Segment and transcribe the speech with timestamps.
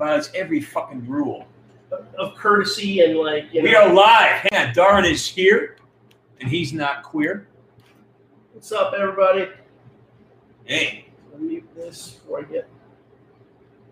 [0.00, 1.46] violates every fucking rule.
[2.18, 3.68] of courtesy and like you know.
[3.68, 4.48] We are live.
[4.50, 5.76] Hang on, Darwin is here,
[6.40, 7.46] and he's not queer.
[8.52, 9.48] What's up, everybody?
[10.64, 11.06] Hey,
[11.38, 12.68] mute this before I get.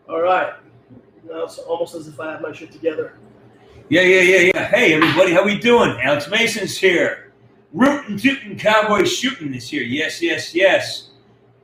[0.09, 0.55] All right.
[1.29, 3.15] Now it's almost as if I have my shit together.
[3.91, 4.65] yeah, yeah, yeah, yeah.
[4.69, 5.99] Hey, everybody, how we doing?
[6.03, 7.33] Alex Mason's here.
[7.75, 9.83] Rootin' tootin' cowboy shooting is here.
[9.83, 11.08] Yes, yes, yes.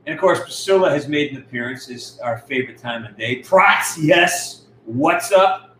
[0.05, 1.89] And of course, Priscilla has made an appearance.
[1.89, 3.37] It's our favorite time of day.
[3.37, 4.65] Prots, yes.
[4.85, 5.75] What's up?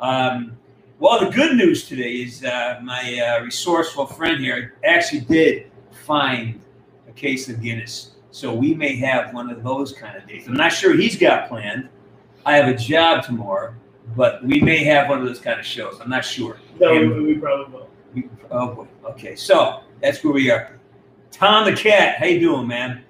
[0.00, 0.56] Um,
[1.00, 5.70] well, the good news today is uh, my uh, resourceful friend here actually did
[6.06, 6.60] find
[7.08, 8.12] a case of Guinness.
[8.30, 10.46] So we may have one of those kind of days.
[10.46, 11.88] I'm not sure he's got planned.
[12.46, 13.74] I have a job tomorrow,
[14.16, 15.98] but we may have one of those kind of shows.
[16.00, 16.58] I'm not sure.
[16.80, 17.88] No, And- we, we probably will.
[18.14, 18.86] we- Oh boy.
[19.10, 20.78] Okay, so that's where we are.
[21.32, 23.02] Tom the cat, how you doing, man?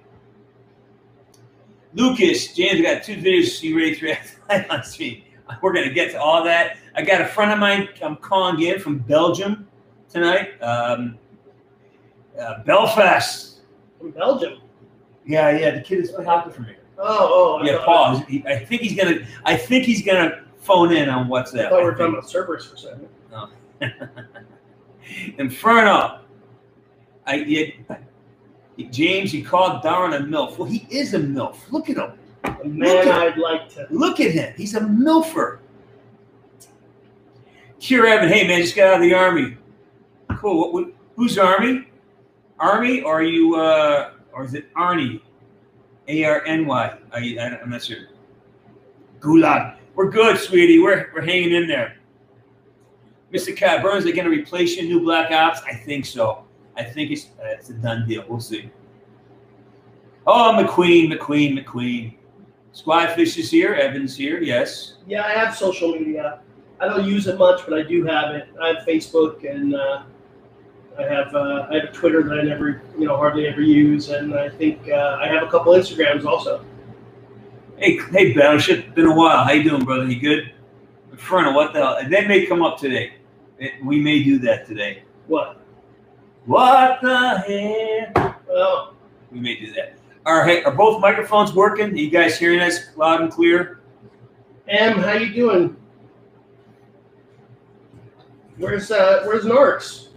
[1.95, 5.23] Lucas, James, I got two videos you ready to react on stream.
[5.61, 6.77] We're gonna get to all that.
[6.95, 9.67] I got a friend of mine I'm calling in from Belgium
[10.09, 10.61] tonight.
[10.61, 11.17] Um,
[12.39, 13.61] uh, Belfast.
[13.97, 14.59] From Belgium.
[15.25, 15.71] Yeah, yeah.
[15.71, 16.75] The kid is playing hockey for me.
[16.97, 17.65] Oh, oh.
[17.65, 18.17] Yeah, Paul.
[18.19, 19.25] He, I think he's gonna.
[19.45, 21.69] I think he's gonna phone in on I WhatsApp.
[21.69, 23.09] thought we were talking about Cerberus for a second.
[25.37, 26.21] Inferno.
[27.25, 27.37] I
[28.91, 30.57] James, he called Darren a MILF.
[30.57, 31.71] Well, he is a MILF.
[31.71, 32.11] Look at him.
[32.43, 33.87] A Look man at- I'd like to.
[33.89, 34.53] Look at him.
[34.57, 35.59] He's a MILFer.
[37.79, 39.57] Cure Evan, hey man, just got out of the army.
[40.37, 40.57] Cool.
[40.59, 41.87] What, what, who's army?
[42.59, 45.21] Army, or are you, uh, or is it Arnie?
[46.07, 46.97] A R N Y.
[47.11, 47.97] Are you- I don't- I'm not sure.
[49.19, 49.77] Gulag.
[49.95, 50.79] We're good, sweetie.
[50.79, 51.97] We're we're hanging in there.
[53.33, 53.55] Mr.
[53.55, 55.61] Cat Burns, they going to replace you in new Black Ops?
[55.65, 56.44] I think so.
[56.77, 58.23] I think it's uh, it's a done deal.
[58.27, 58.69] We'll see.
[60.27, 62.15] Oh, McQueen, McQueen, McQueen.
[62.73, 63.73] Squadfish is here.
[63.73, 64.41] Evans here.
[64.41, 64.95] Yes.
[65.07, 66.39] Yeah, I have social media.
[66.79, 68.49] I don't use it much, but I do have it.
[68.61, 70.03] I have Facebook and uh,
[70.99, 74.33] I have uh, I have Twitter that I never, you know, hardly ever use, and
[74.33, 76.65] I think uh, I have a couple Instagrams also.
[77.77, 78.93] Hey, hey, Battleship.
[78.95, 79.43] Been a while.
[79.43, 80.05] How you doing, brother?
[80.07, 80.53] You good?
[81.11, 81.53] Inferno.
[81.53, 82.09] What the hell?
[82.09, 83.13] That may come up today.
[83.59, 85.03] It- we may do that today.
[85.27, 85.61] What?
[86.45, 87.37] What the
[88.15, 88.35] hell?
[88.47, 88.93] Well,
[89.31, 89.97] We may do that.
[90.25, 90.65] All right.
[90.65, 91.91] Are both microphones working?
[91.91, 93.79] Are you guys hearing us loud and clear?
[94.67, 95.75] Em, how you doing?
[98.57, 100.07] Where's uh, Where's Norks?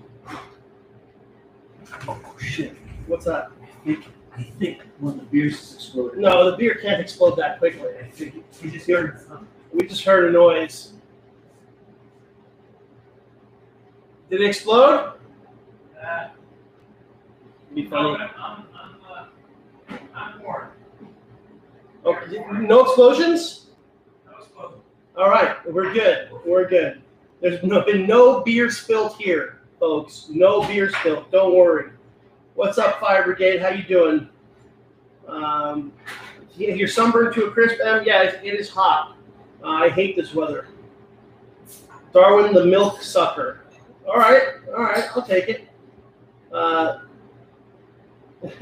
[2.07, 2.77] Oh shit!
[3.07, 3.51] What's that?
[3.61, 4.05] I think
[4.37, 6.21] I think one of the beers is exploded.
[6.21, 7.89] No, the beer can't explode that quickly.
[8.01, 9.21] I think he just heard.
[9.73, 10.93] We just heard a noise.
[14.31, 15.18] Did it explode?
[17.75, 18.17] Be funny.
[22.05, 22.17] Oh,
[22.61, 23.67] no explosions?
[25.17, 26.31] All right, we're good.
[26.47, 27.03] We're good.
[27.41, 30.29] There's no, been no beer spilt here, folks.
[30.31, 31.31] No beer spilt.
[31.31, 31.91] Don't worry.
[32.55, 33.61] What's up, Fire Brigade?
[33.61, 34.29] How you doing?
[35.27, 35.93] Um,
[36.57, 37.81] you- you're sunburned to a crisp.
[37.85, 39.17] Um, yeah, it, it is hot.
[39.63, 40.69] Uh, I hate this weather.
[42.13, 43.61] Darwin, the milk sucker.
[44.07, 45.68] All right, all right, I'll take it.
[46.53, 46.99] Uh,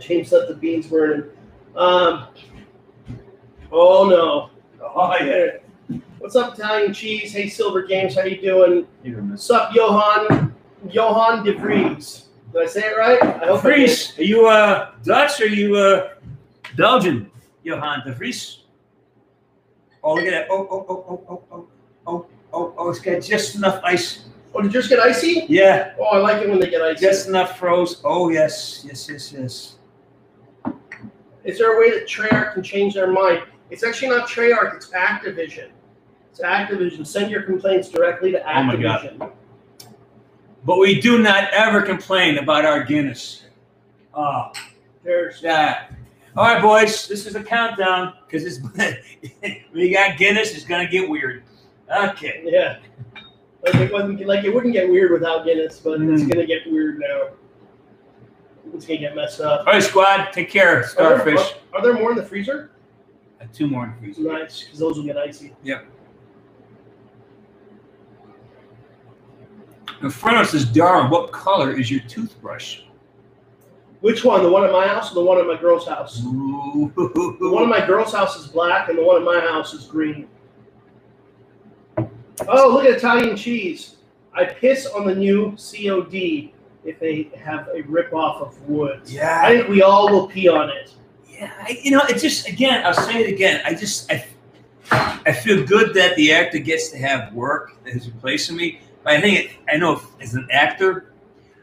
[0.00, 1.24] James let the beans burning.
[1.74, 2.28] Um,
[3.72, 4.50] oh no.
[4.82, 5.98] Oh yeah.
[6.18, 7.32] What's up, Italian cheese?
[7.32, 8.86] Hey, Silver Games, how you doing?
[9.02, 10.54] You What's up, Johan?
[10.90, 12.26] Johan de Vries.
[12.52, 13.22] Did I say it right?
[13.22, 13.62] I hope.
[13.62, 16.10] Vries, are you uh, Dutch or are you uh,
[16.76, 17.30] Belgian?
[17.62, 18.64] Johan de Vries.
[20.02, 20.46] Oh, look at that.
[20.50, 21.66] Oh, oh, oh, oh, oh, oh,
[22.06, 24.27] oh, oh, oh, it's got just enough ice.
[24.54, 25.44] Oh, did yours get icy?
[25.48, 27.00] Yeah, Oh, I like it when they get icy.
[27.04, 28.00] just enough froze.
[28.04, 29.74] Oh, yes, yes, yes, yes.
[31.44, 33.42] Is there a way that Treyarch can change their mind?
[33.70, 35.68] It's actually not Treyarch, it's Activision.
[36.30, 37.06] It's Activision.
[37.06, 38.54] Send your complaints directly to Activision.
[38.56, 39.32] Oh my God.
[40.64, 43.44] But we do not ever complain about our Guinness.
[44.14, 44.50] Oh,
[45.04, 45.92] There's that.
[46.36, 48.58] All right, boys, this is a countdown because it's
[49.72, 50.54] we got Guinness.
[50.54, 51.44] It's gonna get weird.
[51.96, 52.42] Okay.
[52.44, 52.78] yeah.
[53.64, 56.32] Like it wasn't like it wouldn't get weird without Guinness, but it's Mm.
[56.32, 57.28] gonna get weird now.
[58.74, 59.66] It's gonna get messed up.
[59.66, 60.28] All right, squad.
[60.32, 61.54] Take care, Are there, starfish.
[61.72, 62.70] are, are there more in the freezer?
[63.40, 64.32] Uh, two more in the freezer.
[64.32, 65.54] Nice, because those will get icy.
[65.62, 65.80] Yeah,
[70.02, 71.10] in front of us is Darwin.
[71.10, 72.82] What color is your toothbrush?
[74.00, 74.44] Which one?
[74.44, 76.22] The one at my house or the one at my girl's house?
[76.24, 76.92] Ooh.
[76.94, 79.86] The one at my girl's house is black, and the one at my house is
[79.86, 80.28] green.
[82.46, 83.96] Oh, look at Italian cheese.
[84.34, 86.52] I piss on the new COD
[86.84, 89.12] if they have a rip off of Woods.
[89.12, 89.42] Yeah.
[89.44, 90.94] I think we all will pee on it.
[91.28, 91.52] yeah.
[91.60, 92.84] I, you know, it just again.
[92.86, 93.60] I'll say it again.
[93.64, 94.24] I just, I,
[94.90, 98.80] I feel good that the actor gets to have work that is replacing me.
[99.02, 101.12] But I think it, I know if, as an actor,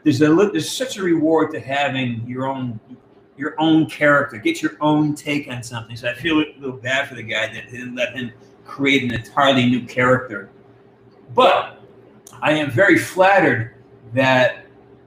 [0.04, 2.78] there's a there's such a reward to having your own
[3.36, 5.96] your own character, get your own take on something.
[5.96, 8.32] So I feel a little bad for the guy that didn't let him
[8.64, 10.50] create an entirely new character.
[11.34, 11.82] But
[12.40, 13.74] I am very flattered
[14.12, 14.66] that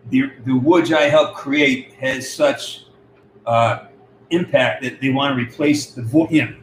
[0.10, 2.86] the the Woods I helped create has such
[3.46, 3.88] uh,
[4.30, 6.32] impact that they want to replace the voice.
[6.32, 6.56] You know,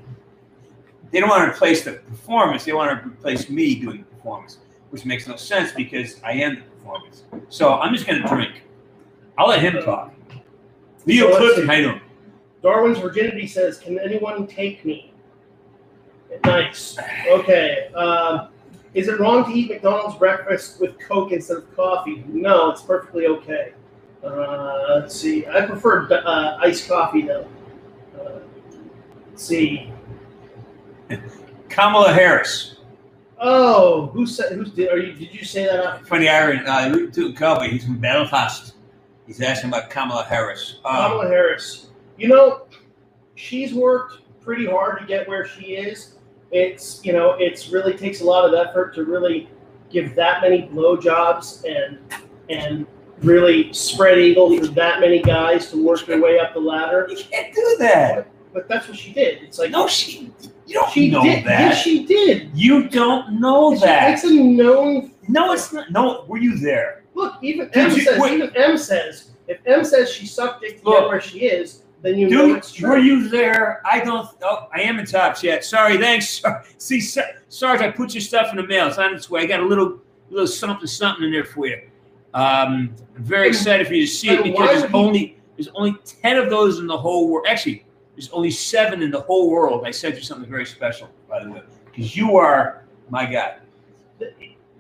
[1.11, 4.58] they don't want to replace the performance; they want to replace me doing the performance,
[4.91, 7.25] which makes no sense because I am the performance.
[7.49, 8.62] So I'm just going to drink.
[9.38, 10.12] I'll let him talk.
[11.05, 12.00] Leo So Clifton, how you doing?
[12.62, 15.12] Darwin's virginity says, "Can anyone take me?"
[16.44, 16.99] Nice.
[17.29, 17.88] Okay.
[17.94, 18.49] Um,
[18.96, 22.25] is it wrong to eat McDonald's breakfast with Coke instead of coffee?
[22.28, 23.75] No, it's perfectly okay.
[24.25, 25.46] Uh, let's see.
[25.46, 27.46] I prefer uh, iced coffee though.
[28.19, 28.38] Uh,
[29.28, 29.93] let's see.
[31.69, 32.76] Kamala Harris.
[33.38, 34.52] Oh, who said?
[34.52, 34.90] Who's did?
[34.90, 35.12] Are you?
[35.12, 36.06] Did you say that?
[36.06, 37.69] Funny Iron, uh, Toot Cowboy.
[37.69, 38.76] He's from Belfast.
[39.26, 40.78] He's asking about Kamala Harris.
[40.87, 41.88] Um, Kamala Harris.
[42.16, 42.62] You know,
[43.34, 46.15] she's worked pretty hard to get where she is.
[46.61, 49.49] It's you know, it's really takes a lot of effort to really
[49.91, 51.99] give that many blowjobs and
[52.49, 52.87] and
[53.23, 57.06] really spread eagle for that many guys to work their way up the ladder.
[57.11, 58.26] you can't do that.
[58.55, 59.43] But that's what she did.
[59.43, 60.32] It's like No, she.
[60.67, 61.44] You don't she know did.
[61.44, 61.61] that.
[61.61, 62.50] Yes, she did.
[62.55, 64.14] you don't know that.
[64.14, 65.12] It's a known.
[65.29, 65.91] No, it's not.
[65.93, 67.05] No, were you there?
[67.14, 68.19] Look, even Did M you- says.
[68.19, 68.32] wait.
[68.35, 69.31] Even M says.
[69.47, 71.00] If M says she sucked dick to Look.
[71.00, 72.91] get where she is, then you know Dude, it's true.
[72.91, 73.82] were you there?
[73.85, 74.29] I don't.
[74.43, 75.64] Oh, I am in top chat.
[75.64, 76.41] Sorry, thanks.
[76.79, 78.87] See, Sar- Sarge, I put your stuff in the mail.
[78.87, 79.43] It's on its way.
[79.43, 79.99] I got a little,
[80.31, 81.82] little something, something in there for you.
[82.32, 85.97] Um, I'm very excited for you to see it because there's he- only there's only
[86.05, 87.47] ten of those in the whole world.
[87.49, 89.85] Actually, there's only seven in the whole world.
[89.87, 93.56] I sent you something very special, by the way, because you are my guy.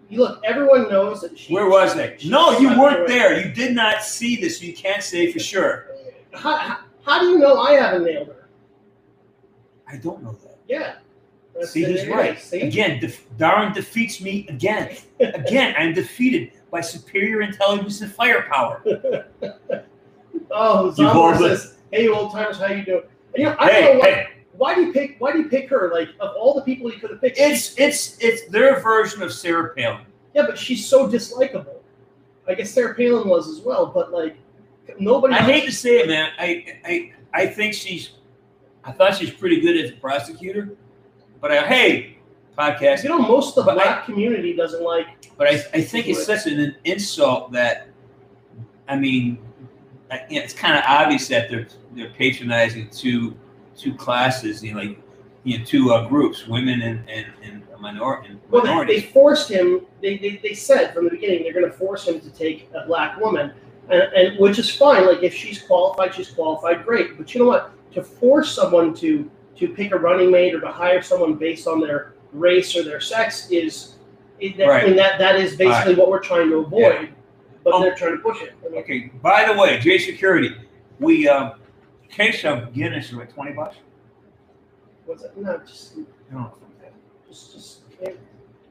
[0.08, 1.52] You look, everyone knows that she.
[1.52, 3.44] Where was she No, you weren't there.
[3.44, 4.62] You did not see this.
[4.62, 5.88] You can't say for sure.
[6.32, 8.48] How, how, how do you know I haven't nailed her?
[9.88, 10.58] I don't know that.
[10.68, 10.96] Yeah.
[11.54, 12.38] That's See, he's right.
[12.38, 12.60] See?
[12.60, 14.96] Again, def- Darren defeats me again.
[15.20, 18.82] Again, I'm defeated by superior intelligence and firepower.
[20.50, 23.02] Oh, Zombor says, "Hey, old timers, how you doing?"
[23.34, 25.16] And, you know, I Hey, don't know why, hey, why do you pick.
[25.18, 25.90] Why do you pick her?
[25.92, 29.32] Like of all the people you could have picked, it's it's it's their version of
[29.32, 30.02] Sarah Palin.
[30.34, 31.80] yeah, but she's so dislikable.
[32.48, 34.36] I guess Sarah Palin was as well, but like
[34.98, 35.34] nobody.
[35.34, 36.30] I hate to say it, man.
[36.38, 38.12] I I I think she's.
[38.84, 40.76] I thought she's pretty good as a prosecutor,
[41.40, 42.18] but I hey
[42.56, 43.02] podcast.
[43.02, 45.06] You know, most of the But I- black community doesn't like.
[45.36, 47.88] But I, I think it's such an insult that,
[48.88, 49.38] I mean,
[50.10, 53.36] I- you know, it's kind of obvious that they're they're patronizing two
[53.76, 54.98] two classes, you know, like
[55.44, 59.50] you know, two uh, groups, women and and, and minor and Well, they, they forced
[59.50, 59.82] him.
[60.00, 62.86] They, they, they said from the beginning they're going to force him to take a
[62.86, 63.52] black woman,
[63.88, 65.06] and, and which is fine.
[65.06, 67.16] Like if she's qualified, she's qualified, great.
[67.16, 67.72] But you know what?
[67.94, 71.80] To force someone to to pick a running mate or to hire someone based on
[71.80, 73.94] their race or their sex is,
[74.38, 74.84] it, that, Right.
[74.84, 77.10] I mean that that is basically what we're trying to avoid.
[77.64, 77.80] But Oh.
[77.80, 78.52] they're trying to push it.
[78.64, 79.10] I mean, Okay.
[79.22, 80.54] By the way, J Security,
[81.00, 81.52] we um,
[82.10, 83.76] case of Guinness is what twenty bucks.
[85.06, 85.36] what's it?
[85.36, 86.52] No, just I don't know.
[86.82, 86.92] if I'm
[87.28, 87.80] just just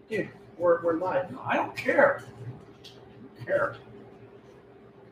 [0.10, 1.32] dude, we're we're live.
[1.32, 2.24] No, I don't care.
[2.24, 2.88] I
[3.38, 3.76] don't care.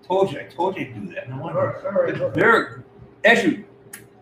[0.08, 1.30] Told you, I told you to do that.
[1.30, 1.60] No wonder.
[1.60, 2.20] right, all right.
[2.20, 2.34] all right.
[2.34, 2.84] They're
[3.26, 3.66] actually,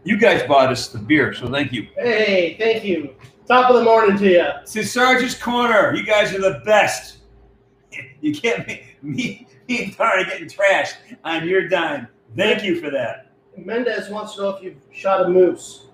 [0.04, 1.88] you guys bought us the beer, so thank you.
[1.96, 3.16] Hey, thank you.
[3.48, 4.48] Top of the morning to you.
[4.66, 7.18] To Sarge's Corner, you guys are the best.
[8.22, 10.94] You can't make me, me and Tara getting trashed
[11.26, 12.08] on your dime.
[12.38, 13.32] Thank you for that.
[13.58, 15.88] Mendez wants to know if you've shot a moose.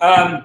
[0.00, 0.44] Um,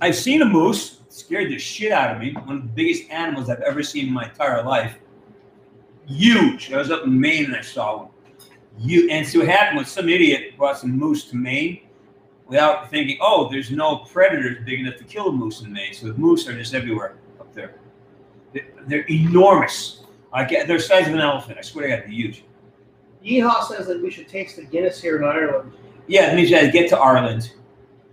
[0.00, 1.00] I've seen a moose.
[1.06, 2.32] It scared the shit out of me.
[2.32, 4.98] One of the biggest animals I've ever seen in my entire life.
[6.06, 6.72] Huge.
[6.72, 8.08] I was up in Maine and I saw one.
[8.78, 11.82] You and so what happened was some idiot brought some moose to Maine
[12.46, 15.94] without thinking, oh, there's no predators big enough to kill a moose in Maine.
[15.94, 17.74] So the moose are just everywhere up there.
[18.52, 20.04] They're, they're enormous.
[20.32, 21.58] I get they're the size of an elephant.
[21.58, 22.44] I swear to God, they're huge.
[23.24, 25.72] Yeehaw says that we should taste the Guinness here in Ireland.
[26.08, 27.52] Yeah, it means you got to get to Ireland.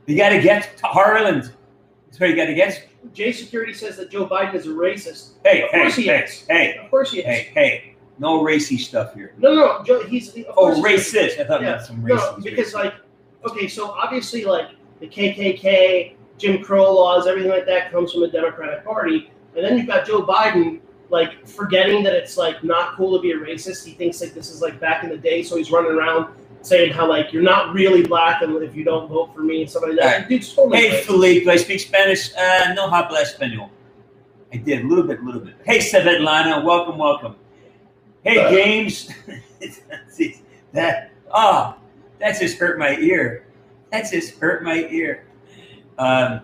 [0.06, 1.54] You got to get to Ireland.
[2.06, 2.89] That's where you got to get.
[3.14, 5.30] J Security says that Joe Biden is a racist.
[5.44, 6.46] Hey, Of hey, course he hey, is.
[6.50, 7.26] hey, Of course he is.
[7.26, 7.96] hey, hey.
[8.18, 9.34] No racy stuff here.
[9.38, 10.78] No, no, Joe, he's of Oh, course
[11.12, 11.36] he is.
[11.36, 11.40] racist.
[11.40, 12.08] I thought Yeah, about some racist.
[12.08, 12.44] No, racist.
[12.44, 12.94] because like,
[13.50, 18.28] okay, so obviously like the KKK, Jim Crow laws, everything like that comes from the
[18.28, 23.16] Democratic Party, and then you've got Joe Biden like forgetting that it's like not cool
[23.18, 23.86] to be a racist.
[23.86, 26.94] He thinks like this is like back in the day, so he's running around saying
[26.94, 29.84] how like you're not really black and if you don't vote for me and stuff
[29.84, 30.28] like that.
[30.30, 31.06] Dude's totally Hey, right.
[31.06, 32.36] Felipe, do I speak Spanish?
[32.36, 33.70] Uh, no habla español.
[34.52, 35.56] I did, a little bit, a little bit.
[35.66, 37.36] Hey, Svetlana, welcome, welcome.
[38.24, 38.50] Hey, Uh.
[38.50, 39.10] James.
[40.74, 41.76] that, oh,
[42.20, 43.46] that just hurt my ear.
[43.92, 45.26] That just hurt my ear.
[45.98, 46.42] Um,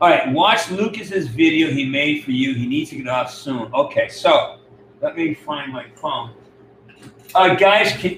[0.00, 2.54] all right, watch Lucas's video he made for you.
[2.54, 3.72] He needs to get off soon.
[3.72, 4.58] Okay, so
[5.00, 6.32] let me find my phone.
[7.34, 8.12] Uh, guys, can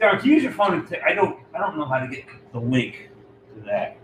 [0.00, 0.74] you use your phone?
[0.74, 3.08] And t- I don't, I don't know how to get the link
[3.54, 3.96] to that.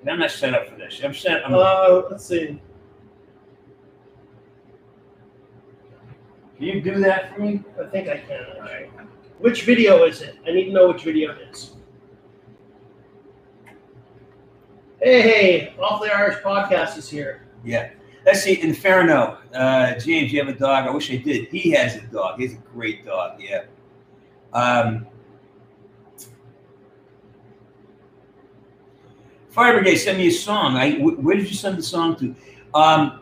[0.00, 1.00] And I'm not set up for this.
[1.04, 1.44] I'm set.
[1.46, 2.60] I'm, Uh, let's see.
[6.56, 7.62] can you do that for me?
[7.80, 8.44] I think I can.
[8.56, 8.90] Alright.
[9.38, 10.36] Which video is it?
[10.46, 11.72] I need to know which video it is.
[15.02, 17.46] Hey, hey, Awfully Irish Podcast is here.
[17.64, 17.90] Yeah.
[18.24, 18.58] Let's see.
[18.62, 19.36] Inferno.
[19.52, 20.86] Uh, James, you have a dog.
[20.86, 21.48] I wish I did.
[21.48, 22.40] He has a dog.
[22.40, 23.38] He's a great dog.
[23.38, 23.64] Yeah.
[24.54, 25.06] Um,
[29.50, 30.76] Fire Brigade sent me a song.
[30.76, 32.34] I where did you send the song to?
[32.74, 33.20] Um,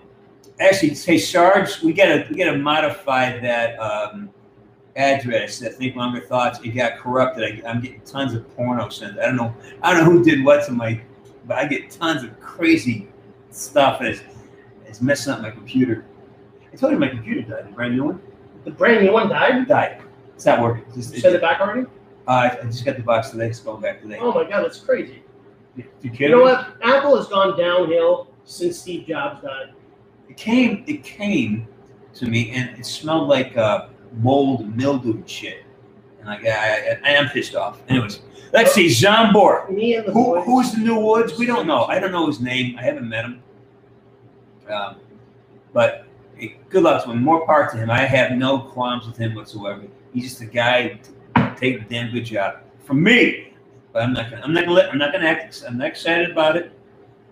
[0.61, 4.31] actually, say Sarge, we gotta we gotta modify that um,
[4.97, 5.59] address.
[5.59, 6.59] That think longer thoughts.
[6.63, 7.65] It got corrupted.
[7.65, 9.19] I, I'm getting tons of porno sent.
[9.19, 9.55] I don't know.
[9.83, 11.01] I don't know who did what to my,
[11.47, 13.09] but I get tons of crazy
[13.51, 14.01] stuff.
[14.01, 14.23] And it's,
[14.87, 16.07] it's messing up my computer.
[16.73, 17.69] I told you my computer died.
[17.69, 18.23] The brand new one
[18.65, 19.69] The brand new one died.
[19.69, 20.02] died.
[20.43, 20.83] It's not working.
[20.89, 21.87] It's just, You sent it back already?
[22.27, 23.47] uh, I just got the box today.
[23.47, 24.19] It's going back today.
[24.21, 25.23] Oh my god, that's crazy.
[25.77, 26.51] You You kidding know me?
[26.51, 26.75] what?
[26.83, 29.73] Apple has gone downhill since Steve Jobs died.
[30.29, 30.83] It came.
[30.89, 31.69] It came
[32.15, 33.87] to me, and it smelled like uh,
[34.21, 35.63] mold, mildew, and shit.
[36.19, 37.81] And like, I, I, I am pissed off.
[37.89, 38.19] Anyways,
[38.53, 38.89] let's see.
[38.89, 39.71] Zambor.
[39.71, 40.45] Me and the Who, boys.
[40.45, 41.39] who's the New Woods?
[41.39, 41.85] We don't know.
[41.85, 42.77] I don't know his name.
[42.81, 43.41] I haven't met him.
[44.69, 44.97] Um,
[45.73, 47.23] but hey, good luck to him.
[47.23, 47.91] More power to him.
[47.93, 49.83] I have no qualms with him whatsoever.
[50.13, 51.01] He's just a guy
[51.35, 53.55] to take a damn good job from me.
[53.93, 54.43] But I'm not gonna.
[54.43, 54.77] I'm not gonna.
[54.77, 55.63] Let, I'm not gonna act.
[55.67, 56.73] I'm not excited about it.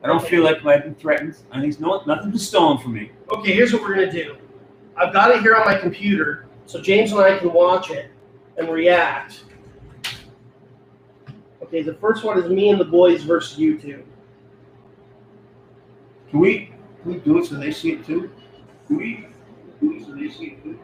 [0.03, 1.37] I don't feel like I've been threatened.
[1.53, 3.13] I think no, nothing's been stolen from me.
[3.31, 4.37] Okay, here's what we're gonna do.
[4.97, 8.11] I've got it here on my computer, so James and I can watch it
[8.57, 9.45] and react.
[11.63, 14.03] Okay, the first one is me and the boys versus you two.
[16.31, 16.73] Can we?
[17.03, 18.31] Can we do it so they see it too?
[18.87, 19.27] Can we?
[19.81, 20.79] Do it so they see it too?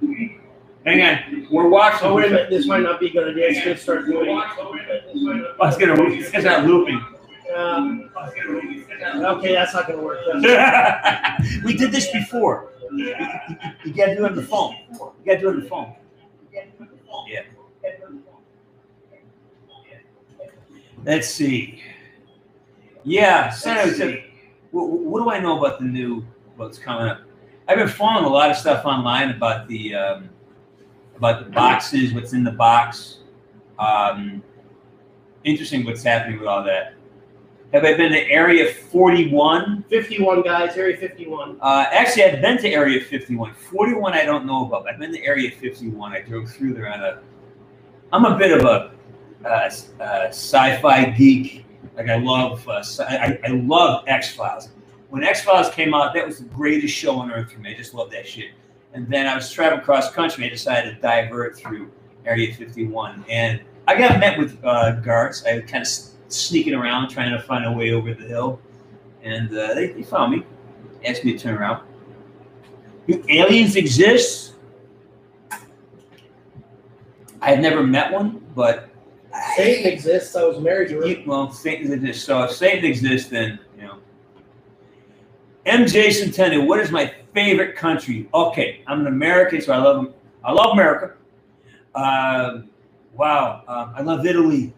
[0.00, 0.40] Can we?
[0.86, 1.46] Hang on.
[1.50, 2.06] We're watching.
[2.08, 3.48] Oh wait a minute, this might not be a good idea.
[3.48, 4.28] It's gonna start doing.
[4.30, 4.72] Oh,
[5.66, 5.96] it's gonna.
[5.96, 6.12] move.
[6.12, 7.04] It's gonna start looping.
[7.56, 10.18] Um, okay, that's not gonna work.
[10.26, 12.70] That's- we did this before.
[12.92, 13.14] You, you-
[13.84, 14.76] you gotta do it on the phone.
[14.92, 15.94] You gotta do it on the phone.
[17.28, 17.42] Yeah.
[21.04, 21.82] Let's see.
[23.04, 24.16] Yeah, Senator, so,
[24.72, 26.24] what, what do I know about the new
[26.56, 27.20] what's coming up?
[27.68, 30.28] I've been following a lot of stuff online about the um,
[31.16, 33.18] about the boxes, what's in the box.
[33.78, 34.42] Um,
[35.44, 36.94] interesting what's happening with all that.
[37.72, 39.84] Have I been to Area 41?
[39.88, 41.58] 51 guys, Area 51.
[41.60, 43.54] Uh, actually, I've been to Area 51.
[43.54, 44.88] 41, I don't know about.
[44.88, 46.12] I've been to Area 51.
[46.12, 47.20] I drove through there on a.
[48.12, 48.92] I'm a bit of a
[49.44, 49.70] uh,
[50.00, 51.64] uh, sci-fi geek.
[51.96, 54.70] Like I love, uh, sci- I, I love X Files.
[55.10, 57.72] When X Files came out, that was the greatest show on earth for me.
[57.72, 58.50] I just love that shit.
[58.96, 60.46] And then I was traveling cross country.
[60.46, 61.90] I decided to divert through
[62.24, 65.44] Area 51, and I got met with uh, guards.
[65.46, 68.58] I was kind of sneaking around, trying to find a way over the hill,
[69.22, 70.46] and uh, they, they found me
[71.04, 71.86] asked me to turn around.
[73.06, 74.54] Do aliens exist?
[77.42, 78.88] I've never met one, but
[79.56, 80.34] Satan exists.
[80.34, 82.24] I was married to you- well, Satan exists.
[82.24, 83.98] So if Satan exists, then you know.
[85.66, 88.28] MJ Centennial, what is my favorite country?
[88.32, 91.12] Okay, I'm an American, so I love I love America.
[91.94, 92.70] Um,
[93.14, 94.72] wow, um, I love Italy.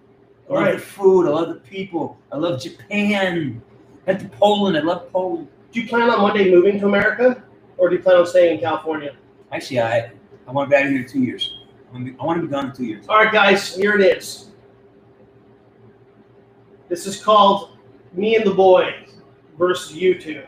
[0.51, 1.29] I love the food.
[1.29, 2.19] I love the people.
[2.33, 3.63] I love Japan.
[4.07, 4.77] Went to Poland.
[4.77, 5.47] I love Poland.
[5.71, 7.45] Do you plan on one day moving to America,
[7.77, 9.15] or do you plan on staying in California?
[9.53, 10.11] Actually, I
[10.49, 11.59] I want to be out of here in two years.
[11.89, 13.07] I want to be, I want to be gone in two years.
[13.09, 14.51] All right, guys, here it is.
[16.89, 17.79] This is called
[18.15, 19.21] Me and the Boys
[19.57, 20.43] versus you two.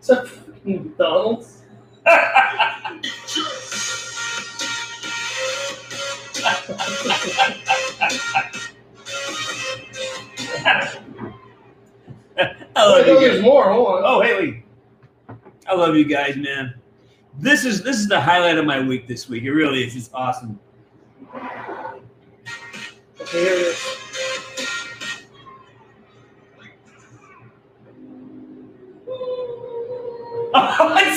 [0.00, 0.94] Is that fucking
[16.00, 16.74] you guys, man.
[17.38, 19.44] This is this is the highlight of my week this week.
[19.44, 19.94] It really is.
[19.94, 20.58] It's awesome.
[23.30, 23.78] Here is.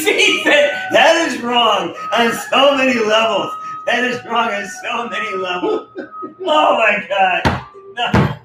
[0.03, 3.53] See, that, that is wrong on so many levels.
[3.85, 5.89] That is wrong on so many levels.
[6.45, 7.65] Oh my god.
[7.95, 8.37] No.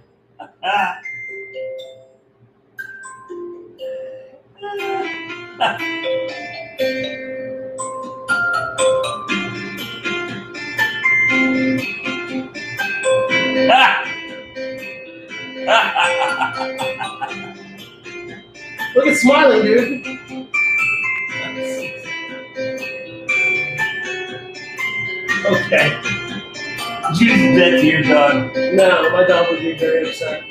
[0.63, 0.99] Ah.
[5.59, 5.69] Look
[19.09, 20.07] at smiling, dude.
[25.45, 26.01] Okay.
[27.11, 27.37] Did you
[27.81, 28.55] to your dog?
[28.75, 30.45] No, my dog would be very upset.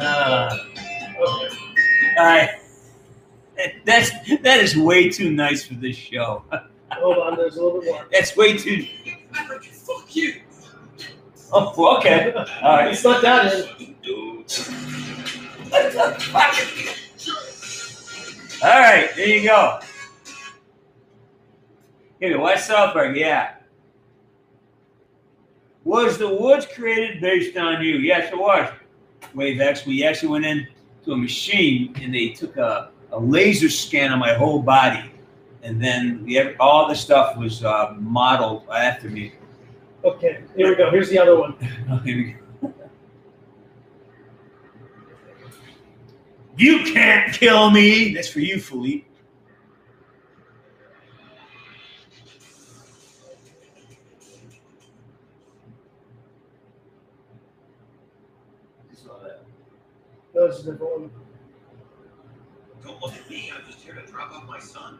[0.00, 0.69] Ah.
[2.20, 2.56] Okay.
[3.58, 4.10] I, that's
[4.42, 6.44] that is way too nice for this show.
[6.92, 8.06] Hold on, there's a little bit more.
[8.12, 8.86] That's way too.
[9.32, 10.40] Fuck you.
[11.52, 12.32] Oh, okay.
[12.32, 12.44] All
[12.76, 12.92] right.
[12.92, 13.96] It's not that in.
[15.70, 16.56] What the fuck?
[18.62, 19.80] All right, there you go.
[22.18, 23.54] Here, West South Park, yeah.
[25.84, 27.96] Was the woods created based on you?
[27.96, 28.70] Yes, it was.
[29.34, 30.68] Wave X, we actually went in
[31.10, 35.10] to a machine and they took a, a laser scan of my whole body.
[35.62, 39.34] And then have, all the stuff was uh, modeled after me.
[40.04, 40.90] Okay, here we go.
[40.90, 41.54] Here's the other one.
[42.04, 42.72] Here we go.
[46.56, 48.14] You can't kill me.
[48.14, 49.06] That's for you, Philippe.
[60.40, 60.72] No, this is a.
[60.72, 61.10] Don't
[63.02, 63.52] look at me.
[63.54, 64.98] I'm just here to drop off my son.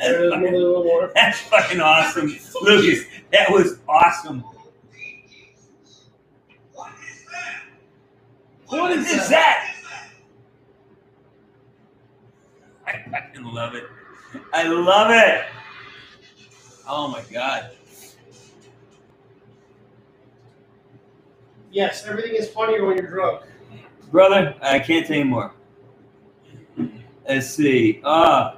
[0.00, 1.10] There's maybe a little more.
[1.16, 2.38] That's fucking awesome.
[2.62, 4.44] Lucas, that was awesome.
[6.72, 7.62] What is that?
[8.68, 9.69] What is is that?
[13.06, 13.84] I fucking love it.
[14.52, 15.44] I love it.
[16.88, 17.70] Oh my god.
[21.70, 23.42] Yes, everything is funnier when you're drunk.
[24.10, 25.52] Brother, I can't tell you more.
[27.28, 28.00] Let's see.
[28.02, 28.56] Uh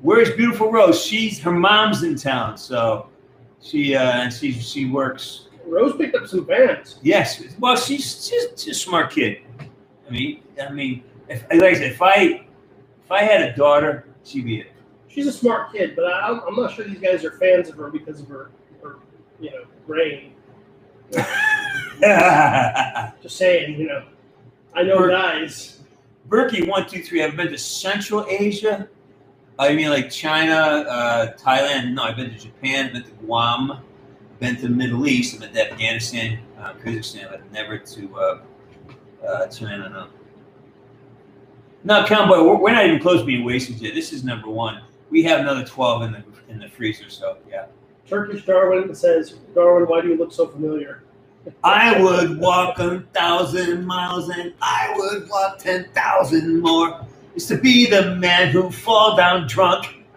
[0.00, 1.04] Where's beautiful Rose?
[1.04, 3.08] She's her mom's in town, so
[3.60, 5.48] she uh she she works.
[5.66, 6.98] Rose picked up some fans.
[7.02, 9.40] Yes, well she's she's, she's a smart kid.
[10.06, 12.46] I mean, I mean, if like I said, if I
[13.04, 14.72] if I had a daughter, she'd be it.
[15.08, 17.90] She's a smart kid, but I, I'm not sure these guys are fans of her
[17.90, 18.50] because of her,
[18.82, 18.96] her
[19.40, 20.32] you know, brain.
[23.22, 24.04] Just saying, you know.
[24.74, 25.80] I know Her- guys.
[26.28, 27.22] Berkey, one, two, three.
[27.22, 28.88] I've been to Central Asia.
[29.58, 31.94] I mean, like China, uh, Thailand.
[31.94, 32.86] No, I've been to Japan.
[32.86, 33.80] I've Been to Guam.
[34.40, 35.34] Been to the Middle East.
[35.34, 38.40] I've been to Afghanistan, uh, Kyrgyzstan, but never to uh,
[39.26, 39.88] uh, China.
[39.88, 40.08] No.
[41.84, 42.42] No, cowboy.
[42.42, 43.94] We're, we're not even close to being wasted yet.
[43.94, 44.82] This is number one.
[45.10, 47.08] We have another twelve in the in the freezer.
[47.08, 47.66] So yeah.
[48.08, 51.02] Turkish Darwin says, Darwin, why do you look so familiar?
[51.62, 57.04] I would walk a thousand miles and I would walk ten thousand more.
[57.34, 59.86] Is to be the man who fall down drunk.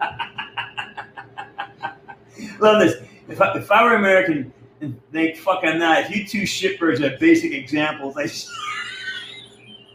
[2.58, 2.96] Love this.
[3.28, 7.00] If I, if I were American and they fuck I'm not, if you two shitbirds
[7.00, 8.26] are basic examples, I,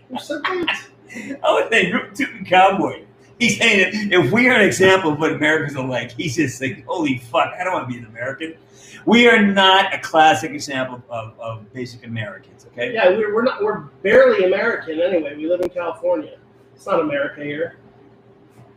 [0.09, 0.87] Who said that?
[1.43, 3.03] I would say Root Tootin' Cowboy.
[3.39, 6.61] He's saying that if we are an example of what Americans are like, he's just
[6.61, 8.55] like, holy fuck, I don't want to be an American.
[9.05, 12.93] We are not a classic example of, of basic Americans, okay?
[12.93, 13.61] Yeah, we're, we're not.
[13.61, 15.35] We're barely American anyway.
[15.35, 16.39] We live in California.
[16.75, 17.77] It's not America here.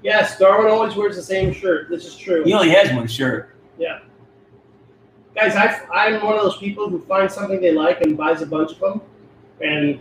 [0.02, 1.88] Yes, Darwin always wears the same shirt.
[1.88, 2.44] This is true.
[2.44, 3.56] He only has one shirt.
[3.78, 4.00] Yeah.
[5.34, 8.46] Guys, I, I'm one of those people who finds something they like and buys a
[8.46, 9.00] bunch of them,
[9.60, 10.00] and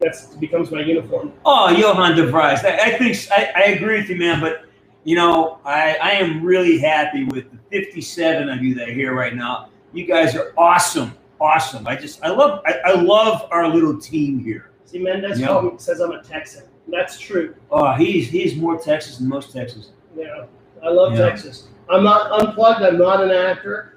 [0.00, 1.32] that's becomes my uniform.
[1.44, 2.64] Oh, Johan de Vries.
[2.64, 4.40] I, I think I, I agree with you, man.
[4.40, 4.64] But
[5.04, 9.14] you know, I, I am really happy with the 57 of you that are here
[9.14, 9.68] right now.
[9.92, 11.86] You guys are awesome, awesome.
[11.86, 14.70] I just I love I, I love our little team here.
[14.84, 15.60] See, Mendez Yeah.
[15.60, 16.64] me, says I'm a Texan.
[16.88, 17.54] That's true.
[17.70, 19.90] Oh, he's he's more Texas than most Texans.
[20.16, 20.46] Yeah,
[20.82, 21.28] I love Yeah.
[21.28, 21.68] Texas.
[21.88, 22.82] I'm not unplugged.
[22.82, 23.96] I'm not an actor.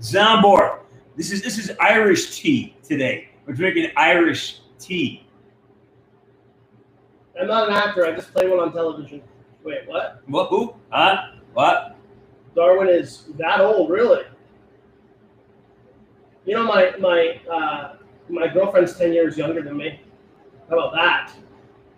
[0.00, 0.80] Zombor.
[1.16, 3.28] This is this is Irish tea today.
[3.46, 5.25] We're drinking Irish tea.
[7.40, 8.06] I'm not an actor.
[8.06, 9.22] I just play one on television.
[9.62, 10.22] Wait, what?
[10.26, 10.48] What?
[10.48, 10.74] Who?
[10.90, 11.32] Huh?
[11.52, 11.96] What?
[12.54, 14.24] Darwin is that old, really?
[16.46, 17.96] You know, my my uh,
[18.28, 20.00] my girlfriend's ten years younger than me.
[20.70, 21.32] How about that?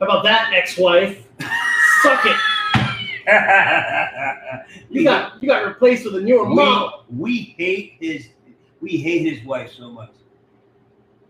[0.01, 1.27] How about that, ex-wife?
[2.03, 2.37] Suck it.
[4.91, 7.05] You got you got replaced with a newer we, model.
[7.15, 8.29] we hate his
[8.81, 10.11] we hate his wife so much.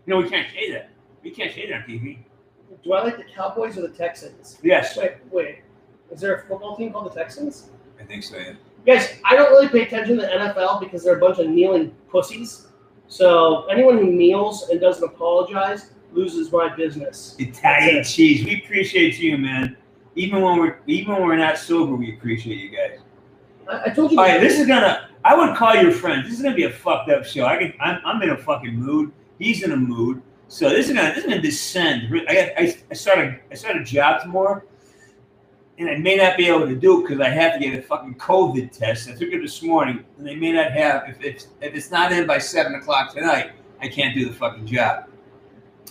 [0.05, 0.89] You know we can't say that.
[1.23, 2.19] We can't say that on TV.
[2.83, 4.57] Do I like the Cowboys or the Texans?
[4.63, 5.59] Yes, Wait, wait.
[6.11, 7.69] Is there a football team called the Texans?
[7.99, 8.37] I think so.
[8.37, 8.53] Yeah.
[8.85, 11.93] Guys, I don't really pay attention to the NFL because they're a bunch of kneeling
[12.09, 12.67] pussies.
[13.07, 17.35] So anyone who kneels and doesn't apologize loses my business.
[17.39, 18.45] Italian cheese.
[18.45, 19.75] We appreciate you, man.
[20.15, 22.99] Even when we're even when we're not sober, we appreciate you guys.
[23.69, 24.19] I, I told you.
[24.19, 25.09] All right, this is gonna.
[25.23, 26.25] I would call your friend.
[26.25, 27.45] This is gonna be a fucked up show.
[27.45, 27.73] I can.
[27.79, 29.11] I'm, I'm in a fucking mood.
[29.37, 30.21] He's in a mood.
[30.49, 31.09] So this is gonna.
[31.13, 32.11] This is gonna descend.
[32.27, 32.53] I.
[32.57, 33.39] I, I started.
[33.51, 34.61] I started a job tomorrow,
[35.77, 37.81] and I may not be able to do it because I have to get a
[37.83, 39.07] fucking COVID test.
[39.07, 41.03] I took it this morning, and they may not have.
[41.07, 44.65] If it's if it's not in by seven o'clock tonight, I can't do the fucking
[44.65, 45.05] job.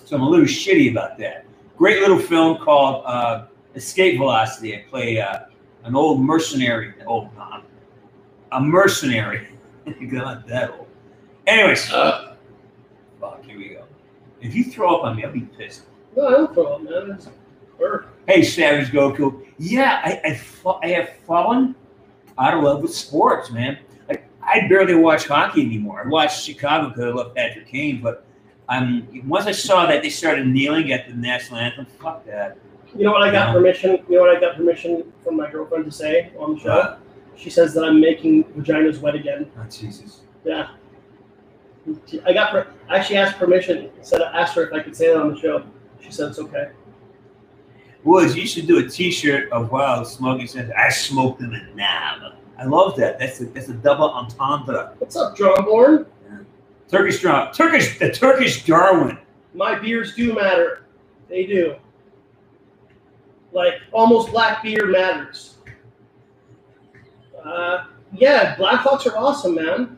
[0.05, 1.45] So I'm a little shitty about that.
[1.77, 4.75] Great little film called uh, Escape Velocity.
[4.75, 5.41] I play uh,
[5.85, 6.95] an old mercenary.
[7.07, 7.61] Old, uh,
[8.51, 9.47] a mercenary.
[10.11, 10.89] God, that old.
[11.47, 12.35] Anyways, Uh.
[13.21, 13.45] fuck.
[13.45, 13.85] Here we go.
[14.41, 15.83] If you throw up on me, I'll be pissed.
[16.17, 17.13] No, I don't throw up, man.
[17.13, 17.29] It's.
[18.27, 19.47] Hey, Savage Goku.
[19.59, 21.75] Yeah, I I, fa- I have fallen
[22.37, 23.79] out of love with sports, man.
[24.11, 26.03] I, I barely watch hockey anymore.
[26.05, 28.25] I watch Chicago because I love Patrick Kane, but
[28.69, 32.59] um, once I saw that they started kneeling at the national anthem, fuck that.
[32.97, 33.61] You know what I got No.
[33.61, 33.99] permission?
[34.09, 36.71] You know what I got permission from my girlfriend to say on the show?
[36.71, 36.99] Uh,
[37.37, 39.51] She says that I'm making vaginas wet again.
[39.57, 40.23] oh, Jesus.
[40.45, 40.71] Yeah.
[42.25, 42.51] I got.
[42.51, 43.91] Per- I actually asked permission.
[44.03, 45.65] Said I asked her if I could say that on the show.
[46.01, 46.71] She said it's okay.
[48.05, 52.33] Woods, you should do a T-shirt of Wild Smoking says, "I smoked them in Nam."
[52.59, 53.19] I love that.
[53.19, 54.95] That's a, that's a double entendre.
[54.99, 56.07] What's up, John Drumborn?
[56.89, 59.19] Turkish drum, Turkish the Turkish Darwin.
[59.55, 60.85] My beers do matter.
[61.29, 61.77] They do.
[63.53, 65.59] Like almost black beer matters.
[67.45, 69.98] Uh, yeah, Blackhawks are awesome, man.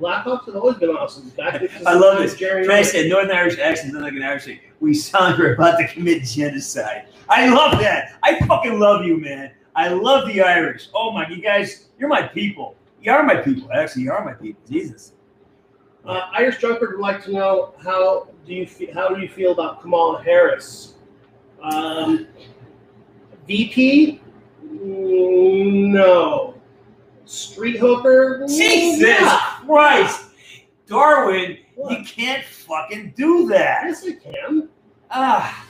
[0.00, 1.32] Blackhawks have always been awesome.
[1.40, 2.36] I love this.
[2.36, 2.92] Jerry Rice.
[2.92, 4.60] say Northern Irish accent, not like an Irish thing.
[4.80, 7.06] We sound we're about to commit genocide.
[7.28, 8.16] I love that.
[8.22, 9.50] I fucking love you, man.
[9.74, 10.88] I love the Irish.
[10.94, 12.76] Oh my, you guys, you're my people.
[13.02, 13.70] You are my people.
[13.72, 14.62] Actually, you are my people.
[14.70, 15.12] Jesus.
[16.04, 19.52] Uh, Irish Drunkard would like to know how do you fe- how do you feel
[19.52, 20.94] about Kamala Harris?
[21.60, 22.28] Um,
[23.46, 24.20] VP?
[24.64, 26.54] Mm, No.
[27.28, 28.44] Street hooker?
[28.48, 29.38] Jesus yeah.
[29.66, 30.26] Christ,
[30.86, 31.98] Darwin, What?
[31.98, 33.82] you can't fucking do that.
[33.84, 34.68] Yes, I can.
[35.10, 35.66] Ah,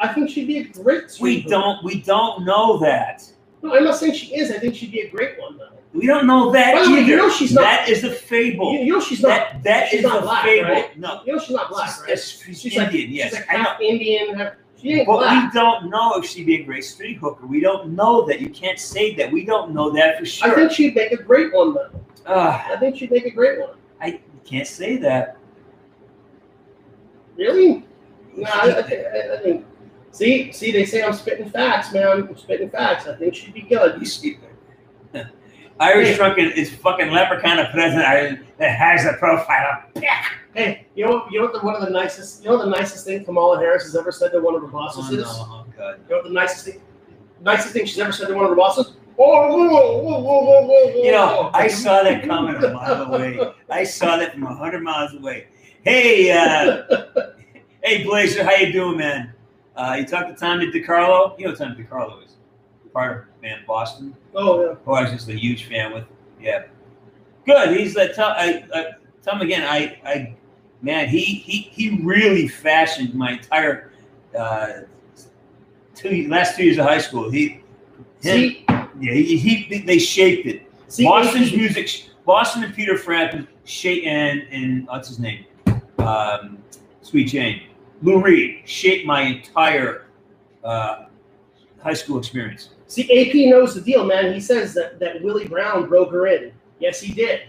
[0.00, 1.50] I think she'd be a great street we hooker.
[1.50, 3.22] don't, we don't know that.
[3.62, 4.50] No, I'm not saying she is.
[4.50, 5.68] I think she'd be a great one, though.
[5.92, 7.08] We don't know that By the way, either.
[7.08, 8.72] you know she's not- that is a fable.
[8.72, 9.28] You, you know she's not.
[9.28, 10.70] that that she's is not a black, fable.
[10.70, 10.98] right?
[10.98, 12.18] No, You know she's not black, she's, right?
[12.18, 13.10] she's, She's like- Indian.
[13.12, 14.34] yes, she's like half Indian.
[14.34, 15.52] Half, she But black.
[15.52, 17.46] we don't know if she'd be a great street hooker.
[17.46, 18.40] We don't know that.
[18.40, 19.30] You can't say that.
[19.30, 20.50] We don't know that for sure.
[20.50, 21.90] I think she'd make a great one, though.
[22.26, 23.76] Ah, I think she'd make a great one.
[24.00, 25.36] I can't say that.
[27.36, 27.84] Really?
[28.36, 29.66] No, I, I, think, I, I think.
[30.12, 32.06] See, see, they say I'm spitting facts, man.
[32.06, 33.06] I'm spitting facts.
[33.06, 33.98] I think she'd be good.
[34.00, 34.38] You see,
[35.80, 36.16] Irish Hey.
[36.16, 39.82] drunken is fucking leprechaun of president Ireland that has a profile.
[39.96, 40.02] of-
[40.54, 41.24] Hey, you know?
[41.30, 41.54] You know what?
[41.54, 42.44] The, one of the nicest.
[42.44, 45.06] You know the nicest thing Kamala Harris has ever said to one of her bosses
[45.08, 45.20] Oh, no.
[45.20, 45.26] is.
[45.28, 46.00] oh God.
[46.08, 46.80] You know what the nicest thing?
[47.40, 48.92] Nicest thing she's ever said to one of her bosses.
[49.18, 51.50] Oh, whoa, whoa, whoa, whoa, whoa, whoa, You know.
[51.54, 53.38] I saw that coming a mile away.
[53.70, 55.46] I saw that from hundred miles away.
[55.84, 56.82] Hey, uh,
[57.84, 59.32] hey, Blazer, how you doing, man?
[59.76, 61.38] Uh, you talked to Tommy DeCarlo.
[61.38, 62.36] You know who Tommy DeCarlo is
[62.92, 64.14] part of Boston.
[64.34, 64.74] Oh yeah.
[64.84, 66.04] who I was just a huge fan with.
[66.40, 66.64] Yeah,
[67.46, 67.76] good.
[67.78, 68.86] He's like, tell, I, I,
[69.22, 69.62] tell him again.
[69.62, 70.34] I, I,
[70.82, 73.92] man, he, he, he really fashioned my entire
[74.38, 74.68] uh,
[75.94, 77.30] two last two years of high school.
[77.30, 77.62] He,
[78.22, 80.70] him, See, yeah, he, he, they shaped it.
[80.88, 85.44] see, Boston's music, Boston and Peter Frampton, shape and and what's his name,
[85.98, 86.58] um,
[87.02, 87.62] Sweet Jane,
[88.02, 90.06] Lou Reed shaped my entire
[90.64, 91.06] uh,
[91.82, 92.70] high school experience.
[92.90, 94.34] See, AP knows the deal, man.
[94.34, 96.50] He says that, that Willie Brown broke her in.
[96.80, 97.42] Yes, he did.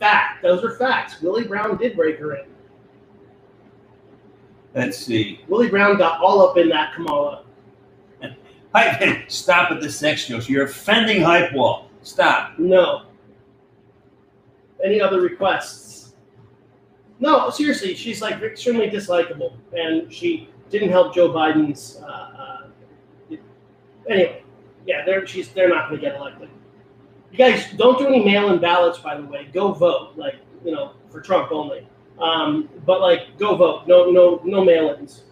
[0.00, 0.42] Fact.
[0.42, 1.22] Those are facts.
[1.22, 2.46] Willie Brown did break her in.
[4.74, 5.40] Let's see.
[5.46, 7.44] Willie Brown got all up in that Kamala.
[8.74, 10.48] Hype, stop at the sex jokes.
[10.48, 11.88] You're offending Hype Wall.
[12.02, 12.58] Stop.
[12.58, 13.02] No.
[14.84, 16.16] Any other requests?
[17.20, 23.36] No, seriously, she's like extremely dislikable, and she didn't help Joe Biden's uh, uh,
[24.08, 24.42] Anyway,
[24.88, 26.48] yeah, they're she's they're not going to get elected.
[27.30, 29.50] You guys don't do any mail-in ballots, by the way.
[29.52, 31.86] Go vote, like you know, for Trump only.
[32.18, 33.86] Um, but like, go vote.
[33.86, 35.24] No, no, no mail-ins.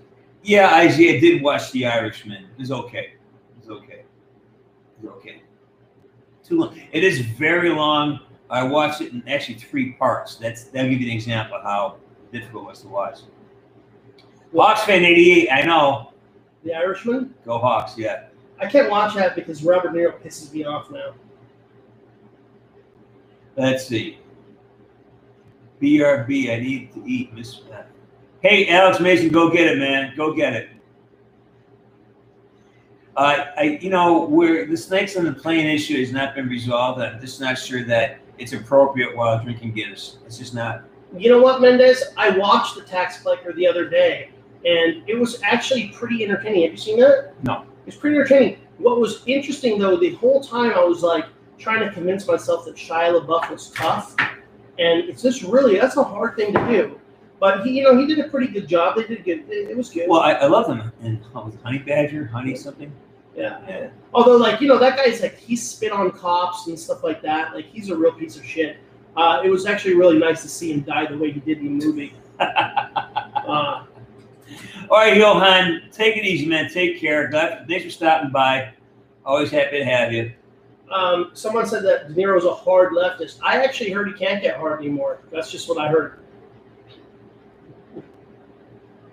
[0.43, 2.45] Yeah, I, I did watch The Irishman.
[2.45, 3.15] It was okay.
[3.15, 4.05] It was okay.
[4.05, 5.43] It was okay.
[6.45, 6.79] Too long.
[6.93, 8.21] It is very long.
[8.51, 10.37] I watched it in actually three parts.
[10.37, 11.97] That's that'll give you an example of how
[12.31, 13.21] difficult it was to watch.
[14.55, 16.13] Hawks fan 88, I know.
[16.63, 17.35] The Irishman.
[17.45, 18.26] Go Hawks, yeah.
[18.59, 21.15] I can't watch that because Robert De Niro pisses me off now.
[23.57, 24.19] Let's see.
[25.81, 27.61] BRB, I need to eat, Miss.
[28.41, 30.15] Hey, Alex Mason, go get it, man.
[30.17, 30.69] Go get it.
[33.17, 37.01] Uh, I, you know, where the snakes on the plane issue has not been resolved.
[37.01, 40.19] I'm just not sure that it's appropriate while drinking Guinness.
[40.27, 40.85] It's just not.
[41.17, 42.03] You know what, Mendez?
[42.19, 44.31] I watched the tax collector the other day,
[44.67, 46.63] and it was actually pretty entertaining.
[46.63, 47.33] Have you seen that?
[47.43, 47.65] No.
[47.87, 48.59] It's pretty entertaining.
[48.79, 51.27] What was interesting though, the whole time I was like
[51.59, 54.15] trying to convince myself that Shia LaBeouf was tough,
[54.79, 57.01] and it's just really that's a hard thing to do.
[57.39, 58.97] But he, you know, he did a pretty good job.
[58.97, 59.45] They did good.
[59.51, 60.09] It, it was good.
[60.09, 60.91] Well, I, I love them.
[61.03, 62.91] And what was it, Honey Badger, Honey something.
[63.37, 63.61] yeah.
[63.69, 63.89] Yeah.
[64.15, 67.55] Although, like you know, that guy's like he spit on cops and stuff like that.
[67.55, 68.79] Like he's a real piece of shit.
[69.17, 71.79] Uh, it was actually really nice to see him die the way he did in
[71.79, 72.15] the movie.
[73.47, 73.85] Uh,
[74.91, 76.71] All right, Johan, take it easy, man.
[76.71, 77.29] Take care.
[77.29, 78.73] Glad, thanks for stopping by.
[79.25, 80.33] Always happy to have you.
[80.93, 83.39] um, someone said that De Niro's a hard leftist.
[83.43, 85.21] I actually heard he can't get hard anymore.
[85.33, 86.21] That's just what I heard.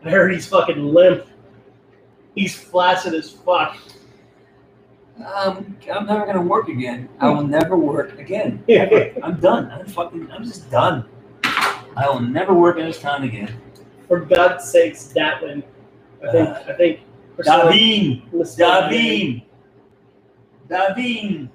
[0.06, 1.26] I heard he's fucking limp.
[2.36, 3.78] He's flaccid as fuck.
[5.24, 7.08] Um, I'm never gonna work again.
[7.19, 8.63] I will never work again.
[9.24, 9.72] I'm done.
[9.72, 10.30] I'm fucking.
[10.32, 11.06] I'm just done.
[11.43, 13.56] I will never work in this town again.
[14.08, 15.63] For God's sakes, Datlin.
[16.26, 16.50] I think.
[16.50, 17.00] Uh, I think.
[17.38, 19.44] Davin, Davin,
[20.70, 21.50] Davin.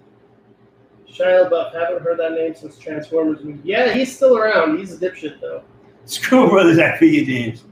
[1.09, 1.73] Shia LaBeouf.
[1.73, 3.39] Haven't heard that name since Transformers.
[3.65, 4.79] Yeah, he's still around.
[4.79, 5.63] He's a dipshit though.
[6.05, 7.65] Screw Brothers at you, James.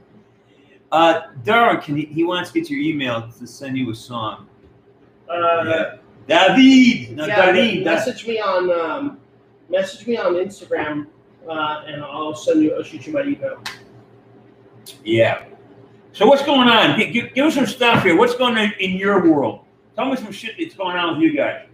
[0.91, 4.47] Uh, Darwin, can he, he wants to get your email to send you a song.
[5.29, 5.95] Uh, Yeah.
[6.27, 7.85] David, no, yeah, David.
[7.85, 9.17] message me on um,
[9.69, 11.07] message me on Instagram,
[11.49, 12.75] uh, and I'll send you.
[12.75, 13.61] I'll shoot you my email.
[15.03, 15.45] Yeah.
[16.13, 16.97] So what's going on?
[16.97, 18.17] Give, give, give us some stuff here.
[18.17, 19.65] What's going on in your world?
[19.95, 21.67] Tell me some shit that's going on with you guys.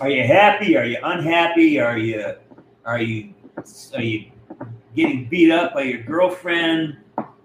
[0.00, 0.76] Are you happy?
[0.76, 1.78] Are you unhappy?
[1.78, 2.34] Are you
[2.84, 3.34] are you
[3.94, 4.30] are you
[4.96, 6.96] getting beat up by your girlfriend?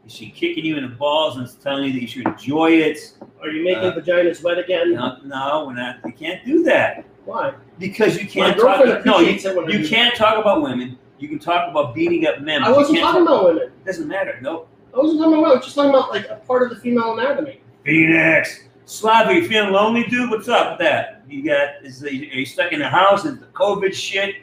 [0.05, 3.13] Is she kicking you in the balls and telling you that you should enjoy it?
[3.41, 4.93] Are you making Uh, vaginas wet again?
[4.93, 5.97] No, no, we're not.
[6.05, 7.53] You can't do that Why?
[7.77, 9.05] because you can't talk.
[9.05, 10.97] No, you, appreciates it when I you can't talk about women.
[11.19, 12.63] You can talk about beating up men.
[12.63, 13.63] I wasn't talking about women.
[13.63, 14.39] It doesn't matter.
[14.41, 14.67] No.
[14.93, 15.41] I wasn't talking about.
[15.41, 15.51] women.
[15.51, 17.61] I was just talking about like a part of the female anatomy.
[17.83, 18.63] Phoenix.
[18.85, 20.29] Slav, you feeling lonely, dude?
[20.29, 21.23] What's up with that?
[21.27, 23.25] You got is the, are you stuck in the house?
[23.25, 24.37] Is the COVID shit?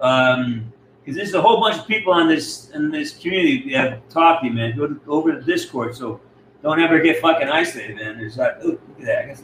[0.00, 0.70] Um,
[1.00, 4.42] because there's a whole bunch of people on this in this community that have talked
[4.42, 4.76] to you, man.
[4.76, 6.20] Go, to, go over to Discord, so
[6.62, 8.18] don't ever get fucking isolated, man.
[8.18, 9.24] There's like, oh, look at that.
[9.24, 9.42] I, guess,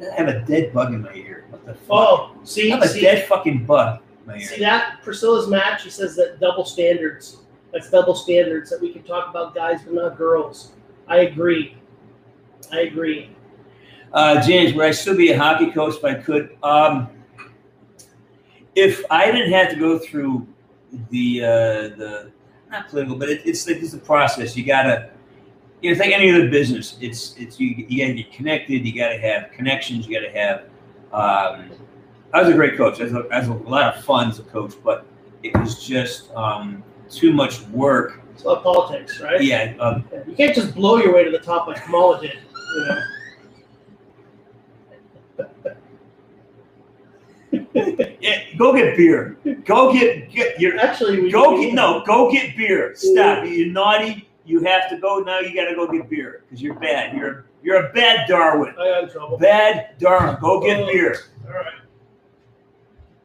[0.00, 1.46] I have a dead bug in my ear.
[1.50, 1.90] What the fuck?
[1.90, 4.00] Oh, I see, have a dead fucking bug
[4.34, 4.40] ear.
[4.40, 5.82] see that Priscilla's match.
[5.82, 7.38] She says that double standards.
[7.72, 10.72] That's double standards that we can talk about guys but not girls.
[11.06, 11.76] I agree.
[12.72, 13.30] I agree.
[14.12, 16.56] Uh, James, would I still be a hockey coach if I could?
[16.62, 17.08] Um,
[18.74, 20.46] if I didn't have to go through
[21.10, 22.32] the uh, the
[22.70, 24.56] not political, but it, it's like it's a process.
[24.56, 25.10] You gotta,
[25.82, 26.96] you know, it's like any other business.
[27.00, 28.86] It's it's you you gotta get connected.
[28.86, 30.06] You gotta have connections.
[30.06, 30.64] You gotta have.
[31.12, 31.70] Um,
[32.32, 33.00] I was a great coach.
[33.00, 35.06] I was a, I was a lot of fun as a coach, but
[35.42, 38.20] it was just um, too much work.
[38.32, 39.42] It's about politics, right?
[39.42, 42.38] Yeah, um, You can't just blow your way to the top like Kamala did.
[42.74, 43.02] You know?
[48.20, 48.42] yeah.
[48.56, 49.38] Go get beer.
[49.64, 52.04] Go get get your Actually, we Go get no.
[52.06, 52.94] Go get beer.
[52.94, 53.46] Stop.
[53.46, 54.28] You're naughty.
[54.44, 55.40] You have to go now.
[55.40, 57.16] You got to go get beer because you're bad.
[57.16, 58.74] You're you're a bad Darwin.
[58.78, 59.38] I got in trouble.
[59.38, 60.36] Bad Darwin.
[60.40, 61.16] Go get beer.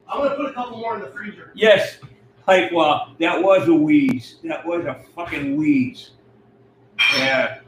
[0.07, 1.51] I'm gonna put a couple more in the freezer.
[1.55, 1.97] Yes,
[2.45, 3.15] Pipe Wall.
[3.19, 4.37] That was a wheeze.
[4.43, 6.11] That was a fucking wheeze.
[7.17, 7.59] Yeah.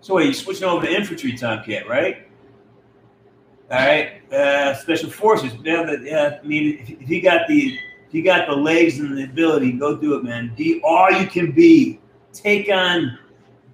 [0.00, 2.26] So wait, you switching over to infantry, Tomcat, right?
[3.70, 4.32] All right.
[4.32, 5.52] Uh, special forces.
[5.62, 8.98] Yeah, the- yeah, I mean, if, if you got the if you got the legs
[8.98, 10.52] and the ability, go do it, man.
[10.56, 12.00] Be all you can be.
[12.32, 13.18] Take on.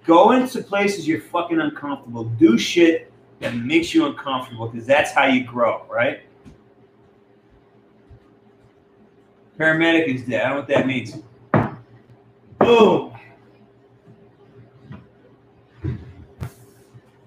[0.05, 2.25] Go into places you're fucking uncomfortable.
[2.25, 3.06] Do shit
[3.39, 6.21] that makes you uncomfortable because that's how you grow, right?
[9.59, 10.41] Paramedic is dead.
[10.41, 11.17] I don't know what that means.
[12.59, 13.13] Boom.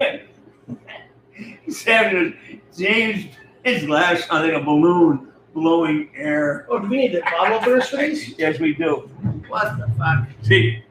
[1.86, 6.66] having a James his laugh sounds like a balloon blowing air.
[6.70, 8.34] Oh, do we need the bottle for these?
[8.38, 9.10] Yes, we do.
[9.48, 10.26] What the fuck?
[10.42, 10.82] See,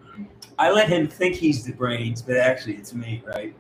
[0.57, 3.55] I let him think he's the brains, but actually it's me, right?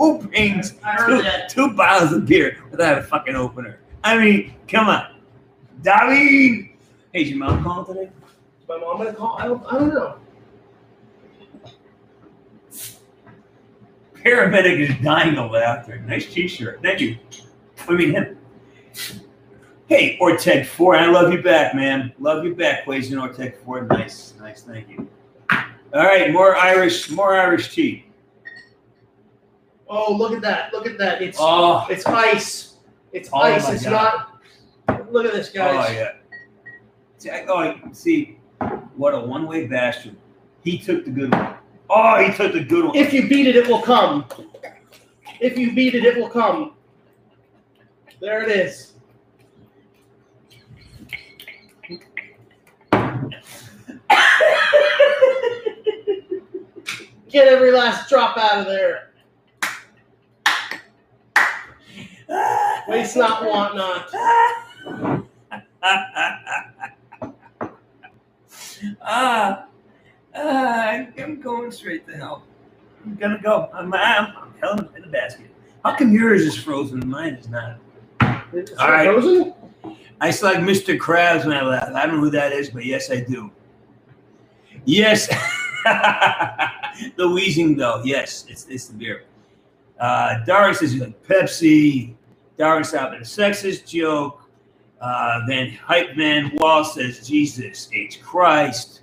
[0.00, 0.72] Who brings
[1.06, 3.80] two, two bottles of beer without a fucking opener?
[4.02, 5.14] I mean, come on.
[5.82, 6.70] Darlene!
[7.12, 8.10] Hey, is your mom calling today?
[8.62, 9.36] Is my mom gonna call?
[9.38, 9.62] I don't.
[9.66, 10.16] I don't know.
[14.14, 15.98] Paramedic is dying of laughter.
[15.98, 16.80] Nice t-shirt.
[16.82, 17.18] Thank you.
[17.86, 18.38] I mean him.
[19.86, 22.14] Hey, Orteg Ford, I love you back, man.
[22.18, 23.86] Love you back, Quaison Orteg Ford.
[23.90, 25.06] Nice, nice, thank you.
[25.50, 28.06] All right, more Irish, more Irish tea.
[29.92, 30.72] Oh, look at that!
[30.72, 31.20] Look at that!
[31.20, 32.76] It's Oh, it's ice.
[33.12, 33.68] It's Oh ice.
[33.68, 34.28] It's God.
[34.88, 35.10] not.
[35.10, 35.86] Look at this, oh, guys.
[35.88, 36.12] oh yeah.
[37.18, 38.38] See, I, oh, see,
[38.94, 40.14] what a one-way bastard.
[40.62, 41.56] He took the good one.
[41.90, 42.94] Oh, he took the good one.
[42.94, 44.26] If you beat it, it will come.
[45.40, 46.74] If you beat it, it will come.
[48.20, 48.92] There it is.
[57.28, 59.09] Get every last drop out of there.
[62.88, 64.08] Waste not, want not.
[69.02, 69.66] ah,
[70.34, 72.44] ah, I'm going straight to hell.
[73.04, 73.68] I'm gonna go.
[73.74, 75.50] I'm, I'm, I'm hell in the basket.
[75.84, 77.78] How come yours is frozen and mine is not?
[78.52, 79.06] Is it All right.
[79.06, 79.54] frozen?
[80.20, 80.98] I select Mr.
[80.98, 81.88] Krabs when I laugh.
[81.94, 83.50] I don't know who that is, but yes, I do.
[84.84, 85.28] Yes.
[87.16, 88.02] the wheezing, though.
[88.04, 89.24] Yes, it's, it's the beer.
[89.98, 92.14] Uh, Darren says you like Pepsi.
[92.60, 94.42] Darren stopped at a sexist joke.
[95.00, 98.20] Uh, then Hype Man Wall says Jesus H.
[98.20, 99.00] Christ.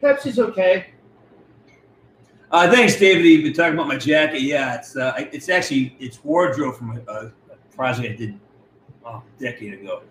[0.00, 0.86] Pepsi's okay.
[2.52, 3.24] Uh, thanks, David.
[3.24, 4.42] You've been talking about my jacket.
[4.42, 7.32] Yeah, it's uh, it's actually it's wardrobe from a, a
[7.74, 8.38] project I did
[9.04, 10.02] oh, a decade ago.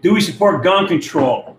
[0.00, 1.56] Do we support gun control?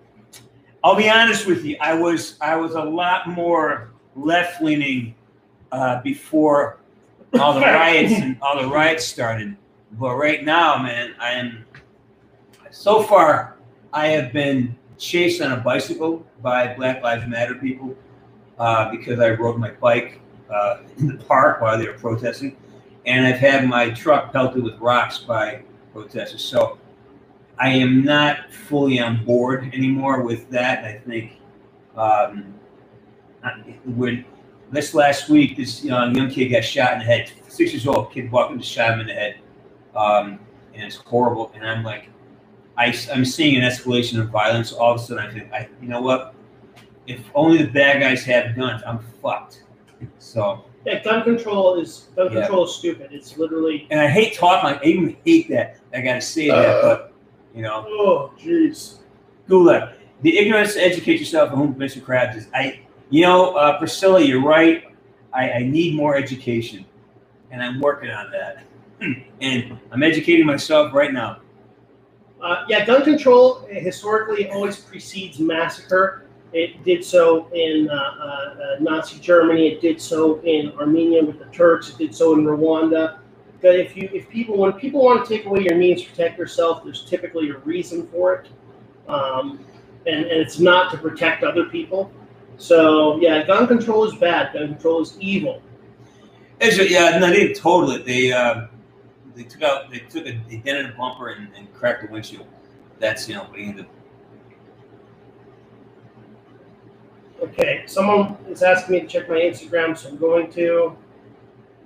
[0.82, 1.76] I'll be honest with you.
[1.82, 5.14] I was I was a lot more left leaning
[5.74, 6.80] uh, before
[7.38, 9.58] all the riots and all the riots started.
[10.00, 11.66] But right now, man, I am
[12.70, 13.56] so far.
[13.94, 17.96] I have been chased on a bicycle by Black Lives Matter people
[18.60, 22.58] uh, because I rode my bike uh, in the park while they were protesting,
[23.06, 26.44] and I've had my truck pelted with rocks by protesters.
[26.44, 26.78] So
[27.58, 30.84] I am not fully on board anymore with that.
[30.84, 31.40] I think
[31.96, 32.54] um,
[33.86, 34.26] when
[34.72, 37.32] this last week, this young, young kid got shot in the head.
[37.48, 39.38] Six years old kid walked in, shot him in the head,
[39.96, 40.40] um,
[40.74, 41.52] and it's horrible.
[41.56, 42.10] And I'm like,
[42.78, 44.74] I, am seeing an escalation of violence.
[44.74, 46.34] All of a sudden, I think, I, you know what?
[47.08, 49.64] If only the bad guys have guns, I'm fucked.
[50.20, 52.42] So, Yeah, gun control is gun Yeah.
[52.42, 53.10] control is stupid.
[53.12, 54.78] It's literally and I hate talking.
[54.78, 55.78] I even hate that.
[55.94, 57.14] I gotta say that, but
[57.56, 58.98] you know, oh jeez.
[59.48, 59.94] Gulag.
[60.22, 62.02] The ignorance to educate yourself on whom Mr.
[62.02, 62.48] Krabs is.
[62.54, 64.84] I, you know, uh, Priscilla, you're right.
[65.34, 66.86] I, I need more education,
[67.52, 68.64] and I'm working on that.
[69.42, 71.40] And I'm educating myself right now.
[72.42, 76.26] Uh, yeah, gun control historically always precedes massacre.
[76.54, 79.68] It did so in uh, uh, uh, Nazi Germany.
[79.68, 81.90] It did so in Armenia with the Turks.
[81.90, 83.18] It did so in Rwanda.
[83.62, 86.38] But if you, if people, when people want to take away your means to protect
[86.38, 88.50] yourself, there's typically a reason for it,
[89.10, 89.66] um,
[90.06, 92.12] and and it's not to protect other people.
[92.58, 94.54] So yeah, gun control is bad.
[94.54, 95.62] Gun control is evil.
[96.62, 97.98] It's yeah, no, they didn't total.
[98.04, 98.68] They uh,
[99.36, 102.48] they took out, they took a, they dented a bumper and, and cracked the windshield.
[103.00, 103.88] That's you know, what you end up
[107.42, 110.96] Okay, someone is asking me to check my Instagram, so I'm going to.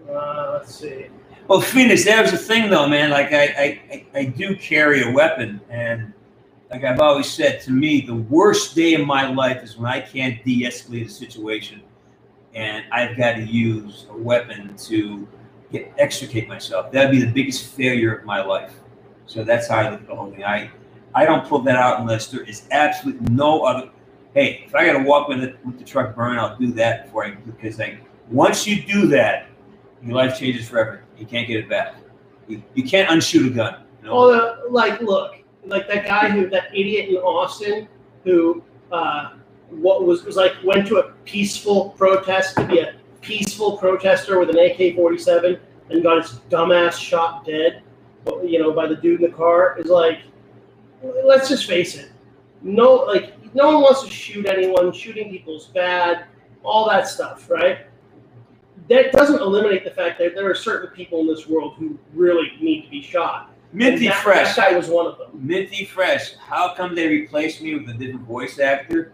[0.10, 1.08] Uh, let's see.
[1.48, 3.10] Well, Phoenix, that was the thing, though, man.
[3.10, 6.14] Like, I, I, I, I do carry a weapon, and
[6.70, 10.00] like I've always said, to me, the worst day of my life is when I
[10.00, 11.82] can't de-escalate a situation,
[12.54, 15.28] and I've got to use a weapon to
[15.72, 16.92] get, extricate myself.
[16.92, 18.74] That'd be the biggest failure of my life.
[19.26, 20.44] So that's how I look at the whole thing.
[20.44, 20.72] I,
[21.14, 23.90] I don't pull that out unless there is absolutely no other.
[24.34, 27.06] Hey, if I got to walk with it with the truck burn, I'll do that
[27.06, 28.00] before I because like
[28.30, 29.48] once you do that,
[30.04, 31.04] your life changes forever.
[31.18, 31.96] You can't get it back.
[32.48, 33.84] You, you can't unshoot a gun.
[34.02, 34.32] You know?
[34.32, 37.88] The, like, look, like that guy who, that idiot in Austin
[38.24, 39.32] who, uh,
[39.70, 42.96] what was was like went to a peaceful protest to be a
[43.30, 45.60] peaceful protester with an AK-47
[45.92, 47.84] and got his dumbass shot dead,
[48.44, 49.78] you know, by the dude in the car.
[49.78, 50.20] Is like,
[51.24, 52.12] let's just face it,
[52.62, 54.92] no, like no one wants to shoot anyone.
[54.92, 56.26] Shooting people is bad,
[56.64, 57.86] all that stuff, right?
[58.90, 62.52] that doesn't eliminate the fact that there are certain people in this world who really
[62.60, 63.52] need to be shot.
[63.72, 64.56] Minty that, Fresh.
[64.56, 65.30] That guy was one of them.
[65.34, 66.36] Minty Fresh.
[66.38, 69.14] How come they replaced me with a different voice actor?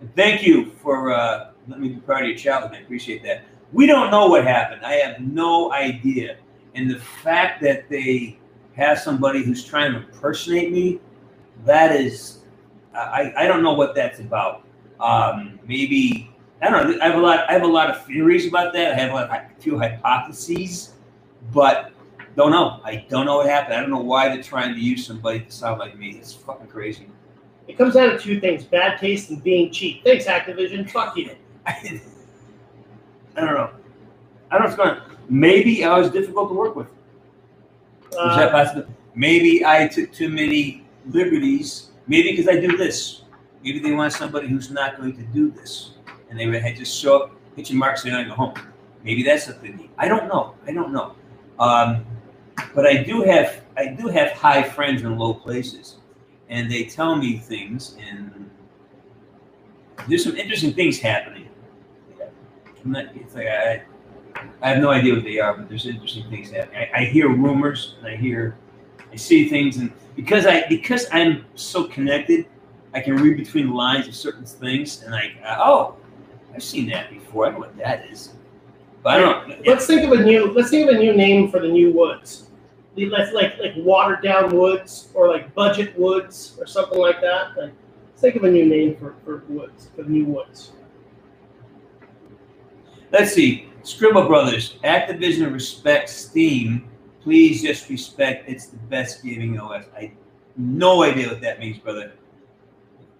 [0.00, 2.76] And thank you for uh, letting me be part of your childhood.
[2.76, 3.44] I appreciate that.
[3.72, 4.84] We don't know what happened.
[4.84, 6.36] I have no idea.
[6.74, 8.38] And the fact that they
[8.74, 11.00] have somebody who's trying to impersonate me,
[11.64, 12.38] that is,
[12.94, 14.66] I, I don't know what that's about.
[14.98, 16.30] Um, maybe
[16.62, 16.98] I don't know.
[17.00, 17.48] I have a lot.
[17.48, 18.92] I have a lot of theories about that.
[18.92, 20.94] I have a, lot, a few hypotheses,
[21.52, 21.92] but
[22.36, 22.80] don't know.
[22.84, 23.74] I don't know what happened.
[23.74, 26.10] I don't know why they're trying to use somebody to sound like me.
[26.10, 27.08] It's fucking crazy.
[27.66, 30.04] It comes down to two things: bad taste and being cheap.
[30.04, 30.90] Thanks, Activision.
[30.90, 31.30] Fuck you.
[31.66, 32.00] I,
[33.36, 33.70] don't know.
[34.50, 35.16] I don't know what's going on.
[35.28, 36.88] Maybe I was difficult to work with.
[36.88, 38.94] Is that Uh, possible?
[39.14, 41.90] Maybe I took too many liberties.
[42.06, 43.22] Maybe because I do this.
[43.62, 45.92] Maybe they want somebody who's not going to do this.
[46.28, 48.54] And they would just show up, hit your marks, and go home.
[49.04, 49.90] Maybe that's what they need.
[49.98, 50.54] I don't know.
[50.66, 51.14] I don't know.
[51.58, 52.04] Um,
[52.74, 55.96] but I do have I do have high friends in low places,
[56.48, 58.50] and they tell me things, and
[60.08, 61.39] there's some interesting things happening.
[62.84, 63.82] I'm not, it's like I,
[64.62, 66.88] I have no idea what they are, but there's interesting things happening.
[66.94, 68.56] I, I hear rumors, and I hear,
[69.12, 72.46] I see things, and because I because I'm so connected,
[72.94, 75.96] I can read between the lines of certain things, and I oh,
[76.54, 77.46] I've seen that before.
[77.46, 78.34] I know what that is,
[79.02, 79.66] but I don't.
[79.66, 80.52] let's think of a new.
[80.52, 82.46] Let's think of a new name for the new woods.
[82.96, 87.56] Let's like like watered down woods or like budget woods or something like that.
[87.56, 87.72] Like,
[88.10, 90.72] let's think of a new name for, for woods for the new woods.
[93.12, 93.68] Let's see.
[93.82, 96.88] Scribble Brothers, Activision respects Steam.
[97.22, 98.48] Please just respect.
[98.48, 99.84] It's the best gaming OS.
[99.96, 100.12] I
[100.56, 102.12] no idea what that means, brother.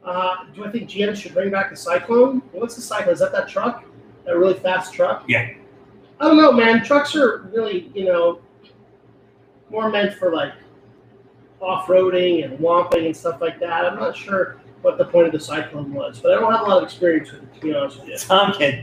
[0.04, 2.42] Uh, do I think GM should bring back the Cyclone?
[2.52, 3.14] What's the Cyclone?
[3.14, 3.84] Is that that truck?
[4.24, 5.24] That really fast truck?
[5.26, 5.50] Yeah.
[6.20, 6.84] I don't know, man.
[6.84, 8.40] Trucks are really, you know,
[9.70, 10.52] more meant for like
[11.60, 13.84] off-roading and womping and stuff like that.
[13.84, 16.70] I'm not sure what the point of the Cyclone was, but I don't have a
[16.70, 18.16] lot of experience with it, to be honest with you.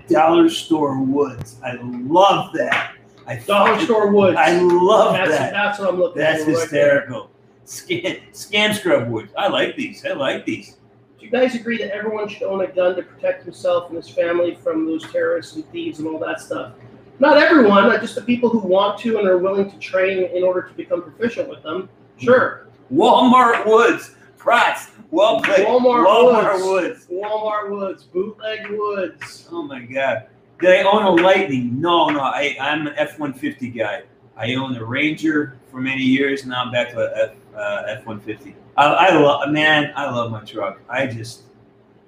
[0.07, 1.59] Dollar Store Woods.
[1.63, 2.95] I love that.
[3.25, 4.37] I Dollar Store Woods.
[4.37, 5.51] I love that's, that.
[5.51, 6.51] that's what I'm looking That's for.
[6.51, 7.01] right there.
[7.01, 7.31] hysterical.
[7.65, 9.33] Scam, scam scrub woods.
[9.37, 10.05] I like these.
[10.05, 10.77] I like these.
[11.19, 14.07] Do you guys agree that everyone should own a gun to protect himself and his
[14.07, 16.73] family from those terrorists and thieves and all that stuff?
[17.19, 20.61] Not everyone, just the people who want to and are willing to train in order
[20.61, 21.89] to become proficient with them.
[22.17, 22.67] Sure.
[22.93, 24.15] Walmart Woods.
[24.37, 24.91] Prots.
[25.11, 25.65] Well played.
[25.65, 27.07] Walmart Walmart Woods.
[27.07, 27.07] Woods.
[27.09, 29.47] Walmart Woods, bootleg Woods.
[29.51, 30.27] Oh my God.
[30.59, 31.79] Did I own a Lightning?
[31.79, 32.19] No, no.
[32.19, 34.03] I, I'm an F 150 guy.
[34.35, 36.45] I owned a Ranger for many years.
[36.45, 38.55] Now I'm back to a F, uh, F 150.
[38.75, 40.81] I, I love, man, I love my truck.
[40.89, 41.43] I just,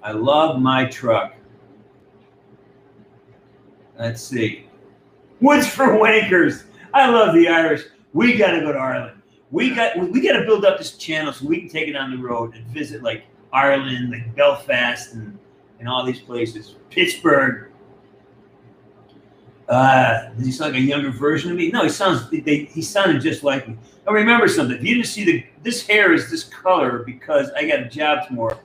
[0.02, 1.34] I love my truck.
[3.98, 4.66] Let's see.
[5.40, 6.64] Woods for Wankers.
[6.92, 7.84] I love the Irish.
[8.12, 9.19] We got to go to Ireland.
[9.50, 12.10] We got we got to build up this channel so we can take it on
[12.10, 15.38] the road and visit like Ireland, like Belfast, and
[15.80, 16.76] and all these places.
[16.90, 17.66] Pittsburgh.
[19.68, 21.70] Uh, does he sound like a younger version of me?
[21.70, 22.28] No, he sounds.
[22.30, 23.76] They, he sounded just like me.
[24.06, 24.76] Now remember something.
[24.76, 28.26] If you didn't see the this hair is this color because I got a job
[28.26, 28.58] tomorrow.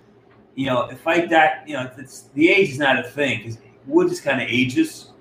[0.56, 1.90] You know, if I die, you know,
[2.34, 5.12] the age is not a thing because Woods is kind of ageless,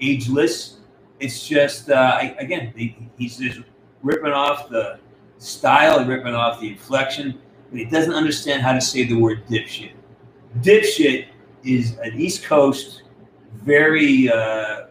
[0.00, 0.78] ageless.
[1.20, 3.60] It's just uh, I, again, he, he's just
[4.02, 4.98] ripping off the
[5.38, 9.92] style, ripping off the inflection, but he doesn't understand how to say the word dipshit.
[10.60, 11.26] Dipshit
[11.64, 13.02] is an East Coast,
[13.52, 14.86] very uh,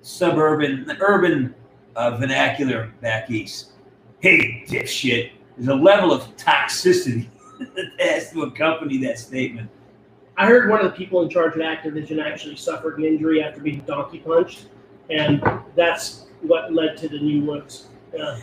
[0.00, 1.54] suburban, urban
[1.96, 3.72] uh, vernacular back east.
[4.20, 5.32] Hey, dipshit.
[5.56, 7.28] There's a level of toxicity
[7.58, 9.68] that has to accompany that statement.
[10.36, 13.60] I heard one of the people in charge of Activision actually suffered an injury after
[13.60, 14.66] being donkey punched,
[15.10, 15.42] and
[15.76, 17.88] that's what led to the new Woods.
[18.14, 18.38] Yeah.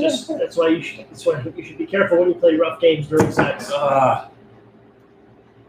[0.00, 2.80] Just that's why you should that's why you should be careful when you play rough
[2.80, 3.70] games during sex.
[3.74, 4.30] Ah.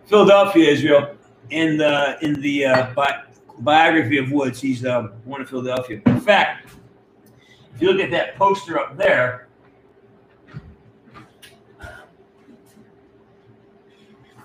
[0.06, 1.16] Philadelphia, Israel.
[1.50, 3.24] In the in the uh, bi-
[3.60, 6.02] biography of Woods, he's um, born in Philadelphia.
[6.06, 6.70] In fact,
[7.76, 9.48] if you look at that poster up there,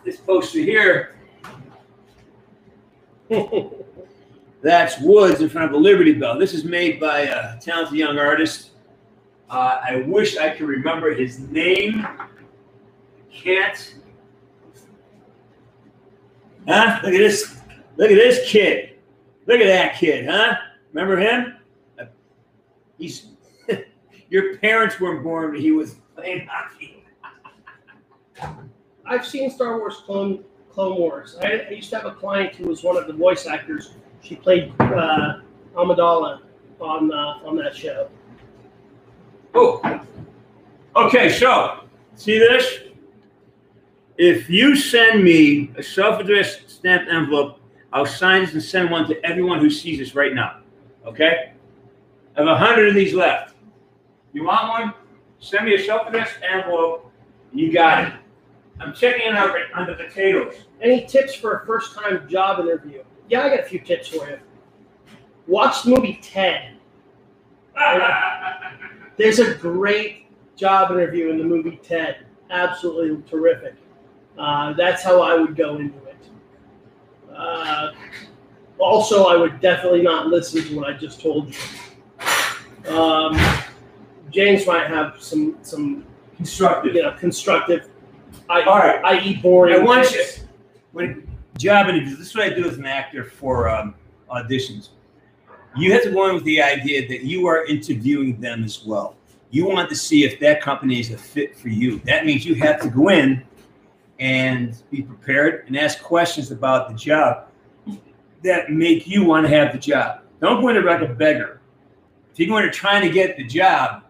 [0.05, 1.17] this poster here,
[4.61, 6.39] that's Woods in front of the Liberty Bell.
[6.39, 8.71] This is made by a talented young artist.
[9.49, 12.07] Uh, I wish I could remember his name.
[13.33, 13.95] Can't.
[16.67, 17.01] Huh?
[17.03, 17.61] Look at this.
[17.97, 18.99] Look at this kid.
[19.47, 20.57] Look at that kid, huh?
[20.93, 21.55] Remember him?
[22.99, 23.29] He's.
[24.29, 27.05] Your parents weren't born when he was playing hockey.
[29.07, 31.37] I've seen Star Wars Clone Clone Wars.
[31.43, 34.37] I, I used to have a client who was one of the voice actors She
[34.37, 35.41] played uh,
[35.77, 36.41] Amidala
[36.81, 38.09] on uh, on that show.
[39.55, 40.01] Oh.
[40.97, 42.81] Okay, so see this?
[44.17, 47.61] If you send me a self-addressed stamped envelope,
[47.93, 50.59] I'll sign this and send one to everyone who sees this right now.
[51.07, 51.53] Okay?
[52.37, 53.55] I have a hundred of these left.
[54.33, 54.95] You want one?
[55.39, 57.13] Send me a self-addressed envelope.
[57.53, 58.15] You got it.
[58.81, 60.67] I'm checking in on the potatoes.
[60.81, 63.03] Any tips for a first time job interview?
[63.29, 64.39] Yeah, I got a few tips for you.
[65.47, 66.75] Watch the movie Ted.
[69.17, 70.27] There's a great
[70.57, 72.27] job interview in the movie Ted.
[72.51, 73.75] Absolutely terrific.
[74.39, 76.17] Uh, that's how I would go into it.
[77.35, 77.93] Uh,
[78.79, 82.93] also, I would definitely not listen to what I just told you.
[82.93, 83.39] Um,
[84.31, 86.07] James might have some some
[86.37, 86.95] Constructive.
[86.95, 87.89] you know constructive,
[88.49, 89.05] I, All right.
[89.05, 89.37] i.e.
[89.43, 89.75] boring.
[89.75, 90.25] I want you.
[90.93, 91.28] When
[91.59, 93.95] job interviews, this is what I do as an actor for um,
[94.31, 94.91] auditions.
[95.77, 99.17] You have to go in with the idea that you are interviewing them as well.
[99.51, 101.99] You want to see if that company is a fit for you.
[102.01, 103.43] That means you have to go in
[104.19, 107.47] and be prepared and ask questions about the job
[108.43, 110.23] that make you want to have the job.
[110.41, 111.61] Don't go in there like a beggar.
[112.33, 114.05] If you go in there trying to get the job,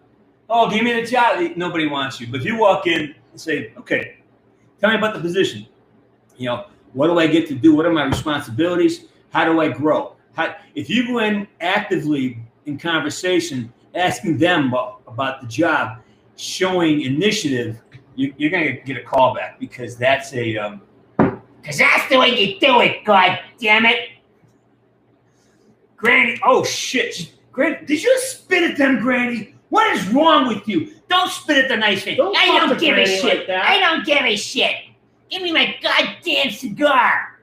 [0.51, 1.41] oh, give me the job.
[1.57, 2.27] Nobody wants you.
[2.27, 4.19] But if you walk in and say, okay,
[4.81, 5.67] tell me about the position.
[6.37, 7.75] You know, what do I get to do?
[7.75, 9.05] What are my responsibilities?
[9.31, 10.17] How do I grow?
[10.35, 15.99] How, if you go in actively in conversation, asking them about, about the job,
[16.37, 17.81] showing initiative,
[18.15, 20.83] you, you're going to get a call back because that's a um,
[21.65, 24.09] Cause that's the way you do it, god damn it.
[25.97, 26.41] Granny.
[26.43, 27.85] Oh shit, Granny!
[27.85, 29.55] Did you spit at them, Granny?
[29.69, 30.95] What is wrong with you?
[31.09, 32.17] Don't spit at the nice thing.
[32.17, 33.49] Don't I don't give a shit.
[33.49, 33.59] like.
[33.59, 34.77] I don't give a shit.
[35.31, 37.41] Give me my goddamn cigar.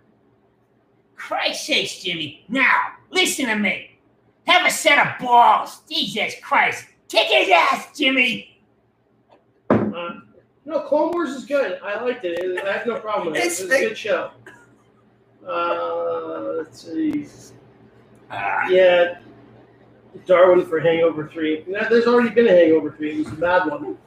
[1.15, 2.45] Christ sakes, Jimmy.
[2.49, 3.97] Now, listen to me.
[4.47, 5.81] Have a set of balls.
[5.89, 6.85] Jesus Christ.
[7.09, 8.59] Kick his ass, Jimmy.
[9.69, 10.19] Uh,
[10.65, 11.79] no, Clone Wars is good.
[11.83, 12.39] I liked it.
[12.39, 13.45] It- I have no problem with it.
[13.45, 14.31] It was a good show.
[15.47, 17.27] Uh, let's see.
[18.31, 19.19] Ah, Yeah,
[20.25, 21.63] Darwin for Hangover Three.
[21.67, 23.11] No, There's already been a Hangover Three.
[23.11, 23.97] It was a bad one.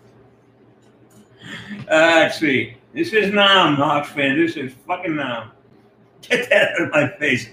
[1.82, 2.77] Uh, let's see.
[2.94, 4.38] This is Nam, Hawks fan.
[4.38, 5.50] This is fucking Nam.
[6.22, 7.50] Get that out of my face.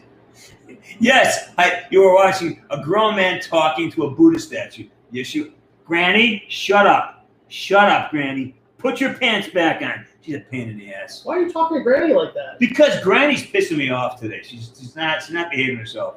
[0.99, 1.83] Yes, I.
[1.91, 4.87] You were watching a grown man talking to a Buddha statue.
[5.11, 5.53] Yes, you.
[5.85, 7.27] Granny, shut up.
[7.49, 8.55] Shut up, Granny.
[8.77, 10.05] Put your pants back on.
[10.21, 11.23] She's a pain in the ass.
[11.23, 12.57] Why are you talking to Granny like that?
[12.57, 14.41] Because Granny's pissing me off today.
[14.41, 15.21] She's, she's not.
[15.21, 16.15] She's not behaving herself.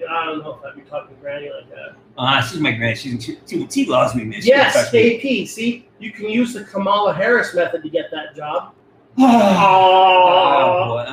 [0.00, 1.96] Yeah, I don't know if I'd be talking to Granny like that.
[2.16, 2.94] Ah, she's my granny.
[2.94, 4.40] She's, she, she, she loves me, man.
[4.40, 5.16] She Yes, touch me.
[5.42, 5.46] AP.
[5.48, 8.72] See, you can use the Kamala Harris method to get that job.
[9.18, 10.88] Oh, Oh.
[10.88, 11.04] boy.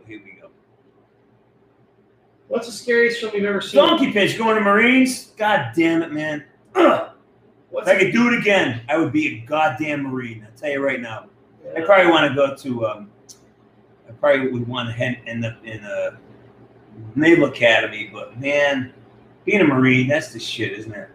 [0.00, 0.04] Boy.
[0.08, 0.48] Here we go.
[2.48, 3.78] What's the scariest film you've ever seen?
[3.84, 5.26] Donkey pitch going to Marines.
[5.36, 6.44] God damn it, man.
[6.74, 10.46] What's If I could do it again, I would be a goddamn Marine.
[10.48, 11.26] I'll tell you right now.
[11.76, 12.86] I probably want to go to.
[12.86, 13.10] Um,
[14.08, 16.18] I probably would want to end up in a
[17.14, 18.92] naval academy, but man,
[19.44, 21.08] being a Marine, that's the shit, isn't it?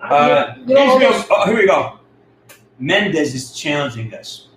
[0.00, 1.24] Uh, you know, all here, we go.
[1.30, 1.98] Oh, here we go.
[2.78, 4.48] Mendez is challenging us.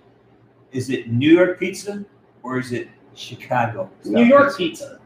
[0.70, 2.04] Is it New York pizza
[2.42, 3.90] or is it Chicago?
[4.04, 5.00] New York pizza.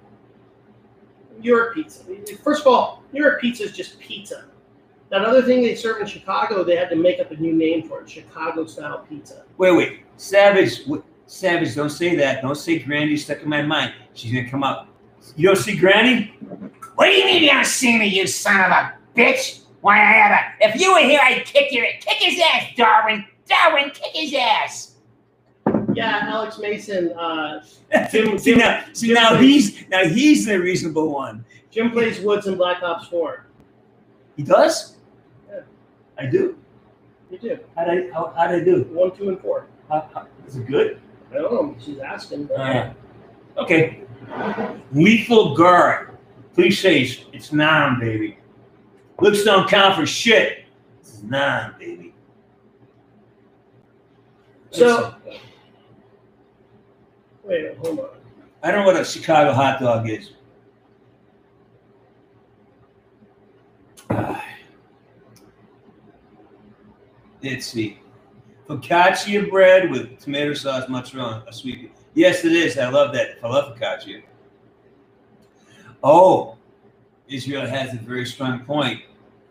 [1.38, 2.04] New York pizza.
[2.42, 4.44] First of all, New York pizza is just pizza.
[5.10, 7.88] That other thing they serve in Chicago, they had to make up a new name
[7.88, 9.44] for it Chicago style pizza.
[9.56, 10.00] Wait, wait.
[10.16, 12.42] Savage, wh- Savage, don't say that.
[12.42, 13.92] Don't say Granny stuck in my mind.
[14.14, 14.88] She's gonna come up.
[15.36, 16.34] You don't see Granny?
[16.94, 19.62] What do you mean you don't see me, you son of a bitch?
[19.80, 23.24] Why I have a if you were here I'd kick your kick his ass, Darwin.
[23.48, 24.92] Darwin, kick his ass.
[25.94, 27.12] Yeah, Alex Mason.
[27.12, 27.62] Uh,
[28.10, 31.44] see Jim- now, see Jim now plays- he's now he's the reasonable one.
[31.70, 33.46] Jim plays Woods in Black Ops 4.
[34.36, 34.96] He does.
[35.48, 35.60] Yeah.
[36.18, 36.56] I do.
[37.30, 37.58] You do.
[37.76, 38.82] How would I how how would I do?
[38.92, 39.66] One, two, and four.
[39.88, 41.00] How, how, is it good?
[41.30, 41.76] I don't know.
[41.80, 42.50] She's asking.
[42.52, 42.94] Uh,
[43.56, 44.02] okay.
[44.92, 46.16] Lethal guard.
[46.54, 48.38] Please say it's, it's nine, baby.
[49.20, 50.64] Looks don't count for shit.
[51.00, 52.14] It's nine, baby.
[54.70, 55.14] So,
[57.44, 58.08] wait, hold on.
[58.62, 60.32] I don't know what a Chicago hot dog is.
[64.10, 64.44] Ah.
[67.42, 67.98] Let's see.
[68.68, 71.92] Focaccia bread with tomato sauce, mozzarella, a sweet.
[72.14, 72.78] Yes, it is.
[72.78, 73.36] I love that.
[73.42, 74.22] I love focaccia.
[76.02, 76.56] Oh,
[77.28, 79.02] Israel has a very strong point.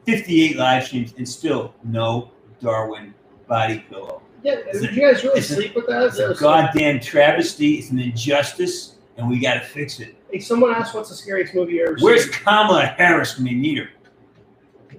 [0.05, 3.13] 58 live streams and still no Darwin
[3.47, 4.21] body pillow.
[4.43, 6.03] Yeah, did you guys really it's a- sleep with that?
[6.07, 7.75] It's a goddamn travesty.
[7.75, 10.15] It's an injustice, and we got to fix it.
[10.31, 13.55] Hey, someone asked, "What's the scariest movie you ever Where's seen?" Kamala Harris when you
[13.57, 13.89] need her?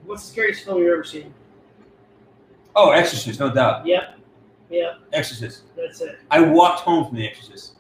[0.05, 1.33] What's the scariest film you've ever seen?
[2.77, 3.87] Oh, Exorcist, no doubt.
[3.87, 4.19] Yep,
[4.69, 5.63] yep, Exorcist.
[5.75, 6.19] that's it.
[6.31, 7.79] I walked home from The Exorcist.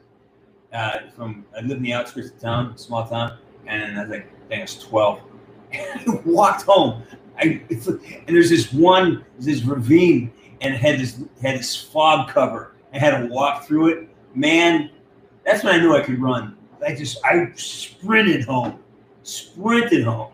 [0.73, 4.27] Uh, from I lived in the outskirts of town, small town, and I was like,
[4.27, 5.21] I think I was twelve.
[5.73, 7.03] I walked home.
[7.39, 10.33] I and there's this one this ravine,
[10.63, 12.75] and it had this had this fog cover.
[12.95, 14.09] I had to walk through it.
[14.35, 14.91] Man,
[15.45, 16.57] that's when I knew I could run.
[16.85, 18.81] I just I sprinted home,
[19.23, 20.33] sprinted home.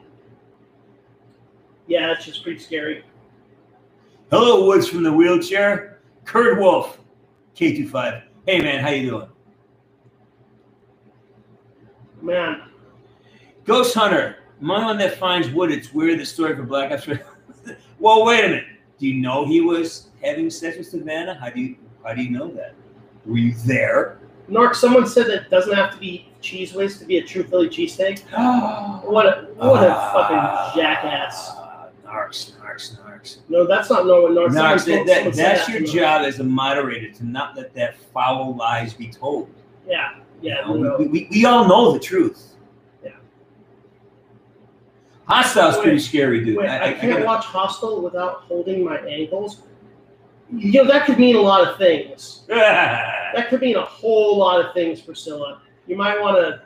[1.89, 3.05] Yeah, it's just pretty scary.
[4.33, 5.99] Hello, Woods from the wheelchair.
[6.25, 6.99] Kurt Wolf,
[7.55, 8.23] K25.
[8.47, 9.29] Hey man, how you doing?
[12.23, 12.63] Man,
[13.67, 15.71] Ghost Hunter, one that finds wood?
[15.71, 17.07] It's weird the story for Black Ops.
[17.99, 18.65] well, wait a minute.
[18.99, 21.35] Do you know he was having sex with Savannah?
[21.35, 22.75] How do you how do you know that?
[23.27, 24.19] Were you there?
[24.49, 27.43] Nark, someone said that it doesn't have to be cheese whiz to be a true
[27.43, 28.23] Philly cheesesteak.
[29.05, 30.73] What a what a fucking ah.
[30.75, 31.62] jackass!
[32.13, 33.39] Narcs, narcs, narcs.
[33.49, 34.33] No, that's not no one.
[34.35, 37.57] Narc, Narcs, that, that, someone that's that your to job as a moderator to not
[37.57, 39.51] let that foul lies be told.
[39.89, 40.69] Yeah, yeah.
[40.69, 40.97] You know, no.
[40.99, 42.55] we, we, we all know the truth.
[43.03, 43.13] Yeah.
[45.27, 46.59] Hostel's Wait, pretty scary, dude.
[46.59, 49.63] Wait, I, I, can't gotta- watch Hostile without holding my ankles.
[50.55, 52.45] You know that could mean a lot of things.
[53.35, 55.63] That could mean a whole lot of things, Priscilla.
[55.87, 56.61] You might want to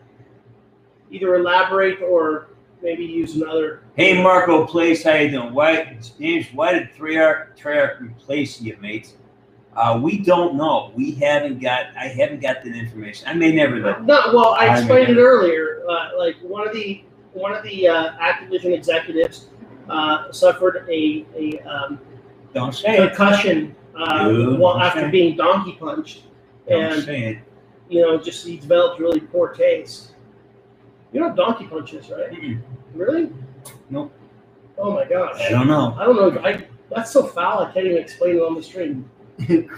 [1.12, 2.48] either elaborate or
[2.82, 3.84] maybe use another.
[3.96, 5.54] Hey, Marco Place, how you doing?
[5.54, 6.48] Why, James?
[6.52, 9.14] Why did Treyarch, Treyarch replace you, mate?
[9.74, 10.92] Uh, we don't know.
[10.94, 11.86] We haven't got.
[11.96, 13.26] I haven't got that information.
[13.26, 13.98] I may never know.
[14.00, 14.52] Not well.
[14.52, 15.82] I I explained it earlier.
[15.88, 19.48] Uh, like one of the one of the uh, Activision executives
[19.88, 21.98] uh, suffered a a um,
[22.52, 24.84] Don't say concussion uh, Dude, while okay.
[24.84, 26.24] after being donkey punched,
[26.68, 27.40] Don't and
[27.88, 30.12] you know just he developed really poor taste.
[31.12, 32.30] You know donkey punches, right?
[32.30, 32.60] Mm-mm.
[32.92, 33.32] Really?
[33.90, 34.12] Nope.
[34.78, 35.40] Oh my gosh.
[35.40, 35.94] I don't know.
[35.98, 36.40] I don't know.
[36.42, 37.60] I that's so foul.
[37.60, 39.08] I can't even explain it on the stream.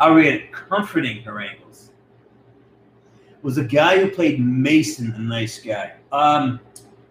[0.00, 0.50] I'll read.
[0.52, 1.90] Comforting her ankles.
[3.42, 5.94] Was a guy who played Mason a nice guy?
[6.12, 6.58] Um,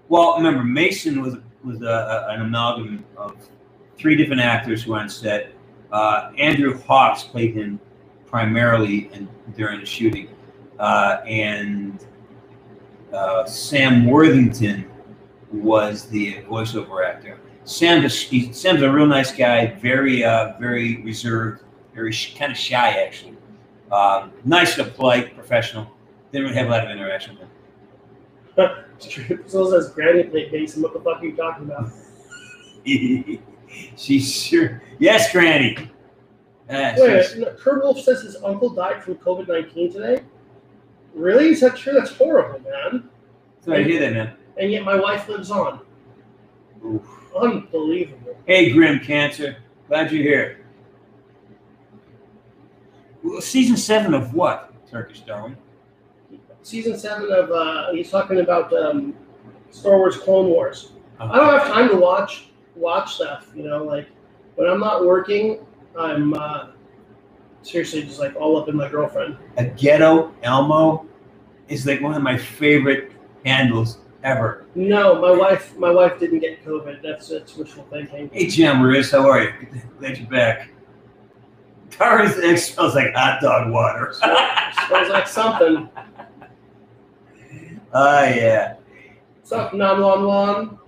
[0.09, 1.85] well, remember Mason was was a,
[2.29, 3.35] a- an amalgam of
[3.97, 5.51] three different actors who were on set.
[5.91, 7.79] Uh, Andrew Hawks played him
[8.25, 10.27] primarily in, during the shooting,
[10.79, 12.05] uh, and
[13.13, 14.85] uh, Sam Worthington
[15.51, 17.39] was the voiceover actor.
[17.63, 22.51] Sam's a, he- Sam's a real nice guy, very uh, very reserved, very sh- kind
[22.51, 23.35] of shy actually.
[23.91, 25.87] Um, nice, and polite, professional.
[26.31, 27.47] Didn't really have a lot of interaction with
[28.57, 29.39] him.
[29.39, 30.81] Priscilla says Granny played Mason.
[30.81, 31.91] What the fuck are you talking about?
[33.97, 34.81] She's sure.
[34.99, 35.89] Yes, Granny.
[36.69, 40.23] Ah, Wait, no, Kurt Wolf says his uncle died from COVID nineteen today.
[41.13, 41.49] Really?
[41.49, 41.93] Is that true?
[41.93, 43.09] That's horrible, man.
[43.63, 44.33] Sorry to hear that, man.
[44.57, 45.81] And yet my wife lives on.
[46.85, 47.01] Oof.
[47.35, 48.37] Unbelievable.
[48.45, 49.57] Hey, Grim Cancer.
[49.87, 50.65] Glad you're here.
[53.23, 54.71] Well, season seven of what?
[54.89, 55.57] Turkish Darwin.
[56.61, 59.15] Season seven of uh, he's talking about um,
[59.71, 60.93] Star Wars Clone Wars.
[61.19, 63.47] I don't have time to watch watch stuff.
[63.55, 64.07] You know, like
[64.55, 65.59] when I'm not working,
[65.97, 66.67] I'm uh,
[67.61, 69.37] seriously just like all up in my girlfriend.
[69.57, 71.05] A ghetto Elmo
[71.67, 73.11] is like one of my favorite
[73.45, 74.65] handles ever.
[74.75, 77.01] No, my wife my wife didn't get COVID.
[77.01, 78.29] That's that's wishful thinking.
[78.33, 79.53] Hey, Jim Riz, how are you?
[79.99, 80.69] Glad you're back.
[81.91, 84.13] Tara's egg smells like hot dog water.
[84.13, 85.89] Smells like something.
[87.97, 88.75] Oh, yeah.
[89.43, 90.79] Something nom nom nom.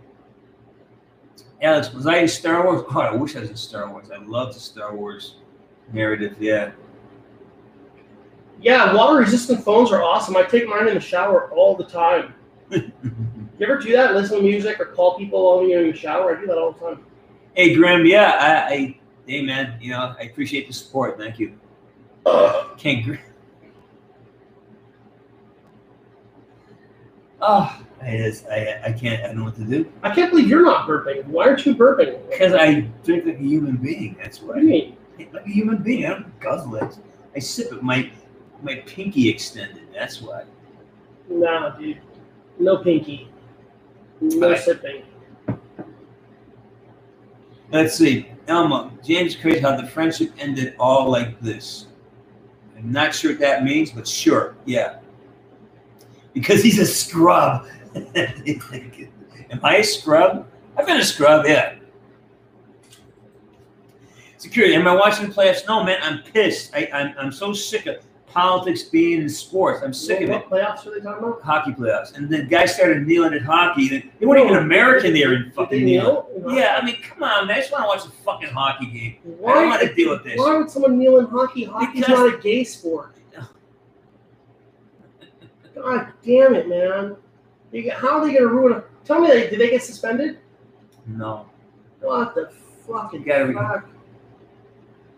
[1.61, 2.83] Alex, was I in Star Wars?
[2.89, 4.11] Oh, I wish I was in Star Wars.
[4.11, 5.35] I love the Star Wars
[5.93, 6.35] narrative.
[6.37, 6.71] Yeah.
[8.59, 10.35] Yeah, water resistant phones are awesome.
[10.35, 12.33] I take mine in the shower all the time.
[13.59, 14.13] You ever do that?
[14.15, 16.35] Listen to music or call people while you're in the shower?
[16.35, 17.03] I do that all the time.
[17.55, 18.05] hey, Grim.
[18.05, 19.77] Yeah, I, I, hey, man.
[19.81, 21.17] You know, I appreciate the support.
[21.17, 21.53] Thank you.
[22.77, 23.03] Can't.
[23.05, 23.15] Gr-
[27.41, 28.45] oh, ah, it is.
[28.51, 29.23] I, I can't.
[29.23, 31.25] I don't know what to do I can't believe you're not burping.
[31.25, 32.29] Why aren't you burping?
[32.29, 34.15] because I drink like a human being.
[34.19, 34.61] That's What why.
[34.61, 34.97] do you mean?
[35.33, 36.05] Like a human being.
[36.05, 36.97] I don't guzzle it.
[37.35, 37.81] I sip it.
[37.81, 38.11] My
[38.61, 39.87] my pinky extended.
[39.93, 40.43] That's why.
[41.29, 41.99] Nah, dude.
[42.59, 43.29] No pinky.
[44.21, 45.05] Alright.
[47.71, 48.31] Let's see.
[48.47, 51.87] Elma, James crazy how the friendship ended all like this.
[52.77, 54.99] I'm not sure what that means, but sure, yeah.
[56.33, 57.67] Because he's a scrub.
[58.15, 60.47] Am I a scrub?
[60.77, 61.75] I've been a scrub, yeah.
[64.37, 65.67] Security, am I watching the playoffs?
[65.67, 66.71] No, man, I'm pissed.
[66.75, 67.95] I, I'm, I'm so sick of
[68.41, 69.81] politics being in sports.
[69.83, 70.33] I'm sick of it.
[70.33, 71.41] What playoffs are they talking about?
[71.41, 74.11] Hockey playoffs, and the guy started kneeling at hockey.
[74.19, 76.29] They weren't even American there in fucking kneel?
[76.47, 77.57] Yeah, I mean, come on, man.
[77.57, 79.15] I just want to watch a fucking hockey game.
[79.25, 80.37] I don't Why, want to deal with this.
[80.37, 81.63] why would someone kneel in hockey?
[81.63, 83.15] Hockey's Because- not a gay sport.
[85.73, 87.15] God damn it, man.
[87.93, 88.85] How are they going to ruin it?
[89.05, 90.39] Tell me, did they get suspended?
[91.05, 91.47] No.
[92.01, 92.51] What the
[92.87, 93.23] fucking
[93.53, 93.87] fuck?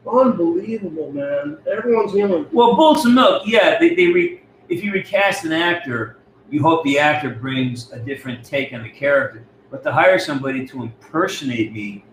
[0.08, 1.58] Unbelievable, man.
[1.70, 2.48] Everyone's kneeling.
[2.52, 6.18] Well, Bullets of Milk, yeah, they, they re, if you recast an actor,
[6.50, 9.46] you hope the actor brings a different take on the character.
[9.70, 12.06] But to hire somebody to impersonate me,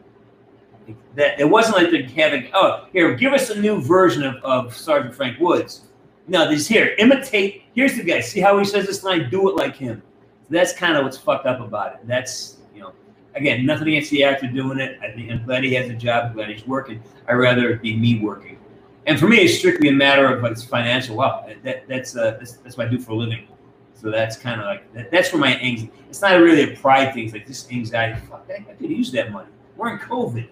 [1.15, 4.77] that it wasn't like they're having, oh, here, give us a new version of, of
[4.77, 5.87] Sergeant Frank Woods.
[6.29, 7.63] No, this here, imitate.
[7.75, 8.21] Here's the guy.
[8.21, 9.31] See how he says this line?
[9.31, 10.03] Do it like him.
[10.51, 12.01] That's kind of what's fucked up about it.
[12.05, 12.56] That's,
[13.37, 14.99] again, nothing against the actor doing it.
[15.03, 16.27] I think I'm glad he has a job.
[16.27, 17.03] I'm glad he's working.
[17.29, 18.59] I'd rather it be me working.
[19.07, 21.49] And for me, it's strictly a matter of it's financial wealth.
[21.63, 23.47] That, that's, uh, that's that's what I do for a living.
[23.95, 25.93] So that's kind of like that, that's where my anxiety.
[26.09, 27.25] It's not really a pride thing.
[27.25, 28.21] It's like this anxiety.
[28.29, 29.49] Fuck, I, I could use that money.
[29.77, 30.49] We're in COVID.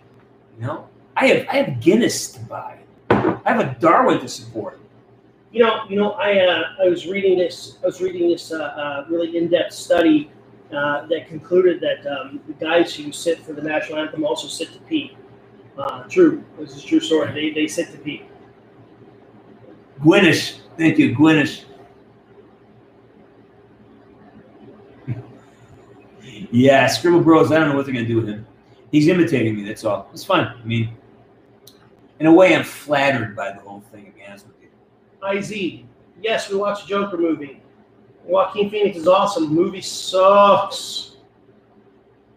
[0.59, 2.79] You know, I have I have Guinness to buy.
[3.11, 4.81] I have a Darwin to support.
[5.53, 7.79] You know, you know, I uh, I was reading this.
[7.83, 10.31] I was reading this uh, uh, really in-depth study
[10.73, 14.73] uh, that concluded that um, the guys who sit for the national anthem also sit
[14.73, 15.17] to pee.
[15.77, 17.33] Uh, true, this is a true story.
[17.33, 18.25] They they sit to pee.
[20.01, 21.65] Gwyneth, thank you, Gwyneth.
[26.51, 27.53] yeah, Scribble Bros.
[27.53, 28.47] I don't know what they're gonna do with him.
[28.91, 29.65] He's imitating me.
[29.65, 30.09] That's all.
[30.13, 30.47] It's fun.
[30.47, 30.97] I mean,
[32.21, 34.07] in a way, I'm flattered by the whole thing.
[34.07, 34.69] To be honest with you.
[35.39, 35.83] Iz,
[36.21, 37.61] yes, we watched a Joker movie.
[38.27, 39.55] Joaquin Phoenix is awesome.
[39.55, 41.17] movie sucks.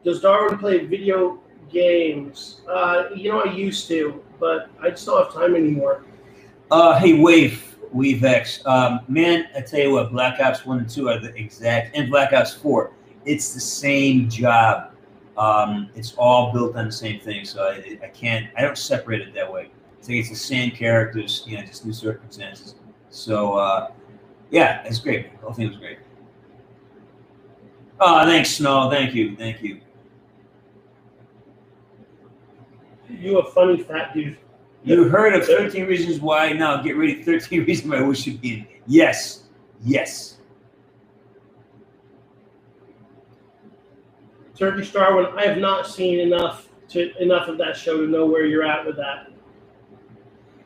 [0.03, 1.39] Does Darwin play video
[1.71, 2.61] games?
[2.67, 6.03] Uh, you know, I used to, but I just don't have time anymore.
[6.71, 8.61] Uh, hey, Wave, Wave X.
[8.65, 12.09] Um, man, I tell you what, Black Ops 1 and 2 are the exact, and
[12.09, 12.91] Black Ops 4,
[13.25, 14.91] it's the same job.
[15.37, 19.21] Um, it's all built on the same thing, so I, I can't, I don't separate
[19.21, 19.69] it that way.
[19.99, 22.75] It's like it's the same characters, you know, just new circumstances.
[23.09, 23.91] So, uh,
[24.51, 25.31] yeah, it's great.
[25.31, 25.99] The whole thing was great.
[27.99, 28.89] Oh, thanks, Snow.
[28.89, 29.35] Thank you.
[29.35, 29.81] Thank you.
[33.09, 34.37] You a funny fat dude.
[34.83, 36.53] You heard of 13 Reasons Why?
[36.53, 37.23] Now get ready.
[37.23, 38.67] 13 Reasons Why I wish you'd be in.
[38.85, 39.43] Yes.
[39.83, 40.37] Yes.
[44.57, 48.45] Turkish Darwin, I have not seen enough to enough of that show to know where
[48.45, 49.31] you're at with that.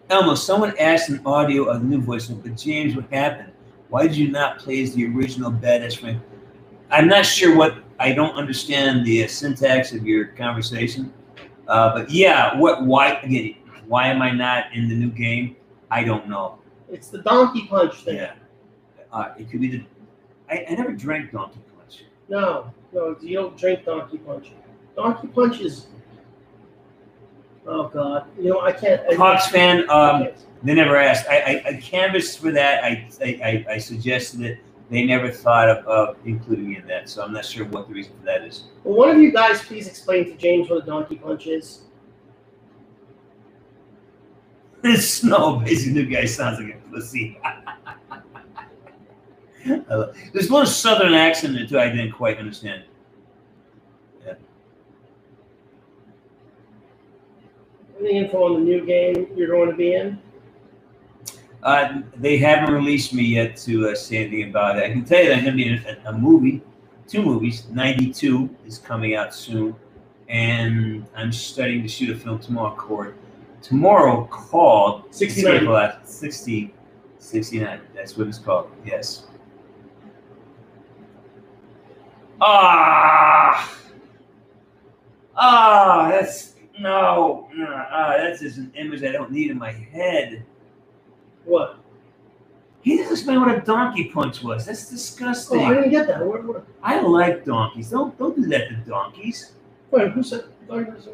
[0.09, 3.50] Elmo, someone asked an audio of the new voice, but James, what happened?
[3.91, 6.21] Why did you not play as the original badass Frank?
[6.89, 11.13] I'm not sure what, I don't understand the uh, syntax of your conversation.
[11.67, 13.55] Uh, but yeah, what, why, again,
[13.87, 15.57] why am I not in the new game?
[15.89, 16.57] I don't know.
[16.89, 18.15] It's the donkey punch thing.
[18.15, 18.35] Yeah.
[19.11, 19.83] Uh, it could be the,
[20.49, 22.05] I, I never drank Donkey Punch.
[22.29, 24.53] No, no, you don't drink donkey punch.
[24.95, 25.87] Donkey punch is.
[27.67, 29.01] Oh God, you know I can't.
[29.09, 30.45] I, Hawks fan, I um, can't.
[30.63, 31.27] They never asked.
[31.27, 32.83] I, I, I canvassed for that.
[32.83, 34.59] I, I, I suggested it.
[34.89, 37.09] They never thought of, of including me in that.
[37.09, 38.65] So I'm not sure what the reason for that is.
[38.83, 41.81] Will one of you guys please explain to James what a donkey punch is?
[44.81, 47.39] This snow basically new guy sounds like a pussy.
[49.63, 51.79] There's little southern accent too.
[51.79, 52.85] I didn't quite understand.
[57.99, 60.19] Any info on the new game you're going to be in?
[61.63, 64.83] Uh, they haven't released me yet to uh, say anything about it.
[64.83, 66.61] I can tell you that I'm going to be in a, a movie,
[67.07, 67.67] two movies.
[67.69, 69.75] 92 is coming out soon.
[70.27, 73.13] And I'm studying to shoot a film tomorrow called,
[73.61, 75.65] tomorrow called 69.
[75.65, 76.73] Escape 60,
[77.19, 77.81] 69.
[77.93, 78.71] That's what it's called.
[78.85, 79.25] Yes.
[82.39, 83.77] Ah!
[85.35, 90.45] Ah, that's no, no, ah, that's just an image I don't need in my head.
[91.45, 91.77] What?
[92.81, 94.65] He doesn't explain what a donkey punch was.
[94.65, 95.59] That's disgusting.
[95.59, 96.25] Oh, I didn't get that.
[96.25, 97.91] What, what, I like donkeys.
[97.91, 99.53] Don't don't do that to donkeys.
[99.91, 100.45] wait, who said?
[100.67, 101.07] donkeys?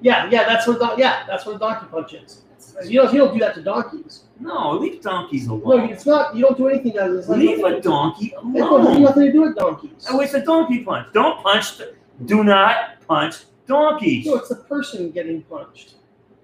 [0.00, 0.78] Yeah, yeah, that's what.
[0.78, 2.42] don- Yeah, that's what a donkey punch is.
[2.84, 3.12] You don't.
[3.12, 4.24] You don't do that to donkeys.
[4.40, 5.88] No, leave donkeys No, alone.
[5.90, 6.34] it's not.
[6.36, 7.28] You don't do anything that is.
[7.28, 9.02] leave a donkey It don't have alone.
[9.02, 10.06] nothing to do with donkeys.
[10.10, 11.08] Oh, it's a donkey punch.
[11.14, 11.78] Don't punch.
[11.78, 11.94] The,
[12.26, 13.36] do not punch
[13.66, 14.26] donkeys.
[14.26, 15.94] No, it's the person getting punched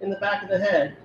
[0.01, 0.97] in the back of the head.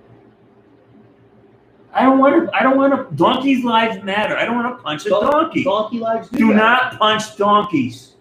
[1.92, 2.54] I don't want to.
[2.54, 3.16] I don't want to.
[3.16, 4.36] Donkeys' lives matter.
[4.36, 5.64] I don't want to punch a Don- donkey.
[5.64, 8.14] Donkey lives do, Do not punch donkeys.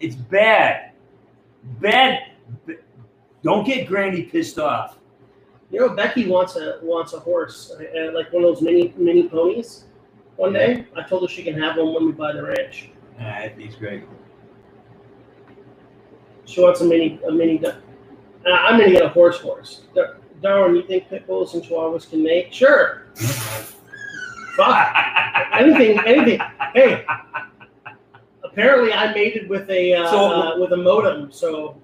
[0.00, 0.92] It's bad.
[1.80, 2.20] Bad.
[3.42, 4.98] Don't get Granny pissed off.
[5.70, 9.28] You know, Becky wants a wants a horse, uh, like one of those mini mini
[9.28, 9.84] ponies.
[10.36, 12.90] One day, I told her she can have one when we buy the ranch.
[13.20, 14.04] Ah, I think it's great.
[16.44, 17.64] She wants a mini a mini.
[17.64, 17.72] Uh,
[18.46, 19.82] I'm gonna get a horse horse.
[20.40, 22.52] Darwin, you think pit bulls and chihuahuas can mate?
[22.52, 23.01] Sure.
[23.16, 24.96] Fuck.
[25.54, 26.40] Anything, anything.
[26.74, 27.04] Hey,
[28.44, 31.30] apparently I mated with a uh, So- uh, with a modem.
[31.32, 31.76] So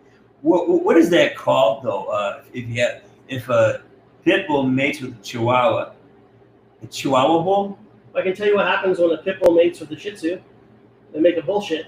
[0.43, 2.05] What, what- what is that called though?
[2.07, 3.83] Uh, if you have, if a
[4.24, 5.93] pit bull mates with a chihuahua,
[6.83, 7.79] a chihuahua bull?
[8.14, 10.41] I can tell you what happens when a pit bull mates with a Shih Tzu.
[11.12, 11.87] They make a bullshit.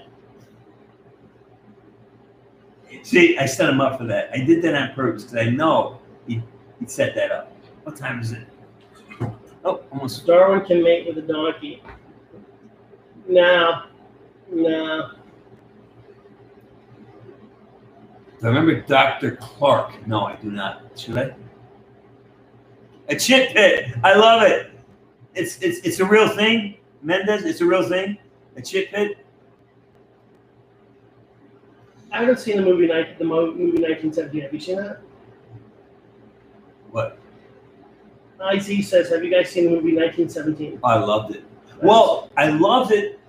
[3.03, 4.29] See, I set him up for that.
[4.33, 6.41] I did that on purpose because I know he
[6.79, 7.51] he set that up.
[7.83, 8.47] What time is it?
[9.63, 10.25] Oh, almost.
[10.25, 11.83] Darwin can mate with a donkey.
[13.27, 13.83] No,
[14.51, 15.11] no.
[18.43, 19.35] I remember Dr.
[19.35, 20.07] Clark.
[20.07, 20.81] No, I do not.
[20.99, 21.35] Should I?
[23.09, 23.93] A chip pit.
[24.03, 24.71] I love it.
[25.35, 27.45] It's it's it's a real thing, Mendez.
[27.45, 28.17] It's a real thing.
[28.55, 29.17] A chip pit.
[32.11, 34.41] I haven't seen the movie ni- the movie 1917.
[34.41, 35.01] Have you seen that?
[36.89, 37.17] What?
[38.41, 41.43] IZ says, "Have you guys seen the movie 1917?" I loved it.
[41.81, 43.19] Well, I loved it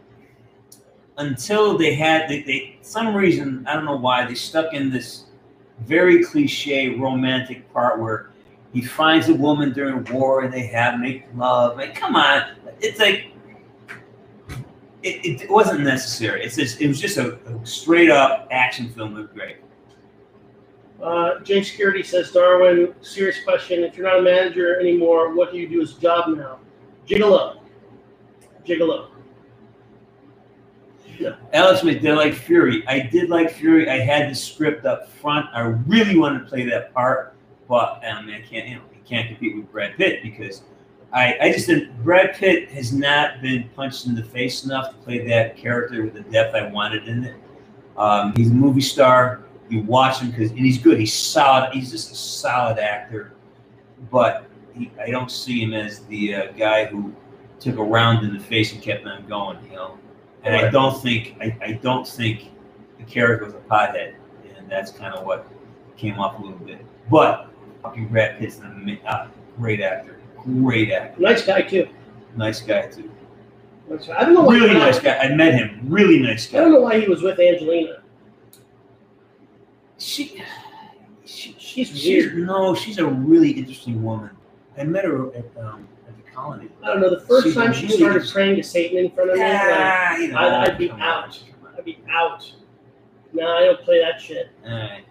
[1.18, 5.24] until they had they, they some reason I don't know why they stuck in this
[5.80, 8.30] very cliche romantic part where
[8.72, 11.76] he finds a woman during war and they have make love.
[11.76, 13.32] Like, come on, it's like
[15.02, 16.44] it, it wasn't necessary.
[16.44, 19.14] It's just it was just a, a straight up action film.
[19.14, 19.56] Was great.
[21.02, 23.82] Uh, Jay Security says, "Darwin, serious question.
[23.82, 26.58] If you're not a manager anymore, what do you do as a job now?"
[27.06, 27.64] Jiggle up,
[28.64, 29.08] Gigolo.
[31.04, 31.36] Gigolo.
[31.52, 32.86] Alex they like Fury.
[32.86, 33.88] I did like Fury.
[33.90, 35.46] I had the script up front.
[35.52, 37.34] I really wanted to play that part,
[37.68, 38.68] but I mean, I can't.
[38.68, 40.62] You know, you can't compete with Brad Pitt because
[41.12, 42.02] I, I just didn't.
[42.02, 46.14] Brad Pitt has not been punched in the face enough to play that character with
[46.14, 47.36] the depth I wanted in it.
[47.96, 49.42] Um, he's a movie star.
[49.72, 51.00] You watch him because and he's good.
[51.00, 51.72] He's solid.
[51.72, 53.32] He's just a solid actor,
[54.10, 54.44] but
[54.74, 57.14] he, I don't see him as the uh, guy who
[57.58, 59.56] took a round in the face and kept on going.
[59.64, 59.98] You know.
[60.44, 62.50] And I don't think I, I don't think
[62.98, 64.12] the character was a pothead,
[64.58, 65.48] and that's kind of what
[65.96, 66.84] came off a little bit.
[67.10, 67.48] But
[67.82, 71.88] fucking Brad Pitt's an ama- uh, great actor, great actor, Nice guy too.
[72.36, 73.10] nice guy too,
[73.90, 75.16] I don't know really nice guy.
[75.16, 76.58] I met him, really nice guy.
[76.58, 78.01] I don't know why he was with Angelina.
[80.02, 80.42] She,
[81.24, 82.38] she She's she's weird.
[82.46, 84.30] no, she's a really interesting woman.
[84.76, 86.68] I met her at um, at the colony.
[86.82, 87.10] I don't know.
[87.10, 90.18] The first She's time she really started praying to Satan in front of me, like,
[90.20, 90.98] you know, I'd- I'd be out.
[91.62, 91.74] on.
[91.78, 92.52] I'd be out.
[93.32, 94.50] No, I don't play that shit.
[94.66, 95.04] All right.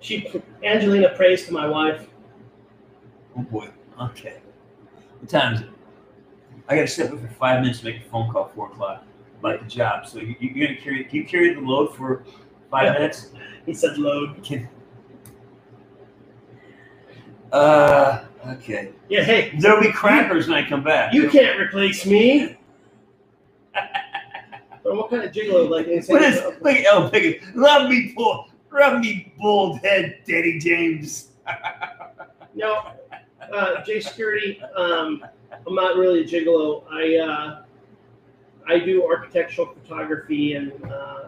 [0.00, 0.26] She
[0.64, 2.06] Angelina prays to my wife.
[3.36, 3.68] Oh boy.
[4.00, 4.38] Okay.
[5.20, 5.68] What time is it?
[6.68, 9.04] I gotta sit up for five minutes to make a phone call four o'clock
[9.40, 10.06] about the job.
[10.06, 12.24] So you, you're gonna carry can you carry the load for
[12.70, 13.30] five minutes?
[13.64, 14.68] He said, "Load." Can,
[17.52, 18.92] uh okay.
[19.08, 19.22] Yeah.
[19.22, 21.12] Hey, There'll be crackers when I come back.
[21.14, 22.56] you can't replace me.
[23.72, 26.14] But what kind of gigolo like insane?
[26.14, 27.56] What is look at El Pickett.
[27.56, 31.28] Love me bull rub me bald head, Daddy James.
[32.54, 32.90] No,
[33.52, 34.62] uh, J Security.
[34.74, 35.22] Um,
[35.66, 36.84] I'm not really a gigolo.
[36.90, 37.62] I uh,
[38.66, 41.25] I do architectural photography and uh, I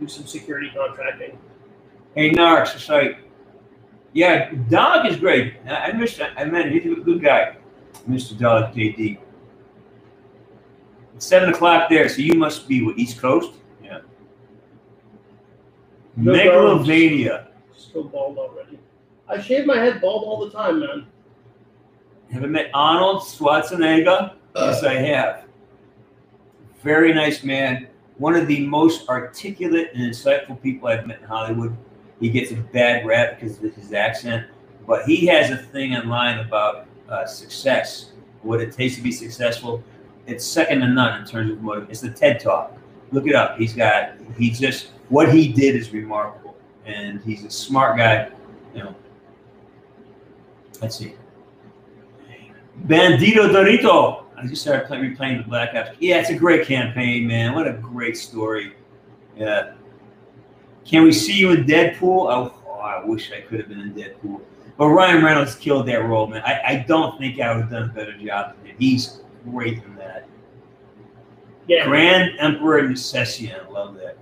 [0.00, 1.38] do some security contracting.
[2.14, 3.18] Hey Narks, it's like
[4.14, 5.54] yeah, Dog is great.
[5.66, 6.72] I, I missed I met him.
[6.72, 7.56] He's a good guy.
[8.08, 8.38] Mr.
[8.38, 9.18] Dog JD.
[11.16, 13.52] It's seven o'clock there, so you must be what, East Coast?
[13.82, 14.00] Yeah.
[16.16, 17.48] No Megalovania.
[17.76, 18.78] Still bald already.
[19.28, 21.06] I shave my head bald all the time, man.
[22.32, 24.32] Have I met Arnold Schwarzenegger?
[24.54, 24.66] Uh.
[24.66, 25.44] yes, I have.
[26.82, 27.88] Very nice man.
[28.18, 31.76] One of the most articulate and insightful people I've met in Hollywood.
[32.20, 34.46] He gets a bad rap because of his accent,
[34.86, 38.12] but he has a thing online about uh, success,
[38.42, 39.82] what it takes to be successful.
[40.26, 41.90] It's second to none in terms of motive.
[41.90, 42.72] It's the TED Talk.
[43.10, 43.58] Look it up.
[43.58, 46.56] He's got, he just, what he did is remarkable.
[46.86, 48.30] And he's a smart guy,
[48.74, 48.94] you know.
[50.80, 51.14] Let's see.
[52.86, 54.23] Bandito Dorito.
[54.44, 55.96] I just started play, replaying the Black Ops.
[56.00, 57.54] Yeah, it's a great campaign, man.
[57.54, 58.74] What a great story.
[59.36, 59.72] Yeah.
[60.84, 62.30] Can we see you in Deadpool?
[62.30, 64.40] Oh, oh, I wish I could have been in Deadpool.
[64.76, 66.42] But Ryan Reynolds killed that role, man.
[66.44, 68.76] I, I don't think I would have done a better job than him.
[68.78, 70.28] He's great in that.
[71.66, 71.86] Yeah.
[71.86, 73.58] Grand Emperor Necessian.
[73.58, 74.18] I love that.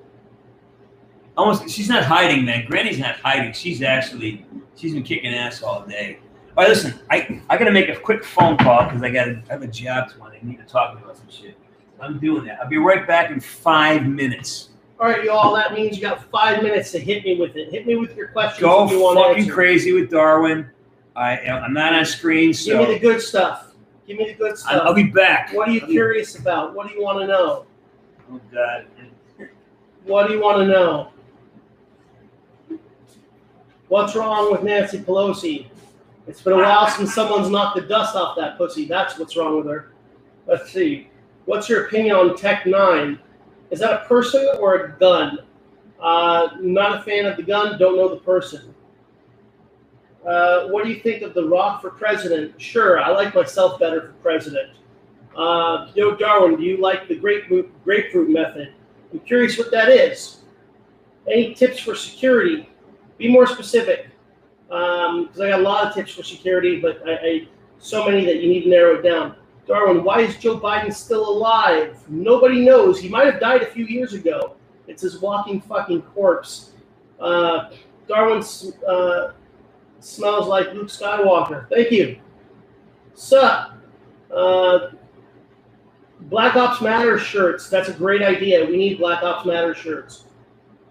[1.37, 2.67] Almost, she's not hiding, man.
[2.67, 3.53] Granny's not hiding.
[3.55, 4.47] She's actually
[4.77, 6.19] She's been kicking ass all day.
[6.55, 9.29] All right, listen, I, I got to make a quick phone call because I got
[9.29, 10.33] I have a job to tomorrow.
[10.35, 11.57] I need to talk to me about some shit.
[11.99, 12.61] I'm doing that.
[12.61, 14.69] I'll be right back in five minutes.
[15.01, 15.55] All right, y'all.
[15.55, 17.71] That means you got five minutes to hit me with it.
[17.71, 18.61] Hit me with your questions.
[18.61, 20.69] Go if you want fucking crazy with Darwin.
[21.17, 23.73] I, I'm not on screen, so Give me the good stuff.
[24.07, 24.83] Give me the good stuff.
[24.85, 25.53] I'll be back.
[25.55, 26.75] what are you curious about?
[26.75, 27.67] What do you want to know?
[28.31, 28.87] Oh, God.
[30.05, 31.13] What do you want to know?
[33.89, 35.67] What's wrong with Nancy Pelosi?
[36.27, 38.87] It's been a while since someone's knocked the dust off that pussy.
[38.87, 39.93] That's what's wrong with her.
[40.47, 41.09] Let's see.
[41.47, 43.19] What's your opinion on Tech 9?
[43.71, 45.39] Is that a person or a gun?
[46.01, 48.75] Uh, not a fan of the gun, don't know the person.
[50.27, 52.61] Uh, what do you think of The Rock for president?
[52.61, 54.71] Sure, I like myself better for president.
[55.37, 58.75] Uh, Yo, Darwin, do you like the grapefruit, grapefruit method?
[59.13, 60.43] I'm curious what that is.
[61.27, 62.69] Any tips for security?
[63.19, 64.09] Be more specific,
[64.73, 67.49] because I got a lot of tips for security, but I, I
[67.79, 69.37] so many that you need to narrow it down.
[69.67, 71.99] Darwin, why is Joe Biden still alive?
[72.09, 72.99] Nobody knows.
[73.01, 74.57] He might have died a few years ago.
[74.89, 76.73] It's his walking fucking corpse.
[77.21, 77.71] Uh,
[78.09, 78.43] Darwin
[78.89, 79.33] uh,
[80.01, 81.69] smells like Luke Skywalker.
[81.69, 82.19] Thank you.
[83.15, 83.75] Sup?
[84.35, 84.91] Uh,
[86.23, 87.69] Black Ops Matter shirts.
[87.69, 88.65] That's a great idea.
[88.65, 90.25] We need Black Ops Matter shirts.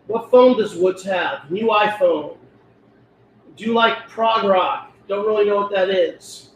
[0.07, 1.49] What phone does Woods have?
[1.49, 2.37] New iPhone.
[3.55, 4.93] Do you like prog rock?
[5.07, 6.51] Don't really know what that is.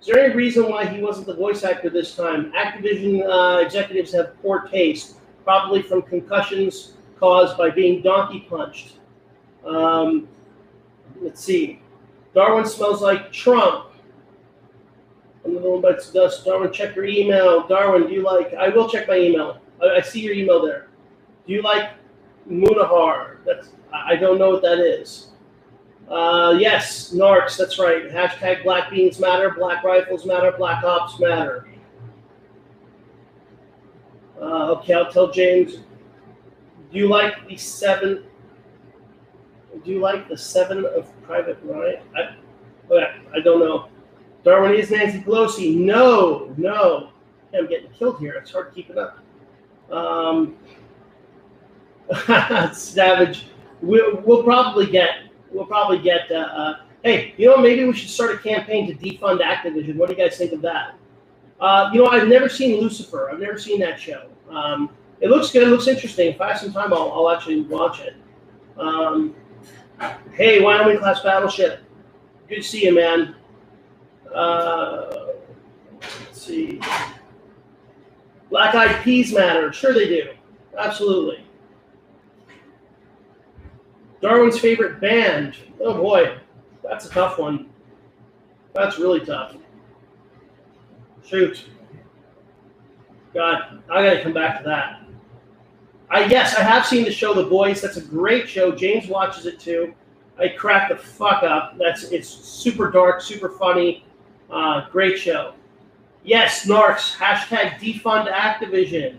[0.00, 2.52] Is there any reason why he wasn't the voice actor this time?
[2.52, 8.94] Activision uh, executives have poor taste, probably from concussions caused by being donkey punched.
[9.64, 10.26] Um,
[11.20, 11.80] let's see.
[12.34, 13.90] Darwin smells like Trump.
[15.44, 16.44] Another one bites the dust.
[16.44, 17.66] Darwin, check your email.
[17.68, 18.54] Darwin, do you like?
[18.54, 19.60] I will check my email.
[19.80, 20.88] I, I see your email there.
[21.46, 21.90] Do you like
[22.50, 23.36] Munahar?
[23.44, 25.31] That's I don't know what that is.
[26.12, 27.56] Uh, yes, Narcs.
[27.56, 28.10] That's right.
[28.10, 29.54] Hashtag Black Beans Matter.
[29.56, 30.52] Black Rifles Matter.
[30.52, 31.66] Black Ops Matter.
[34.38, 35.76] Uh, okay, I'll tell James.
[36.92, 38.24] Do you like the seven?
[39.82, 42.02] Do you like the seven of Private Ryan?
[42.14, 42.36] I,
[42.92, 43.88] okay, I don't know.
[44.44, 45.74] Darwin is Nancy Pelosi.
[45.74, 47.10] No, no.
[47.54, 48.34] I'm getting killed here.
[48.34, 49.18] It's hard to keep it up.
[49.90, 50.56] Um,
[52.74, 53.46] Savage.
[53.80, 55.21] We'll, we'll probably get.
[55.52, 56.30] We'll probably get.
[56.30, 56.74] Uh, uh,
[57.04, 59.96] hey, you know, maybe we should start a campaign to defund Activision.
[59.96, 60.94] What do you guys think of that?
[61.60, 63.30] Uh, you know, I've never seen Lucifer.
[63.30, 64.28] I've never seen that show.
[64.50, 64.90] Um,
[65.20, 65.62] it looks good.
[65.62, 66.32] It looks interesting.
[66.32, 68.16] If I have some time, I'll, I'll actually watch it.
[68.76, 69.34] Um,
[70.32, 71.80] hey, Wyoming class battleship.
[72.48, 73.36] Good to see you, man.
[74.34, 75.26] Uh,
[76.00, 76.80] let's see.
[78.50, 79.72] Black Eyed Peas matter.
[79.72, 80.30] Sure, they do.
[80.76, 81.44] Absolutely.
[84.22, 85.56] Darwin's favorite band.
[85.80, 86.38] Oh boy,
[86.82, 87.68] that's a tough one.
[88.72, 89.56] That's really tough.
[91.24, 91.64] Shoot.
[93.34, 95.02] God, I gotta come back to that.
[96.08, 97.80] I yes, I have seen the show The Boys.
[97.80, 98.70] That's a great show.
[98.72, 99.94] James watches it too.
[100.38, 101.76] I crack the fuck up.
[101.78, 104.04] That's it's super dark, super funny.
[104.50, 105.54] Uh, great show.
[106.22, 107.16] Yes, Narcs.
[107.16, 109.18] Hashtag defund Activision.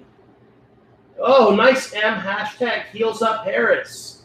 [1.20, 2.20] Oh, nice M.
[2.20, 4.23] Hashtag heels up Harris.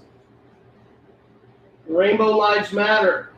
[1.88, 3.30] Rainbow Lives Matter.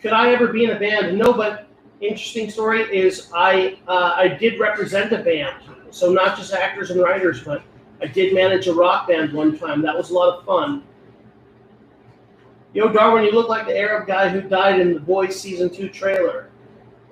[0.00, 1.16] Could I ever be in a band?
[1.18, 1.66] No, but
[2.00, 5.56] interesting story is I uh, I did represent a band,
[5.90, 7.62] so not just actors and writers, but
[8.02, 9.80] I did manage a rock band one time.
[9.80, 10.84] That was a lot of fun.
[12.74, 15.88] Yo, Darwin, you look like the Arab guy who died in the Boys season two
[15.88, 16.50] trailer.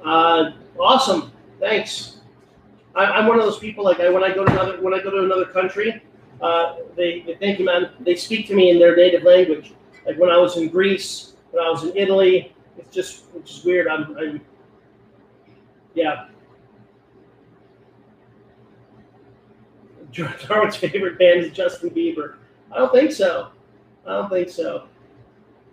[0.05, 2.19] Uh, awesome, thanks.
[2.95, 4.99] I, I'm one of those people like I, when I go to another when I
[4.99, 6.03] go to another country,
[6.43, 7.91] uh, they, they thank you, man.
[8.01, 9.75] They speak to me in their native language.
[10.05, 13.65] Like when I was in Greece, when I was in Italy, it's just it's just
[13.65, 13.87] weird.
[13.87, 14.41] I'm, I'm
[15.95, 16.27] yeah.
[20.13, 22.35] Darwin's favorite band is Justin Bieber.
[22.71, 23.51] I don't think so.
[24.07, 24.89] I don't think so.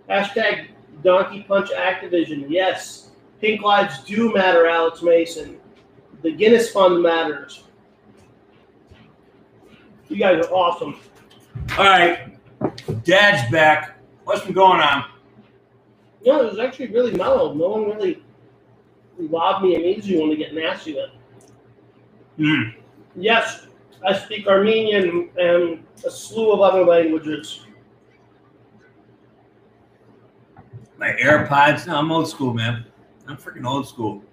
[0.09, 0.69] Hashtag
[1.03, 2.45] Donkey Punch Activision.
[2.47, 3.11] Yes.
[3.41, 5.59] Pink lives do matter, Alex Mason.
[6.21, 7.63] The Guinness Fund matters.
[10.09, 10.99] You guys are awesome.
[11.77, 12.35] All right,
[13.03, 13.99] Dad's back.
[14.23, 15.05] What's been going on?
[16.23, 17.53] You know, it was actually really mellow.
[17.53, 18.23] No one really
[19.19, 21.11] lobbed me an easy one to get nasty with.
[22.37, 22.79] Hmm.
[23.15, 23.67] Yes,
[24.05, 27.65] I speak Armenian and a slew of other languages.
[30.97, 31.85] My AirPods.
[31.85, 32.85] No, I'm old school, man.
[33.27, 34.23] I'm freaking old school.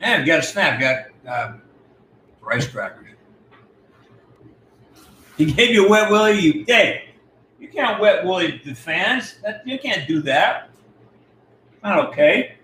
[0.00, 0.80] And got a snap.
[0.80, 1.56] Got uh,
[2.40, 3.07] rice crackers.
[5.38, 6.38] He gave you a wet willy.
[6.38, 7.04] You hey,
[7.60, 9.36] You can't wet woolly the fans.
[9.42, 10.68] That, you can't do that.
[11.82, 12.56] Not okay.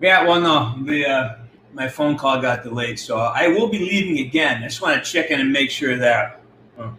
[0.00, 1.34] Yeah, well, no, the uh,
[1.72, 4.62] my phone call got delayed, so I will be leaving again.
[4.62, 6.40] I just want to check in and make sure that.
[6.78, 6.94] Oh.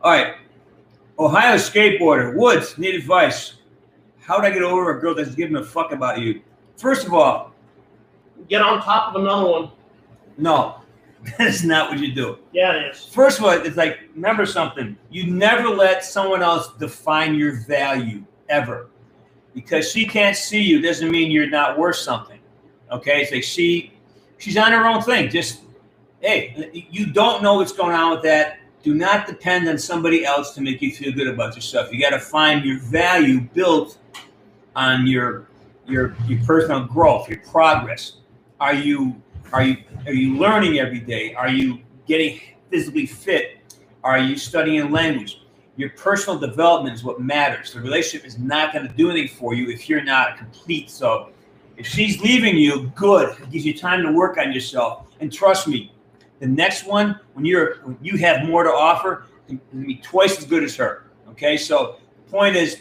[0.00, 0.36] All right,
[1.18, 3.54] Ohio skateboarder Woods need advice.
[4.20, 6.40] How would I get over a girl that's giving a fuck about you?
[6.76, 7.52] First of all,
[8.48, 9.70] Get on top of another one.
[10.38, 10.80] No,
[11.38, 12.38] that is not what you do.
[12.52, 13.04] Yeah, it is.
[13.06, 14.96] First of all, it's like remember something.
[15.10, 18.88] You never let someone else define your value ever,
[19.54, 22.38] because she can't see you doesn't mean you're not worth something.
[22.90, 23.92] Okay, it's like she
[24.38, 25.30] she's on her own thing.
[25.30, 25.62] Just
[26.20, 28.58] hey, you don't know what's going on with that.
[28.82, 31.92] Do not depend on somebody else to make you feel good about yourself.
[31.92, 33.98] You got to find your value built
[34.76, 35.48] on your
[35.86, 38.18] your your personal growth, your progress.
[38.60, 39.20] Are you
[39.52, 39.76] are you
[40.06, 41.34] are you learning every day?
[41.34, 42.40] Are you getting
[42.70, 43.58] physically fit?
[44.04, 45.42] Are you studying language?
[45.76, 47.72] Your personal development is what matters.
[47.72, 50.90] The relationship is not going to do anything for you if you're not complete.
[50.90, 51.30] So,
[51.76, 53.36] if she's leaving you, good.
[53.38, 55.08] It gives you time to work on yourself.
[55.20, 55.92] And trust me,
[56.40, 60.44] the next one, when you're when you have more to offer, to be twice as
[60.44, 61.04] good as her.
[61.30, 62.80] Okay, so the point is,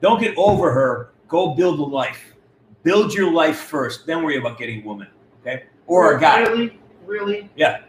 [0.00, 1.12] don't get over her.
[1.28, 2.34] Go build a life.
[2.82, 4.06] Build your life first.
[4.06, 5.08] Then worry about getting a woman.
[5.40, 6.40] Okay, or a guy.
[6.40, 7.50] Really, really.
[7.56, 7.82] Yeah.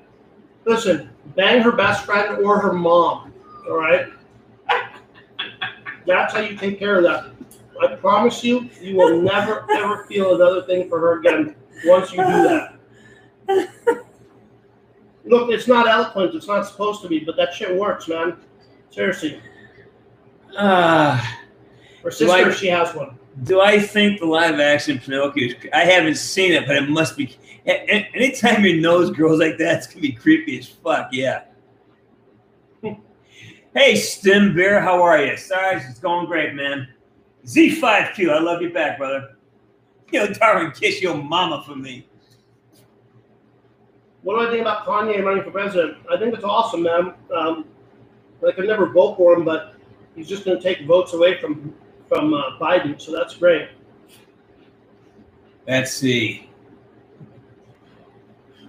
[0.65, 3.33] Listen, bang her best friend or her mom.
[3.69, 4.07] All right.
[6.05, 7.31] That's how you take care of that.
[7.81, 12.17] I promise you, you will never ever feel another thing for her again once you
[12.17, 12.77] do that.
[15.25, 16.35] Look, it's not eloquent.
[16.35, 18.37] It's not supposed to be, but that shit works, man.
[18.89, 19.41] Seriously.
[20.57, 21.39] Ah.
[22.03, 23.17] Her sister, I- she has one.
[23.41, 25.47] Do I think the live action Pinocchio?
[25.47, 27.35] Is, I haven't seen it, but it must be.
[27.65, 31.09] Anytime your nose grows like that, it's gonna be creepy as fuck.
[31.11, 31.45] Yeah.
[33.73, 35.35] hey, Stim Bear, how are you?
[35.37, 36.87] Sorry, it's going great, man.
[37.45, 39.35] Z5Q, I love you back, brother.
[40.11, 42.07] Yo, Darwin, kiss your mama for me.
[44.21, 45.97] What do I think about Kanye running for president?
[46.09, 47.13] I think it's awesome, man.
[47.35, 47.65] Um,
[48.47, 49.75] I could never vote for him, but
[50.15, 51.73] he's just going to take votes away from
[52.13, 53.69] from uh, Biden, so that's great.
[55.67, 56.49] Let's see.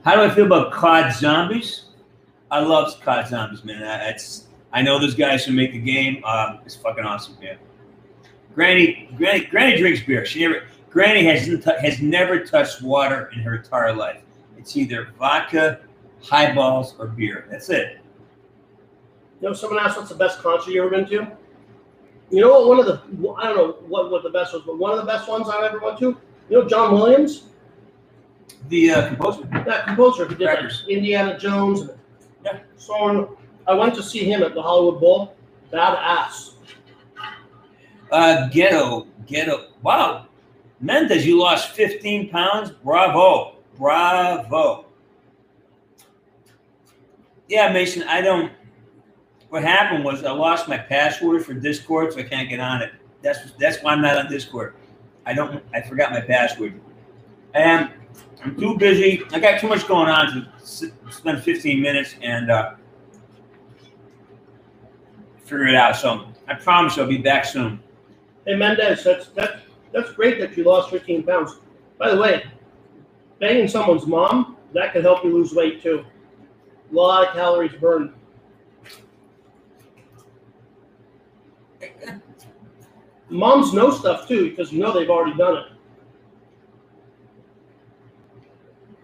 [0.04, 1.86] How do I feel about COD Zombies?
[2.50, 3.80] I love COD Zombies, man.
[3.80, 6.24] That's I know those guys who make the game.
[6.24, 7.58] Um, it's fucking awesome, man.
[8.54, 10.24] Granny, Granny, Granny drinks beer.
[10.24, 10.64] She never.
[10.90, 11.46] Granny has
[11.80, 14.20] has never touched water in her entire life.
[14.58, 15.80] It's either vodka,
[16.22, 17.46] highballs, or beer.
[17.50, 17.98] That's it.
[19.40, 21.36] You know, someone asked what's the best concert you ever been to.
[22.30, 22.68] You know what?
[22.68, 23.00] One of the
[23.38, 25.64] I don't know what, what the best was, but one of the best ones I've
[25.64, 26.16] ever went to.
[26.50, 27.44] You know, John Williams,
[28.68, 29.42] The uh, composer.
[29.66, 31.90] that composer who did like, Indiana Jones and
[32.44, 32.58] Yeah.
[32.76, 33.36] so on.
[33.66, 35.36] I went to see him at the Hollywood Bowl.
[35.72, 36.52] Badass.
[38.12, 39.68] Uh, ghetto, ghetto.
[39.82, 40.26] Wow,
[40.80, 42.70] Mendez, you lost 15 pounds.
[42.84, 44.84] Bravo, bravo.
[47.48, 48.52] Yeah, Mason, I don't.
[49.54, 52.90] What happened was I lost my password for Discord, so I can't get on it.
[53.22, 54.74] That's that's why I'm not on Discord.
[55.26, 55.62] I don't.
[55.72, 56.80] I forgot my password,
[57.54, 57.88] and
[58.42, 59.22] I'm too busy.
[59.30, 60.26] I got too much going on
[60.60, 62.74] to spend 15 minutes and uh,
[65.44, 65.94] figure it out.
[65.94, 67.80] So I promise I'll be back soon.
[68.46, 69.62] Hey Mendez, that's that's
[69.92, 71.60] that's great that you lost 15 pounds.
[71.96, 72.44] By the way,
[73.38, 76.04] banging someone's mom that could help you lose weight too.
[76.90, 78.14] A lot of calories burned.
[83.28, 85.64] Moms know stuff too because you know they've already done it.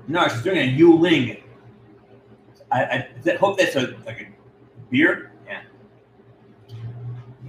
[0.08, 1.42] No, she's doing a Yuling.
[2.72, 4.28] I, I hope that's a like a
[4.90, 5.32] beer.
[5.46, 5.62] Yeah.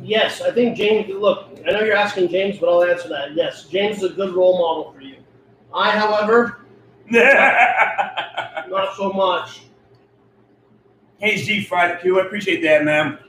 [0.02, 1.10] Yes, I think James.
[1.10, 3.36] Look, I know you're asking James, but I'll answer that.
[3.36, 5.18] Yes, James is a good role model for you.
[5.74, 6.62] I, however,
[7.10, 9.62] not so much.
[11.20, 13.20] hey Z Friday Q, I appreciate that, man.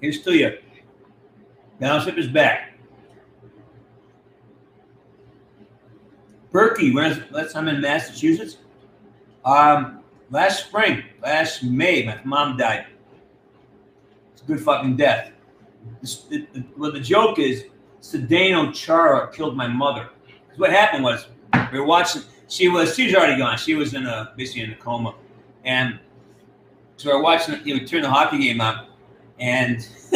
[0.00, 0.58] Here's to you.
[1.80, 2.78] Downship is back.
[6.52, 8.58] Berkey, when is last time in Massachusetts?
[9.44, 10.00] Um,
[10.30, 12.86] last spring, last May, my mom died.
[14.32, 15.32] It's a good fucking death.
[16.02, 16.46] The,
[16.76, 17.64] well, the joke is
[18.00, 20.08] Zdeno Chara killed my mother.
[20.48, 21.26] 'Cause what happened was
[21.72, 22.22] we were watching.
[22.48, 23.58] She was she was already gone.
[23.58, 25.14] She was in a basically in a coma,
[25.64, 25.98] and
[26.96, 27.58] so we were watching.
[27.66, 28.86] You know, turn the hockey game on,
[29.38, 29.86] and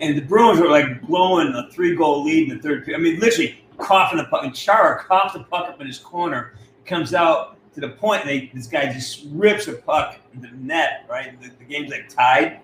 [0.00, 3.00] and the Bruins were like blowing a three goal lead in the third period.
[3.00, 4.44] I mean, literally coughing the puck.
[4.44, 6.54] And Chara coughed the puck up in his corner,
[6.84, 11.06] comes out, to the point they this guy just rips a puck into the net.
[11.08, 12.60] Right, the, the game's like tied,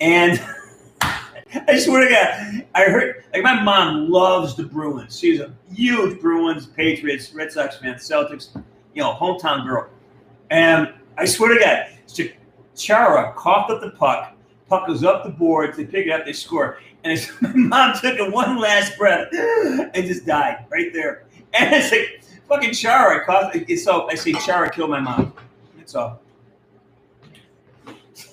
[0.00, 0.42] and
[1.00, 5.18] I swear to God, I heard like my mom loves the Bruins.
[5.18, 8.48] She's a huge Bruins, Patriots, Red Sox fan, Celtics,
[8.94, 9.88] you know, hometown girl.
[10.50, 11.86] And I swear to God,
[12.74, 14.31] Chara coughed up the puck.
[14.72, 15.74] Puck goes up the board.
[15.74, 16.24] They pick it up.
[16.24, 16.78] They score.
[17.04, 21.26] And my mom took a one last breath and just died right there.
[21.52, 23.22] And it's like fucking Chara.
[23.54, 25.34] It's so I say Chara killed my mom.
[25.76, 26.20] That's all.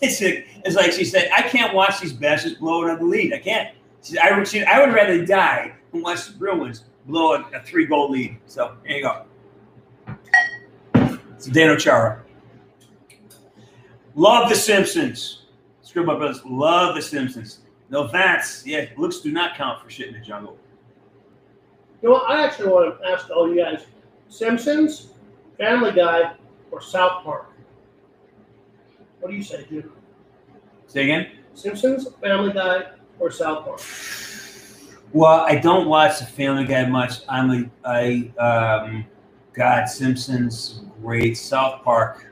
[0.02, 3.34] It's like, it's like she said, I can't watch these bastards blow another lead.
[3.34, 3.76] I can't.
[4.02, 7.62] She, I, would- she, I would rather die than watch the Bruins blow a, a
[7.64, 8.38] three goal lead.
[8.46, 9.26] So there you go.
[11.36, 12.24] It's Dano Chara.
[14.16, 15.39] Love The Simpsons.
[15.90, 16.46] Screw my brothers.
[16.46, 17.62] Love The Simpsons.
[17.90, 18.62] No Vance.
[18.64, 20.56] Yeah, looks do not count for shit in the jungle.
[22.04, 22.30] You know what?
[22.30, 23.88] I actually want to ask all you guys:
[24.28, 25.08] Simpsons,
[25.58, 26.34] Family Guy,
[26.70, 27.48] or South Park?
[29.20, 29.92] What do you say, Jim?
[30.86, 31.32] Say again?
[31.56, 33.82] Simpsons, Family Guy, or South Park?
[35.12, 37.22] Well, I don't watch the Family Guy much.
[37.28, 39.08] I'm a, I, um,
[39.54, 41.36] God, Simpsons, great.
[41.36, 42.28] South Park,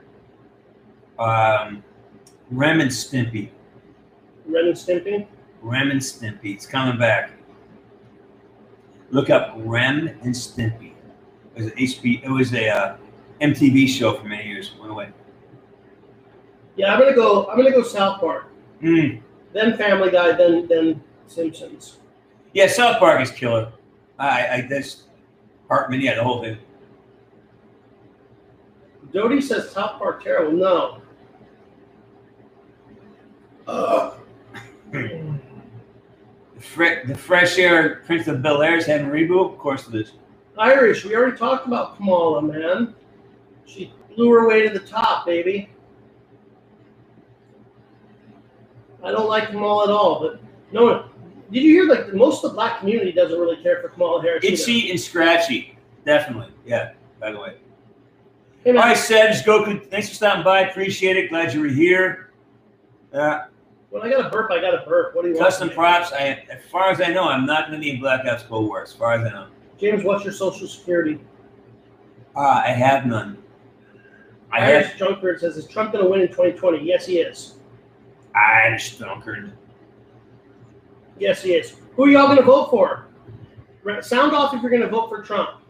[1.17, 1.83] um,
[2.49, 3.49] Rem and Stimpy.
[4.45, 5.27] Ren and Stimpy.
[5.61, 6.53] Rem and Stimpy.
[6.53, 7.31] It's coming back.
[9.09, 10.93] Look up Rem and Stimpy.
[11.55, 12.23] It was an HB.
[12.23, 12.97] It was a uh,
[13.41, 14.73] MTV show for many years.
[14.79, 15.09] Went away.
[16.75, 17.47] Yeah, I'm gonna go.
[17.47, 18.45] I'm gonna go South Park.
[18.81, 19.21] Mm.
[19.53, 20.33] Then Family Guy.
[20.33, 21.97] Then then Simpsons.
[22.53, 23.71] Yeah, South Park is killer.
[24.19, 25.03] I, I that's
[25.67, 26.01] Hartman.
[26.01, 26.57] Yeah, the whole thing.
[29.11, 30.51] Dodie says South Park terrible.
[30.51, 31.01] No.
[33.67, 34.13] The,
[37.05, 39.53] the Fresh Air Prince of Bel Air's a reboot.
[39.53, 40.13] Of course it is.
[40.57, 41.05] Irish.
[41.05, 42.95] We already talked about Kamala, man.
[43.65, 45.69] She blew her way to the top, baby.
[49.03, 50.41] I don't like Kamala at all, but
[50.71, 50.83] no.
[50.85, 51.03] One.
[51.51, 54.43] Did you hear like most of the black community doesn't really care for Kamala Harris?
[54.43, 54.53] either.
[54.53, 55.77] Itchy and scratchy.
[56.05, 56.53] Definitely.
[56.65, 57.57] Yeah, by the way.
[58.63, 60.61] Hey, All man, Sedge, Goku, thanks for stopping by.
[60.61, 61.29] Appreciate it.
[61.29, 62.31] Glad you were here.
[63.13, 63.45] Uh,
[63.89, 65.15] when I got a burp, I got a burp.
[65.15, 65.45] What do you want?
[65.45, 66.11] custom props.
[66.11, 68.83] I, as far as I know, I'm not going to need Black Ops Cold War.
[68.83, 69.47] As far as I know,
[69.77, 71.19] James, what's your social security?
[72.35, 73.37] uh, I have none.
[74.51, 74.85] I have.
[74.85, 77.55] Irish Drunkard says, "Is Trump going to win in 2020?" Yes, he is.
[78.35, 79.51] I stonkered.
[81.19, 81.75] Yes, he is.
[81.95, 83.07] Who are y'all going to vote for?
[84.01, 85.61] Sound off if you're going to vote for Trump.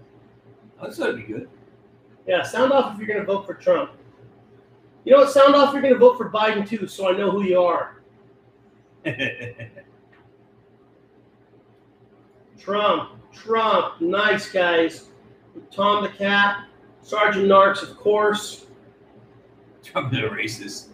[0.83, 1.47] This ought to be good.
[2.27, 3.91] Yeah, sound off if you're going to vote for Trump.
[5.05, 5.31] You know what?
[5.31, 7.61] Sound off if you're going to vote for Biden too, so I know who you
[7.61, 8.01] are.
[12.59, 15.09] Trump, Trump, nice guys.
[15.71, 16.65] Tom the Cat,
[17.01, 18.65] Sergeant Narks, of course,
[19.83, 20.87] Trump is a racist.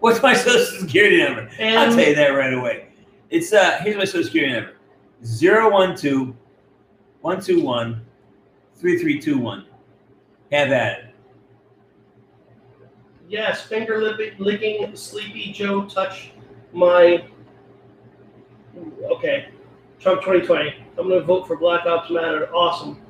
[0.00, 1.48] What's my social security number?
[1.60, 2.88] I'll tell you that right away.
[3.30, 4.74] It's uh here's my social security number.
[5.38, 6.34] 012
[7.22, 8.04] 121
[8.76, 9.64] 3321.
[10.52, 11.14] Have at it.
[13.28, 13.98] yes, finger
[14.38, 16.32] licking, sleepy Joe, touch
[16.74, 17.24] my.
[19.04, 19.48] Okay,
[19.98, 20.74] Trump 2020.
[20.98, 22.52] I'm going to vote for Black Ops Matter.
[22.54, 23.00] Awesome.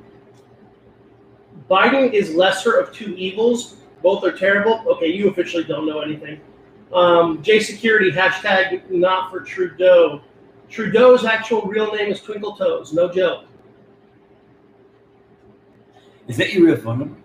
[1.69, 3.77] Biden is lesser of two evils.
[4.01, 4.83] Both are terrible.
[4.87, 6.39] Okay, you officially don't know anything.
[6.93, 10.21] Um, J Security hashtag not for Trudeau.
[10.69, 12.93] Trudeau's actual real name is Twinkle Toes.
[12.93, 13.45] No joke.
[16.27, 17.17] Is that your real phone number?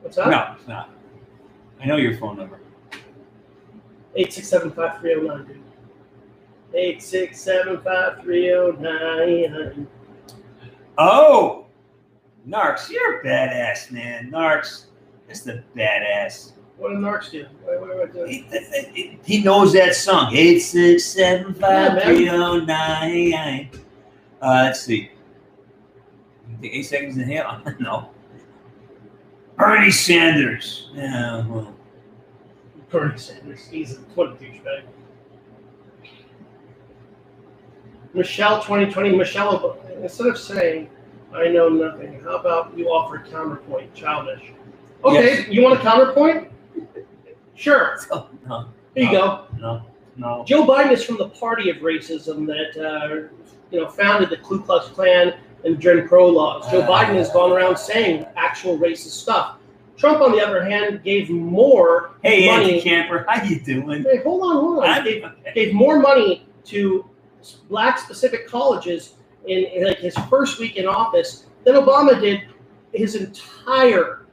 [0.00, 0.28] What's that?
[0.28, 0.90] No, it's not.
[1.80, 2.60] I know your phone number.
[4.16, 5.60] Eight six seven five three zero nine, dude.
[6.74, 9.86] Eight six seven five three zero nine.
[10.98, 11.66] Oh,
[12.46, 14.30] Narks, you're a badass, man.
[14.30, 14.86] Narks,
[15.26, 16.52] that's the badass.
[16.76, 17.46] What did Narks do?
[17.62, 18.46] What, what, what, what, He,
[18.94, 20.34] he- he knows that song.
[20.34, 23.70] Eight six seven five three zero nine.
[24.42, 25.10] Uh, let's see.
[26.60, 27.62] The eight seconds in hell?
[27.80, 28.10] no.
[29.56, 30.88] Bernie Sanders.
[30.94, 31.74] Yeah, well,
[32.90, 33.66] Bernie Sanders.
[33.68, 34.82] He's a what a douchebag.
[38.12, 39.16] Michelle 2020.
[39.16, 40.90] Michelle, instead of saying,
[41.32, 43.94] I know nothing, how about you offer a counterpoint?
[43.94, 44.52] Childish.
[45.04, 45.48] Okay, Yes.
[45.48, 46.50] you want a counterpoint?
[47.54, 47.96] Sure.
[48.10, 49.46] oh, no, Here you go.
[49.58, 49.82] no,
[50.16, 50.44] no.
[50.46, 53.28] Joe Biden is from the party of racism that uh,
[53.70, 55.34] you know founded the Ku Klux Klan
[55.64, 56.68] and Jim Crow laws.
[56.70, 59.56] Joe Biden has gone around saying actual racist stuff.
[60.00, 62.70] Trump, on the other hand, gave more Hey, money.
[62.70, 64.02] Andy Camper, how you doing?
[64.02, 65.04] Hey, hold on, hold on.
[65.04, 65.24] Gave,
[65.54, 67.04] gave more money to
[67.68, 69.16] black specific colleges
[69.46, 72.40] in, in, like his first week in office than Obama did
[72.94, 74.24] his entire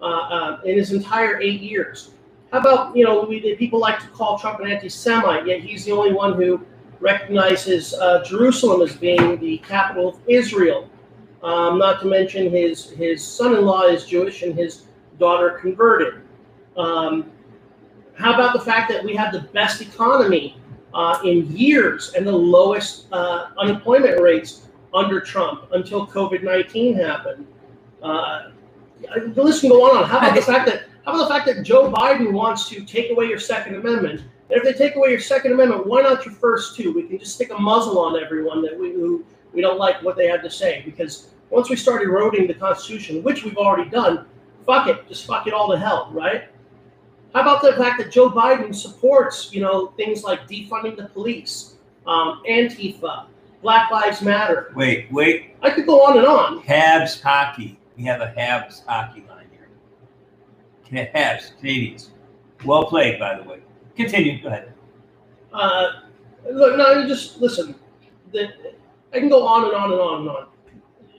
[0.00, 2.12] uh, uh, in his entire eight years.
[2.50, 5.92] How about you know we, people like to call Trump an anti-Semite, yet he's the
[5.92, 6.64] only one who
[6.98, 10.88] recognizes uh, Jerusalem as being the capital of Israel.
[11.42, 14.84] Um, not to mention his his son-in-law is Jewish and his
[15.20, 16.22] daughter converted.
[16.76, 17.30] Um,
[18.14, 20.56] how about the fact that we have the best economy
[20.92, 27.46] uh, in years and the lowest uh, unemployment rates under Trump until COVID 19 happened?
[28.02, 28.50] Uh,
[29.00, 30.08] the list can go on.
[30.08, 33.10] How about the fact that how about the fact that Joe Biden wants to take
[33.10, 34.20] away your Second Amendment?
[34.50, 36.92] And if they take away your Second Amendment, why not your first two?
[36.92, 40.16] We can just stick a muzzle on everyone that we who we don't like what
[40.16, 40.82] they have to say.
[40.84, 44.26] Because once we start eroding the Constitution, which we've already done,
[44.70, 46.44] fuck it, just fuck it all to hell, right?
[47.34, 51.74] How about the fact that Joe Biden supports, you know, things like defunding the police,
[52.06, 53.26] um, Antifa,
[53.62, 54.72] Black Lives Matter?
[54.76, 55.56] Wait, wait.
[55.62, 56.62] I could go on and on.
[56.62, 57.78] Habs hockey.
[57.96, 61.10] We have a Habs hockey line here.
[61.14, 62.10] Habs, Canadiens.
[62.64, 63.60] Well played, by the way.
[63.96, 64.42] Continue.
[64.42, 64.72] Go ahead.
[65.52, 66.00] Uh,
[66.50, 67.74] look, no, just listen.
[68.32, 68.48] The,
[69.12, 70.46] I can go on and on and on and on.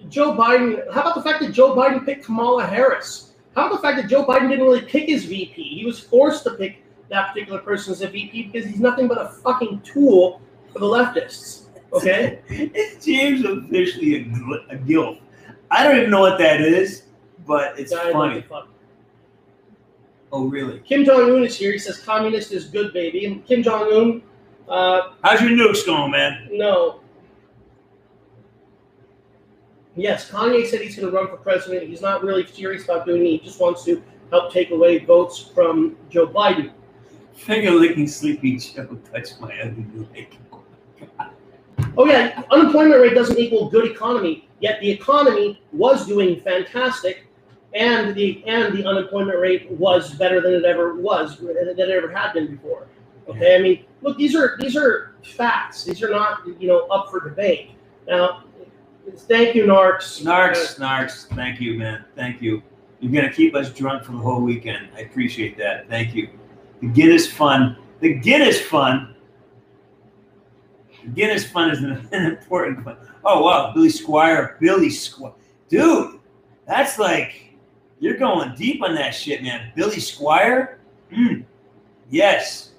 [0.09, 0.91] Joe Biden.
[0.93, 3.30] How about the fact that Joe Biden picked Kamala Harris?
[3.55, 5.61] How about the fact that Joe Biden didn't really pick his VP?
[5.79, 9.19] He was forced to pick that particular person as a VP because he's nothing but
[9.19, 10.41] a fucking tool
[10.71, 11.63] for the leftists.
[11.91, 12.39] Okay?
[13.01, 15.19] James officially a, gl- a gilf?
[15.69, 17.03] I don't even know what that is,
[17.45, 18.45] but it's funny.
[18.49, 18.63] like.
[20.31, 20.79] Oh, really?
[20.79, 21.73] Kim Jong Un is here.
[21.73, 23.25] He says communist is good, baby.
[23.25, 24.21] And Kim Jong Un,
[24.69, 26.47] uh, How's your nukes going, man?
[26.53, 27.00] no.
[29.95, 31.87] Yes, Kanye said he's going to run for president.
[31.87, 33.29] He's not really serious about doing it.
[33.29, 36.71] He just wants to help take away votes from Joe Biden.
[37.33, 40.37] Finger licking sleepy Joe touched my ugly leg.
[41.97, 44.47] Oh yeah, unemployment rate doesn't equal good economy.
[44.59, 47.25] Yet the economy was doing fantastic,
[47.73, 52.09] and the and the unemployment rate was better than it ever was than it ever
[52.09, 52.87] had been before.
[53.27, 55.83] Okay, I mean, look, these are these are facts.
[55.83, 57.71] These are not you know up for debate.
[58.07, 58.43] Now,
[59.15, 60.21] thank you, Narks.
[60.21, 61.27] Snarks, snarks.
[61.35, 62.05] Thank you, man.
[62.15, 62.61] Thank you.
[62.99, 64.89] You're gonna keep us drunk for the whole weekend.
[64.95, 65.87] I appreciate that.
[65.89, 66.29] Thank you.
[66.81, 67.77] The Guinness fun.
[67.99, 69.15] The Guinness fun.
[71.03, 72.97] The Guinness fun is an, an important fun.
[73.23, 75.33] Oh wow, Billy Squier, Billy Squier,
[75.69, 76.19] dude.
[76.67, 77.55] That's like
[77.99, 79.71] you're going deep on that shit, man.
[79.75, 80.75] Billy Squier.
[81.11, 81.45] Mm.
[82.09, 82.71] Yes.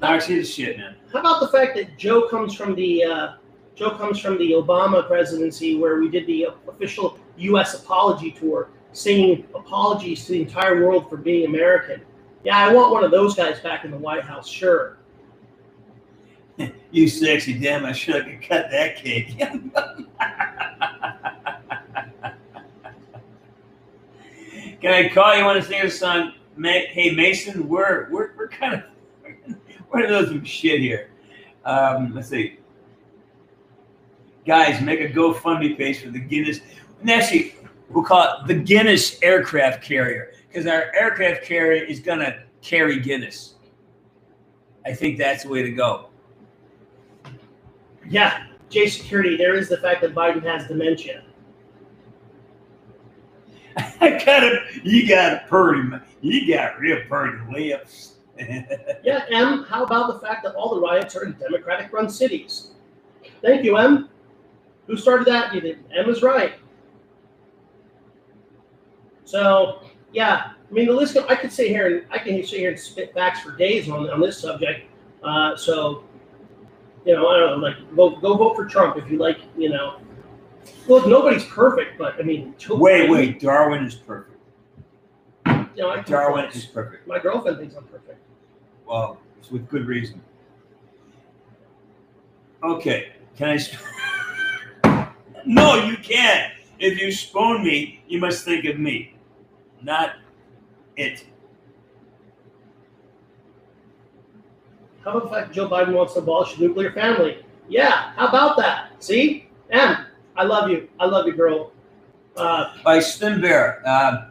[0.00, 0.94] Narks, the shit, man.
[1.12, 3.32] How about the fact that Joe comes from the uh,
[3.78, 7.74] Joe comes from the Obama presidency, where we did the official U.S.
[7.74, 12.02] apology tour, singing apologies to the entire world for being American.
[12.42, 14.98] Yeah, I want one of those guys back in the White House, sure.
[16.90, 19.38] You sexy damn, I should have cut that cake.
[24.80, 25.44] Can I call you?
[25.44, 26.32] Want to sing a song?
[26.60, 28.84] Hey Mason, we're we're we're kind of
[29.92, 31.10] we're some shit here.
[31.66, 32.58] Um, let's see,
[34.48, 36.60] guys, make a GoFundMe page for the Guinness.
[37.02, 37.54] And actually,
[37.90, 43.56] we'll call it the Guinness aircraft carrier because our aircraft carrier is gonna carry Guinness.
[44.86, 46.08] I think that's the way to go.
[48.08, 51.24] Yeah, J Security, there is the fact that Biden has dementia.
[54.00, 58.14] I got a, you got a purdy, you got real purdy lips.
[59.02, 62.70] Yeah, M, how about the fact that all the riots are in Democratic run cities?
[63.42, 64.08] Thank you, M.
[64.88, 65.54] Who started that?
[65.54, 65.84] You did.
[65.94, 66.54] Is right.
[69.24, 69.82] So,
[70.12, 72.70] yeah, I mean, the list, Of, I could sit here and I can sit here
[72.70, 74.86] and spit facts for days on, on this subject.
[75.22, 76.04] Uh, so,
[77.04, 79.68] you know, I don't know, like, vote, go vote for Trump if you like, you
[79.68, 80.00] know.
[80.86, 84.40] Look, nobody's perfect, but I mean, wait, wait, Darwin is perfect.
[85.46, 87.06] You know, I Darwin is perfect.
[87.06, 88.18] My girlfriend thinks I'm perfect.
[88.86, 90.20] Well, it's with good reason.
[92.62, 93.58] Okay, can I?
[95.48, 96.52] No, you can't.
[96.78, 99.14] If you spoon me, you must think of me,
[99.82, 100.16] not
[100.94, 101.24] it.
[105.02, 107.38] How about the fact that Joe Biden wants to abolish the nuclear family?
[107.66, 108.90] Yeah, how about that?
[109.02, 109.48] See?
[109.70, 110.04] M,
[110.36, 110.86] I love you.
[111.00, 111.72] I love you, girl.
[112.36, 113.82] Uh, By Slim Bear.
[113.86, 114.28] Uh,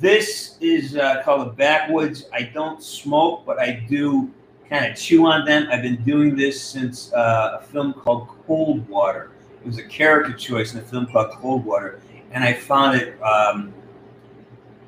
[0.00, 2.24] this is uh, called the backwoods.
[2.32, 4.32] I don't smoke, but I do
[4.68, 5.68] kind of chew on them.
[5.70, 9.30] I've been doing this since uh, a film called Cold Water.
[9.66, 13.20] It was a character choice in a film called Cold Water, and I found it.
[13.20, 13.74] Um,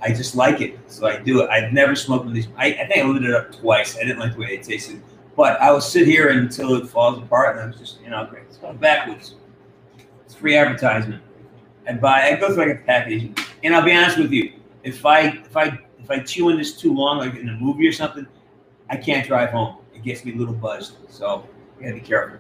[0.01, 1.51] I just like it, so I do it.
[1.51, 2.47] I've never smoked with these.
[2.57, 3.97] I, I think I lit it up twice.
[3.97, 5.03] I didn't like the way it tasted,
[5.37, 8.45] but I will sit here until it falls apart, and I'm just, you know, great.
[8.45, 9.35] It's called backwoods.
[10.25, 11.25] It's free advertisement.
[11.89, 12.29] I buy.
[12.31, 14.53] I go through like a package, and I'll be honest with you.
[14.85, 17.89] if I if I if I chew in this too long, like in a movie
[17.89, 18.29] or something,
[18.89, 19.79] I can't drive home.
[19.93, 20.99] It gets me a little buzzed.
[21.09, 21.49] So
[21.81, 22.39] you gotta be careful.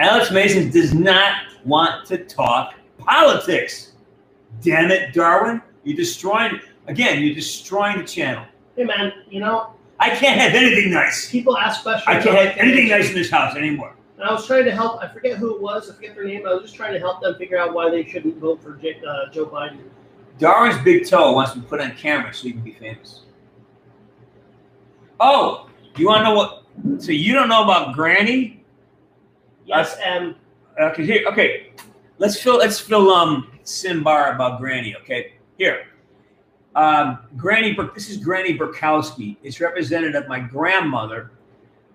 [0.00, 3.92] Alex Mason does not want to talk politics.
[4.62, 5.60] Damn it, Darwin.
[5.84, 8.44] You're destroying again, you're destroying the channel.
[8.76, 11.30] Hey man, you know, I can't have anything nice.
[11.30, 12.08] people ask questions.
[12.08, 13.94] I can't have anything nice in this house anymore.
[14.16, 15.02] And I was trying to help.
[15.02, 15.90] I forget who it was.
[15.90, 16.46] I forget their name.
[16.46, 19.00] I was just trying to help them figure out why they shouldn't vote for J,
[19.06, 19.80] uh, Joe Biden.
[20.38, 23.20] Darwin's big toe wants to be put on camera so he can be famous.
[25.20, 27.02] Oh, you want to know what?
[27.02, 28.59] So you don't know about Granny?
[29.70, 30.34] Yes, and
[30.80, 31.24] Okay, here.
[31.28, 31.72] Okay,
[32.18, 32.58] let's fill.
[32.58, 34.96] Let's fill um Simbar about Granny.
[34.96, 35.86] Okay, here.
[36.74, 37.76] Um, Granny.
[37.94, 39.36] This is Granny Burkowski.
[39.42, 41.32] It's representative of my grandmother.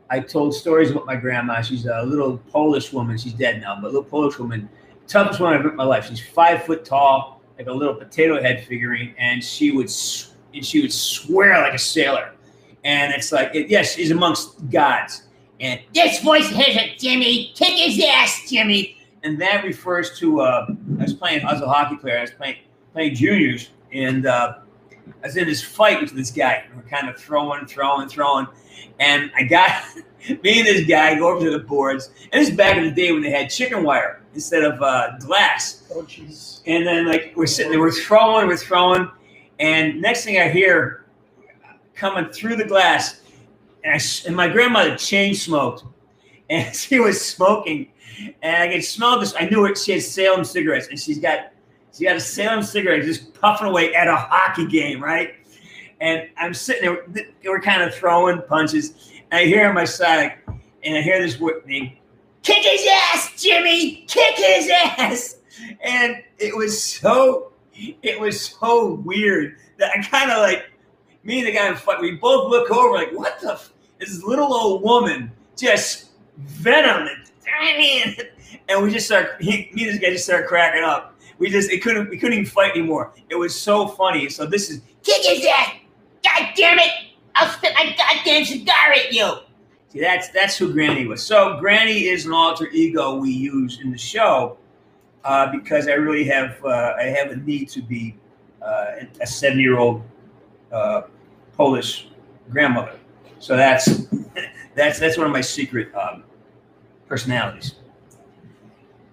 [0.10, 1.62] I told stories about my grandma.
[1.62, 3.18] She's a little Polish woman.
[3.18, 4.70] She's dead now, but a little Polish woman.
[5.08, 6.08] Toughest woman I've met in my life.
[6.08, 9.90] She's five foot tall, like a little potato head figurine, and she would
[10.54, 12.34] and she would swear like a sailor.
[12.84, 15.24] And it's like, it, yes, she's amongst gods.
[15.60, 17.52] And This voice has a Jimmy.
[17.56, 18.98] Kick his ass, Jimmy.
[19.24, 20.68] and that refers to uh,
[21.00, 21.46] I was playing.
[21.46, 22.18] I was a hockey player.
[22.18, 22.58] I was playing
[22.94, 24.56] playing juniors, and uh,
[25.24, 26.64] I was in this fight with this guy.
[26.68, 28.48] And we're kind of throwing, throwing, throwing,
[29.00, 29.84] and I got
[30.44, 32.10] me and this guy go over to the boards.
[32.34, 35.18] And this is back in the day when they had chicken wire instead of uh,
[35.20, 35.84] glass.
[35.96, 36.60] oh jeez.
[36.68, 39.10] And then like we're sitting there, we're throwing, we're throwing,
[39.60, 41.06] and next thing I hear
[41.96, 43.22] coming through the glass,
[43.86, 45.86] and, I and my grandmother chain smoked,
[46.50, 47.92] and she was smoking,
[48.42, 49.34] and I could smell this.
[49.40, 49.78] I knew it.
[49.78, 51.52] She had Salem cigarettes, and she's got
[51.98, 55.36] she got a Salem cigarette just puffing away at a hockey game, right?
[56.02, 59.86] And I'm sitting there, th- we're kind of throwing punches, and I hear on my
[59.86, 60.34] side,
[60.84, 61.98] and I hear this word name,
[62.46, 64.06] Kick his ass, Jimmy.
[64.08, 65.38] Kick his ass.
[65.84, 70.66] and it was so it was so weird that I kind of like
[71.24, 72.02] me and the guy in front.
[72.02, 73.54] We both look over like, what the?
[73.54, 73.74] F-?
[74.00, 77.08] This little old woman just venom
[78.70, 79.42] and we just start.
[79.42, 81.16] He, me and this guy just started cracking up.
[81.38, 83.14] We just it couldn't we couldn't even fight anymore.
[83.30, 84.30] It was so funny.
[84.30, 85.76] So this is Kick his ass.
[86.24, 86.92] God damn it.
[87.36, 89.34] I'll spit my goddamn cigar at you.
[89.90, 91.24] see that's that's who Granny was.
[91.24, 94.58] So Granny is an alter ego we use in the show
[95.24, 98.16] uh, because I really have uh, I have a need to be
[98.62, 100.02] uh, a seven year old
[100.72, 101.04] uh,
[101.56, 102.08] Polish
[102.50, 102.98] grandmother.
[103.40, 104.08] So that's
[104.76, 106.24] that's that's one of my secret um,
[107.08, 107.76] personalities.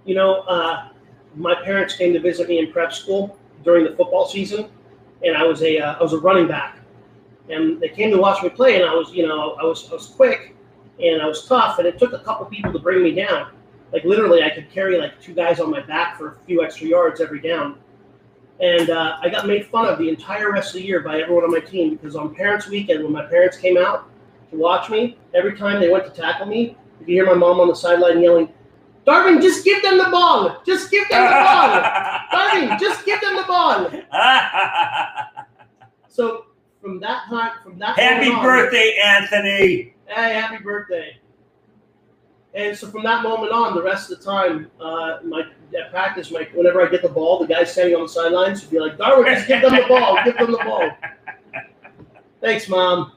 [0.04, 0.88] You know, uh,
[1.36, 4.68] my parents came to visit me in prep school during the football season,
[5.24, 6.78] and I was a uh, I was a running back,
[7.48, 9.94] and they came to watch me play, and I was you know I was I
[9.94, 10.56] was quick,
[10.98, 13.52] and I was tough, and it took a couple people to bring me down.
[13.92, 16.88] Like literally, I could carry like two guys on my back for a few extra
[16.88, 17.78] yards every down,
[18.60, 21.44] and uh, I got made fun of the entire rest of the year by everyone
[21.44, 24.08] on my team because on Parents Weekend, when my parents came out
[24.52, 27.58] to watch me, every time they went to tackle me, you could hear my mom
[27.60, 28.48] on the sideline yelling,
[29.06, 30.62] "Darvin, just give them the ball!
[30.64, 31.82] Just give them the ball!
[32.32, 33.90] Darvin, just give them the ball!"
[36.08, 36.44] So
[36.82, 39.94] from that time, from that Happy on- birthday, Anthony!
[40.06, 41.16] Hey, happy birthday.
[42.54, 45.40] And so from that moment on, the rest of the time, uh, my
[45.74, 48.70] at practice, my whenever I get the ball, the guy standing on the sidelines would
[48.70, 50.18] be like, "Darwin, just give them the ball.
[50.22, 50.90] Give them the ball."
[52.42, 53.12] Thanks, mom.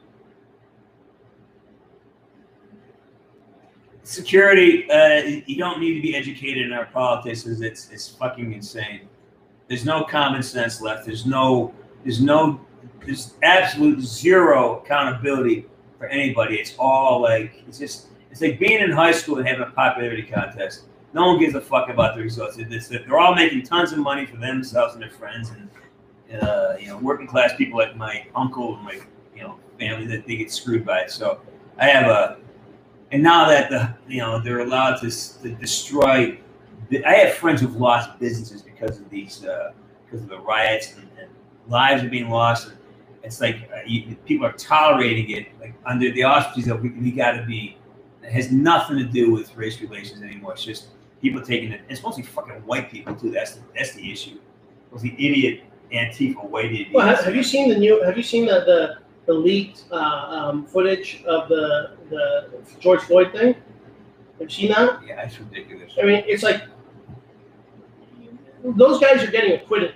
[4.06, 7.44] Security, uh, you don't need to be educated in our politics.
[7.44, 9.08] It's, it's fucking insane.
[9.66, 11.04] There's no common sense left.
[11.04, 11.74] There's no
[12.04, 12.60] there's no
[13.04, 15.66] there's absolute zero accountability
[15.98, 16.54] for anybody.
[16.54, 20.22] It's all like it's just it's like being in high school and having a popularity
[20.22, 20.84] contest.
[21.12, 22.58] No one gives a fuck about the results.
[22.58, 26.86] It's, they're all making tons of money for themselves and their friends, and uh, you
[26.86, 29.00] know, working class people like my uncle and my
[29.34, 31.10] you know family that they get screwed by it.
[31.10, 31.40] So
[31.76, 32.36] I have a
[33.12, 35.10] and now that the you know they're allowed to,
[35.42, 36.38] to destroy,
[37.04, 39.72] I have friends who've lost businesses because of these uh,
[40.04, 41.28] because of the riots and, and
[41.68, 42.68] lives are being lost.
[42.68, 42.76] And
[43.22, 47.10] it's like uh, you, people are tolerating it like under the auspices of we, we
[47.10, 47.76] got to be.
[48.22, 50.54] It has nothing to do with race relations anymore.
[50.54, 50.88] It's just
[51.22, 51.82] people taking it.
[51.88, 53.30] It's mostly fucking white people too.
[53.30, 54.38] That's the, that's the issue.
[54.92, 55.62] It's the idiot
[55.92, 56.90] Antifa white idiots.
[56.92, 58.02] Well, have, have you seen the new?
[58.02, 62.48] Have you seen the the, the leaked uh, um, footage of the the
[62.80, 63.54] George Floyd thing?
[64.38, 65.00] Have you seen that?
[65.06, 65.92] Yeah, it's ridiculous.
[66.00, 66.62] I mean, it's like
[68.64, 69.94] those guys are getting acquitted,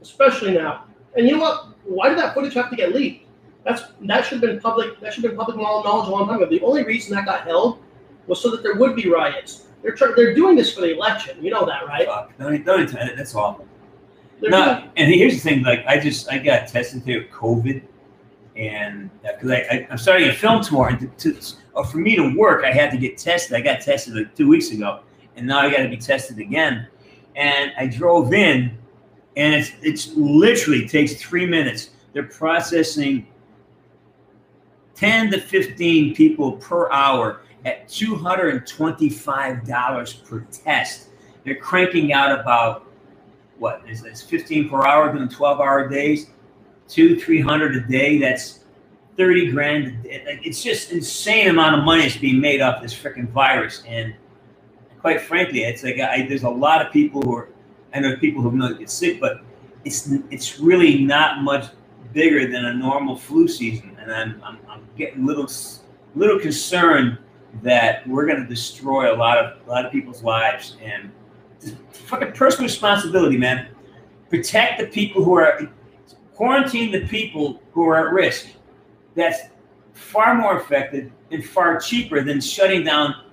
[0.00, 0.84] especially now.
[1.16, 1.68] And you know what?
[1.84, 3.26] Why did that footage have to get leaked?
[3.64, 5.00] That's that should have been public.
[5.00, 6.46] That should have been public knowledge a long time ago.
[6.46, 7.82] The only reason that got held
[8.26, 9.66] was so that there would be riots.
[9.82, 11.42] They're they're doing this for the election.
[11.42, 12.06] You know that, right?
[12.06, 12.36] Fuck.
[12.38, 13.66] Don't, don't, that's awful.
[14.40, 17.82] They're No, and here's the thing: like, I just I got tested with COVID,
[18.56, 21.40] and uh, because I, I I'm starting a film tomorrow, to, to
[21.74, 23.56] or for me to work, I had to get tested.
[23.56, 25.00] I got tested like two weeks ago,
[25.36, 26.88] and now I got to be tested again.
[27.34, 28.76] And I drove in,
[29.36, 31.90] and it's it's literally takes three minutes.
[32.12, 33.26] They're processing
[34.94, 41.08] ten to fifteen people per hour at two hundred and twenty-five dollars per test.
[41.44, 42.86] They're cranking out about
[43.58, 46.26] what is it's 15 per hour doing 12 hour days
[46.88, 48.60] two 300 a day that's
[49.16, 49.98] 30 grand.
[50.04, 54.14] It's just insane amount of money that's being made off this freaking virus and
[55.00, 57.48] quite frankly it's like I, there's a lot of people who are
[57.94, 59.40] i know people who know get sick but
[59.84, 61.66] it's it's really not much
[62.12, 65.48] bigger than a normal flu season and i'm i'm, I'm getting little
[66.16, 67.18] little concerned
[67.62, 71.12] that we're going to destroy a lot of a lot of people's lives and
[71.92, 73.68] fucking personal responsibility, man.
[74.30, 75.70] Protect the people who are
[76.36, 78.48] quarantine the people who are at risk.
[79.14, 79.38] That's
[79.94, 83.24] far more effective and far cheaper than shutting down.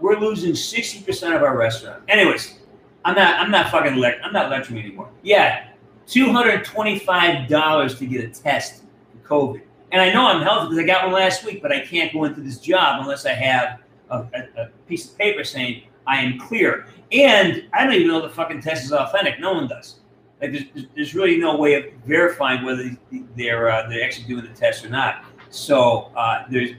[0.00, 2.02] We're losing sixty percent of our restaurant.
[2.08, 2.60] Anyways,
[3.04, 3.40] I'm not.
[3.40, 3.96] I'm not fucking.
[3.96, 5.10] Le- I'm not lecturing anymore.
[5.22, 5.68] Yeah,
[6.06, 9.62] two hundred twenty-five dollars to get a test for COVID,
[9.92, 12.24] and I know I'm healthy because I got one last week, but I can't go
[12.24, 13.80] into this job unless I have
[14.10, 16.86] a, a, a piece of paper saying I am clear.
[17.12, 19.38] And I don't even know the fucking test is authentic.
[19.38, 20.00] No one does.
[20.44, 22.90] Like there's, there's really no way of verifying whether
[23.36, 25.24] they're uh, they're actually doing the test or not.
[25.50, 26.70] So uh, there's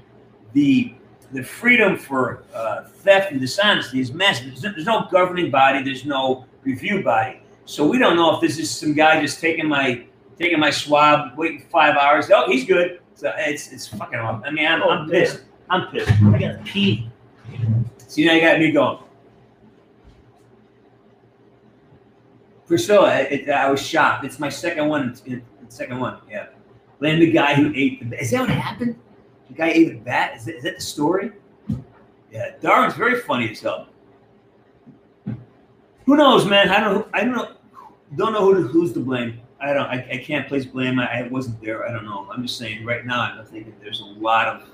[0.53, 0.93] the
[1.31, 4.47] the freedom for uh, theft and dishonesty is massive.
[4.47, 5.83] There's no, there's no governing body.
[5.83, 7.41] There's no review body.
[7.65, 10.05] So we don't know if this is some guy just taking my
[10.37, 12.29] taking my swab, waiting five hours.
[12.29, 12.99] Oh, he's good.
[13.15, 14.19] So it's it's fucking.
[14.19, 14.45] Awful.
[14.45, 15.43] I mean, I'm, Oh, I'm pissed.
[15.69, 16.11] I'm pissed.
[16.11, 17.09] I gotta pee.
[18.07, 18.99] See, now you got me going.
[22.67, 24.25] Priscilla, it, I was shocked.
[24.25, 25.15] It's my second one.
[25.25, 26.47] in- Second one, yeah.
[26.99, 28.21] Blame the guy who ate the.
[28.21, 28.95] Is that what happened?
[29.49, 30.37] The guy ate the bat.
[30.37, 31.31] Is that, is that the story?
[32.31, 33.87] Yeah, Darwin's very funny as hell.
[36.05, 36.69] Who knows, man?
[36.69, 37.07] I don't.
[37.13, 37.51] I don't know.
[38.15, 39.41] Don't know who to, who's to blame.
[39.59, 39.87] I don't.
[39.87, 40.99] I, I can't place blame.
[40.99, 41.87] I, I wasn't there.
[41.87, 42.27] I don't know.
[42.31, 42.85] I'm just saying.
[42.85, 44.69] Right now, I'm thinking there's a lot of.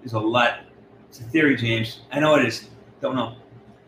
[0.00, 0.60] There's a lot.
[1.08, 2.02] It's a theory, James.
[2.12, 2.70] I know it is.
[3.00, 3.36] Don't know.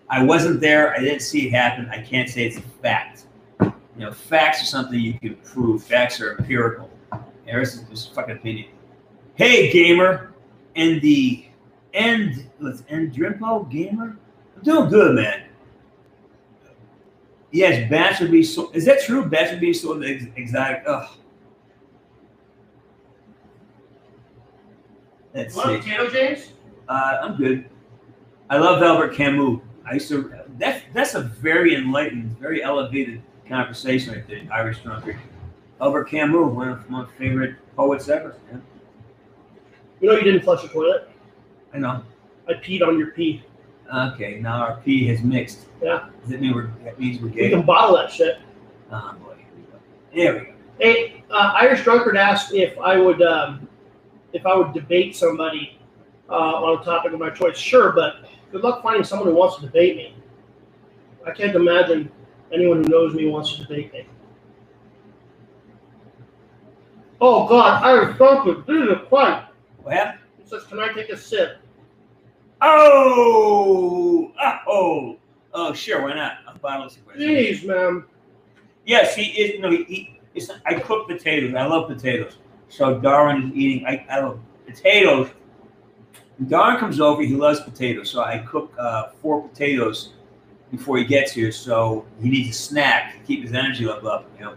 [0.08, 0.94] I wasn't there.
[0.94, 1.88] I didn't see it happen.
[1.90, 3.26] I can't say it's a fact.
[3.60, 5.82] You know, facts are something you can prove.
[5.82, 6.90] Facts are empirical.
[7.10, 8.70] The rest is just fucking opinion.
[9.34, 10.32] Hey, gamer,
[10.76, 11.46] and the
[11.92, 12.48] end.
[12.60, 14.16] Let's end Drimpo gamer.
[14.56, 15.44] I'm doing good, man.
[17.52, 18.70] Yes, bats would be so.
[18.72, 19.24] Is that true?
[19.26, 20.82] Bats would be so ex- exotic.
[20.86, 21.08] Ugh.
[25.34, 25.76] Let's a see.
[25.78, 26.52] potato, James?
[26.88, 27.68] Uh, I'm good.
[28.50, 29.60] I love Albert Camus.
[29.86, 30.34] I used to.
[30.58, 34.42] That's that's a very enlightened, very elevated conversation right there.
[34.52, 35.18] Irish drunkard.
[35.80, 38.36] Albert Camus, one of my favorite poets ever.
[38.50, 38.62] man.
[40.00, 41.10] You know you didn't flush the toilet.
[41.72, 42.02] I know.
[42.48, 43.42] I peed on your pee.
[43.94, 45.66] Okay, now our pee has mixed.
[45.82, 46.08] Yeah.
[46.22, 47.50] Does that mean we're that means we're gay?
[47.50, 48.38] can bottle that shit.
[48.90, 49.34] Oh boy.
[49.36, 49.78] Here we go.
[50.14, 50.52] There we go.
[50.78, 53.68] Hey, uh, Irish drunkard asked if I would um,
[54.32, 55.78] if I would debate somebody
[56.28, 57.58] uh, on a topic of my choice.
[57.58, 58.24] Sure, but
[58.54, 60.14] good luck finding someone who wants to debate me.
[61.26, 62.08] I can't imagine
[62.52, 64.06] anyone who knows me wants to debate me.
[67.20, 69.10] Oh God, Irish drunkard, this is.
[69.10, 69.42] What
[69.88, 70.20] happened?
[70.38, 71.58] He says, "Can I take a sip?"
[72.60, 74.32] Oh,
[74.68, 75.16] oh,
[75.52, 76.02] oh, sure.
[76.02, 76.36] Why not?
[76.46, 77.18] A bottle of cigarettes.
[77.18, 78.04] Please, man.
[78.86, 79.60] Yes, he is.
[79.60, 79.84] No, he.
[79.84, 81.54] he it's, I cook potatoes.
[81.56, 82.38] I love potatoes.
[82.68, 83.86] So Darwin is eating.
[83.86, 85.30] I, I love potatoes.
[86.38, 87.22] When Darwin comes over.
[87.22, 88.10] He loves potatoes.
[88.10, 90.14] So I cook uh, four potatoes
[90.70, 91.52] before he gets here.
[91.52, 94.28] So he needs a snack to keep his energy level up.
[94.38, 94.54] You know.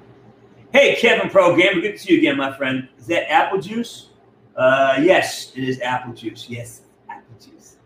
[0.73, 2.87] Hey, Kevin Pro Gamer, good to see you again, my friend.
[2.99, 4.09] Is that apple juice?
[4.55, 6.47] Uh, yes, it is apple juice.
[6.49, 7.77] Yes, apple juice.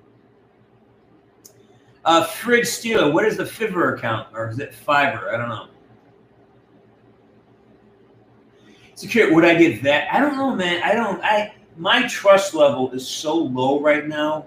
[2.04, 4.30] Uh, Fridge Steeler, what is the Fiverr account?
[4.34, 5.34] Or is it Fiverr?
[5.34, 5.68] I don't know.
[8.96, 10.14] Secure, would I get that?
[10.14, 10.82] I don't know, man.
[10.84, 11.24] I don't.
[11.24, 14.46] I my trust level is so low right now.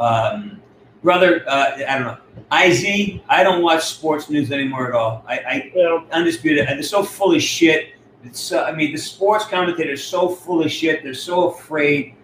[0.00, 0.60] Um,
[1.02, 2.18] brother, uh, I don't know.
[2.64, 2.84] Iz,
[3.28, 5.24] I don't watch sports news anymore at all.
[5.28, 6.66] I, I know, undisputed.
[6.66, 7.90] They're so full of shit.
[8.24, 8.52] It's.
[8.52, 11.02] Uh, I mean, the sports commentators are so full of shit.
[11.02, 12.14] They're so afraid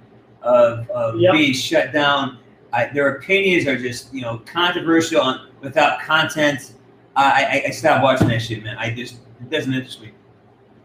[0.42, 1.32] of, of Yep.
[1.32, 2.38] being shut down.
[2.72, 6.74] I, their opinions are just, you know, controversial and without content.
[7.16, 8.76] I, I, I stopped watching that shit, man.
[8.78, 10.12] I just it doesn't interest me.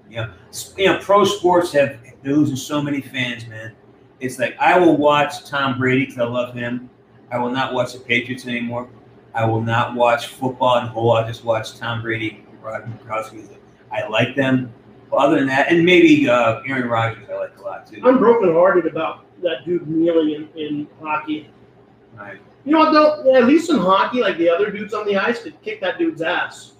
[0.09, 0.33] You know,
[0.77, 3.73] you know, pro sports have they're losing so many fans, man.
[4.19, 6.89] It's like I will watch Tom Brady because I love him.
[7.31, 8.89] I will not watch the Patriots anymore.
[9.33, 11.11] I will not watch football in whole.
[11.11, 13.57] I'll just watch Tom Brady Roger Gronkowski.
[13.91, 14.71] I like them.
[15.09, 18.01] But other than that, and maybe uh, Aaron Rodgers, I like a lot too.
[18.03, 21.49] I'm brokenhearted about that dude kneeling in, in hockey.
[22.15, 22.39] Right.
[22.65, 23.35] You know what though?
[23.35, 26.21] At least in hockey, like the other dudes on the ice could kick that dude's
[26.21, 26.73] ass.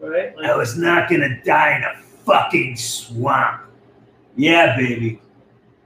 [0.00, 0.36] Right?
[0.36, 3.63] Like, I was not gonna die in a fucking swamp.
[4.36, 5.20] Yeah, baby.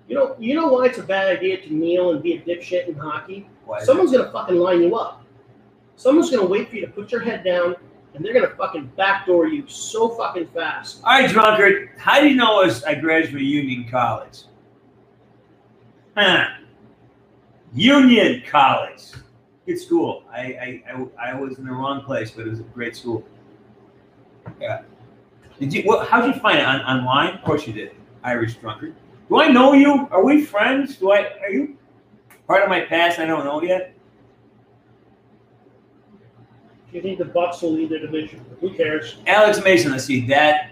[0.09, 2.89] you know, you know why it's a bad idea to kneel and be a dipshit
[2.89, 3.49] in hockey?
[3.65, 5.25] Why Someone's gonna fucking line you up.
[5.97, 7.77] Someone's gonna wait for you to put your head down,
[8.15, 11.03] and they're gonna fucking backdoor you so fucking fast.
[11.05, 11.91] All right, drunkard.
[11.99, 14.45] How do you know I, was, I graduated Union College?
[16.17, 16.47] Huh?
[17.75, 19.03] Union College.
[19.67, 20.25] Good school.
[20.33, 20.83] I, I,
[21.21, 23.23] I, I was in the wrong place, but it was a great school.
[24.59, 24.83] Yeah.
[25.61, 25.83] Did you?
[25.83, 27.35] What, how'd you find it on, online?
[27.35, 27.93] Of course you did.
[28.23, 28.95] Irish drunkard.
[29.29, 30.09] Do I know you?
[30.11, 30.97] Are we friends?
[30.97, 31.33] Do I?
[31.43, 31.77] Are you
[32.47, 33.19] part of my past?
[33.19, 33.95] I don't know yet.
[36.93, 38.45] You think the Bucks will lead the division?
[38.61, 39.19] Who cares?
[39.27, 39.93] Alex Mason.
[39.93, 40.71] Let's see that.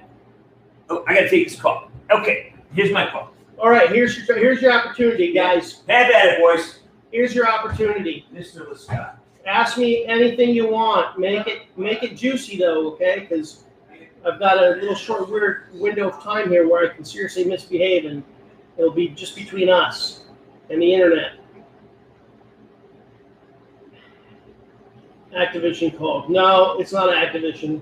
[0.88, 1.90] Oh, I gotta take this call.
[2.10, 3.32] Okay, here's my call.
[3.58, 5.82] All right, here's your here's your opportunity, guys.
[5.88, 6.80] Have at it, boys.
[7.12, 8.26] Here's your opportunity.
[8.34, 8.66] Mr.
[8.68, 9.16] Lescott.
[9.46, 11.18] Ask me anything you want.
[11.18, 13.20] Make it make it juicy though, okay?
[13.20, 13.64] Because
[14.26, 18.06] I've got a little short weird window of time here where I can seriously misbehave,
[18.06, 18.24] and
[18.76, 20.24] it'll be just between us
[20.68, 21.34] and the internet.
[25.32, 26.28] Activision called.
[26.28, 27.80] No, it's not Activision.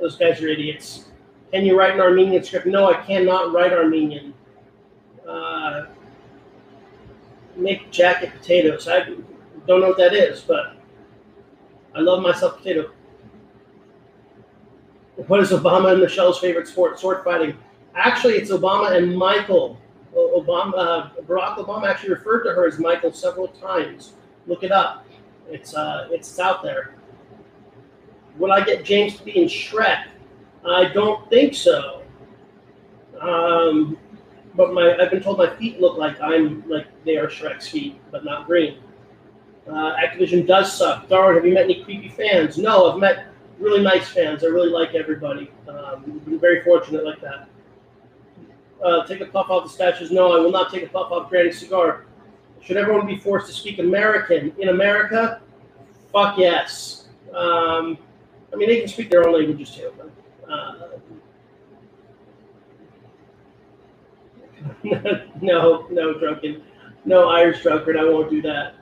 [0.00, 1.04] Those guys are idiots.
[1.52, 2.66] Can you write an Armenian script?
[2.66, 4.34] No, I cannot write Armenian.
[5.28, 5.86] Uh,
[7.54, 8.88] make jacket potatoes.
[8.88, 9.04] I
[9.66, 10.76] don't know what that is, but
[11.94, 12.90] I love myself potato.
[15.26, 16.98] What is Obama and Michelle's favorite sport?
[16.98, 17.56] Sword fighting.
[17.94, 19.78] Actually, it's Obama and Michael.
[20.14, 24.14] Obama, uh, Barack Obama actually referred to her as Michael several times.
[24.46, 25.04] Look it up.
[25.48, 26.94] It's uh, it's out there.
[28.38, 30.06] Would I get James to be in Shrek?
[30.66, 32.02] I don't think so.
[33.20, 33.98] Um,
[34.54, 38.00] but my I've been told my feet look like I'm like they are Shrek's feet,
[38.10, 38.78] but not green.
[39.68, 41.08] Uh, Activision does suck.
[41.08, 42.56] Darwin, have you met any creepy fans?
[42.56, 43.26] No, I've met
[43.60, 44.42] really nice fans.
[44.42, 45.50] I really like everybody.
[45.68, 47.48] Um, been very fortunate like that.
[48.82, 50.10] Uh, take a puff off the statues.
[50.10, 52.06] No, I will not take a puff off Granny's cigar.
[52.62, 55.40] Should everyone be forced to speak American in America?
[56.12, 57.08] Fuck yes.
[57.34, 57.98] Um,
[58.52, 59.92] I mean, they can speak their own languages too.
[59.96, 60.88] But, uh,
[65.40, 66.62] no, no, drunken.
[67.04, 67.96] No Irish drunkard.
[67.96, 68.74] I won't do that.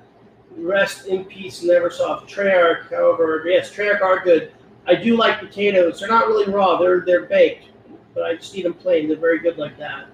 [0.56, 2.28] Rest in peace, never Neversoft.
[2.28, 4.52] Treyarch, however, yes, Treyarch are good.
[4.89, 6.01] I do like potatoes.
[6.01, 6.78] They're not really raw.
[6.78, 7.66] They're they're baked,
[8.15, 9.06] but I just eat them plain.
[9.06, 10.06] They're very good like that.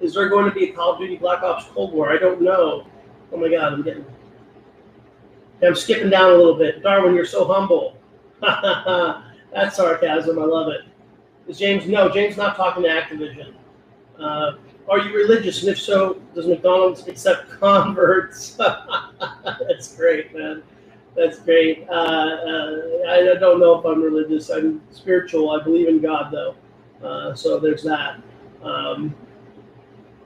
[0.00, 2.10] Is there going to be a Call of Duty Black Ops Cold War?
[2.10, 2.86] I don't know.
[3.32, 4.06] Oh my God, I'm getting.
[5.62, 6.82] I'm skipping down a little bit.
[6.82, 7.96] Darwin, you're so humble.
[8.40, 10.38] That's sarcasm.
[10.38, 10.82] I love it.
[11.46, 11.86] Is James?
[11.86, 13.54] No, James not talking to Activision.
[14.18, 14.52] Uh,
[14.88, 15.60] are you religious?
[15.60, 18.56] And if so, does McDonald's accept converts?
[19.68, 20.62] That's great, man.
[21.16, 21.88] That's great.
[21.88, 22.76] Uh, uh,
[23.08, 24.50] I don't know if I'm religious.
[24.50, 25.50] I'm spiritual.
[25.50, 26.54] I believe in God, though.
[27.02, 28.20] Uh, so there's that.
[28.62, 29.14] Um,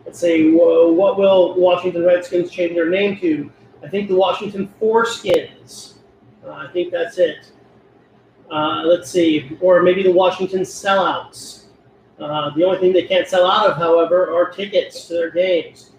[0.05, 0.51] let's see.
[0.53, 3.53] What will Washington Redskins change their name to?
[3.85, 5.95] I think the Washington Foreskins.
[6.45, 7.53] Uh, I think that's it.
[8.51, 9.57] Uh, let's see.
[9.61, 11.67] Or maybe the Washington Sellouts.
[12.19, 15.93] Uh, the only thing they can't sell out of, however, are tickets to their games.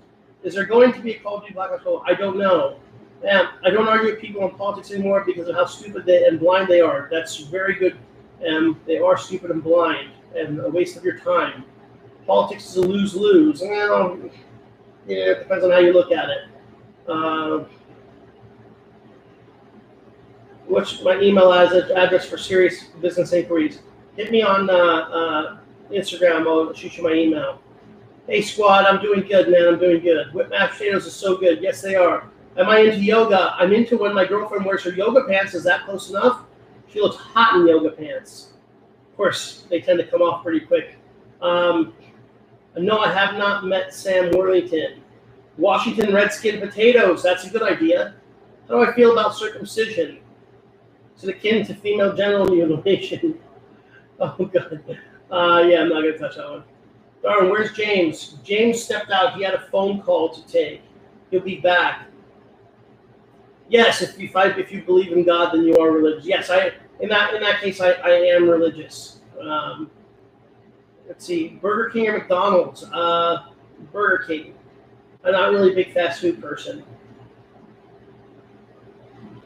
[0.44, 1.72] Is there going to be a Call of Black
[2.06, 2.78] I don't know.
[3.24, 6.40] Man, I don't argue with people in politics anymore because of how stupid they and
[6.40, 7.08] blind they are.
[7.12, 7.98] That's very good.
[8.42, 11.64] And they are stupid and blind and a waste of your time.
[12.26, 13.62] Politics is a lose lose.
[13.62, 14.18] Well,
[15.08, 16.40] yeah, it depends on how you look at it.
[17.08, 17.66] Uh,
[20.66, 23.80] what's my email address for serious business inquiries?
[24.16, 25.58] Hit me on uh, uh,
[25.92, 26.48] Instagram.
[26.48, 27.62] I'll shoot you my email.
[28.28, 29.68] Hey squad, I'm doing good, man.
[29.68, 30.34] I'm doing good.
[30.34, 31.62] Whip mashed potatoes is so good.
[31.62, 32.31] Yes, they are.
[32.58, 33.56] Am I into yoga?
[33.58, 35.54] I'm into when my girlfriend wears her yoga pants.
[35.54, 36.44] Is that close enough?
[36.90, 38.54] She looks hot in yoga pants.
[39.10, 40.98] Of course, they tend to come off pretty quick.
[41.42, 41.94] Um,
[42.78, 45.02] no, I have not met Sam Worthington.
[45.58, 47.24] Washington Redskin potatoes.
[47.24, 48.16] That's a good idea.
[48.68, 50.20] How do I feel about circumcision?
[51.18, 53.40] Is it akin to female genital mutilation?
[54.24, 55.00] Oh god.
[55.32, 56.64] Uh, yeah, I'm not gonna touch that one.
[57.24, 58.38] Darn, where's James?
[58.44, 59.36] James stepped out.
[59.36, 60.84] He had a phone call to take.
[61.32, 62.11] He'll be back.
[63.72, 66.26] Yes, if you fight, if you believe in God, then you are religious.
[66.26, 69.22] Yes, I in that in that case, I, I am religious.
[69.40, 69.90] Um,
[71.08, 72.84] let's see, Burger King or McDonald's?
[72.84, 73.46] Uh,
[73.94, 74.56] Burger King.
[75.24, 76.84] I'm not really a big fast food person.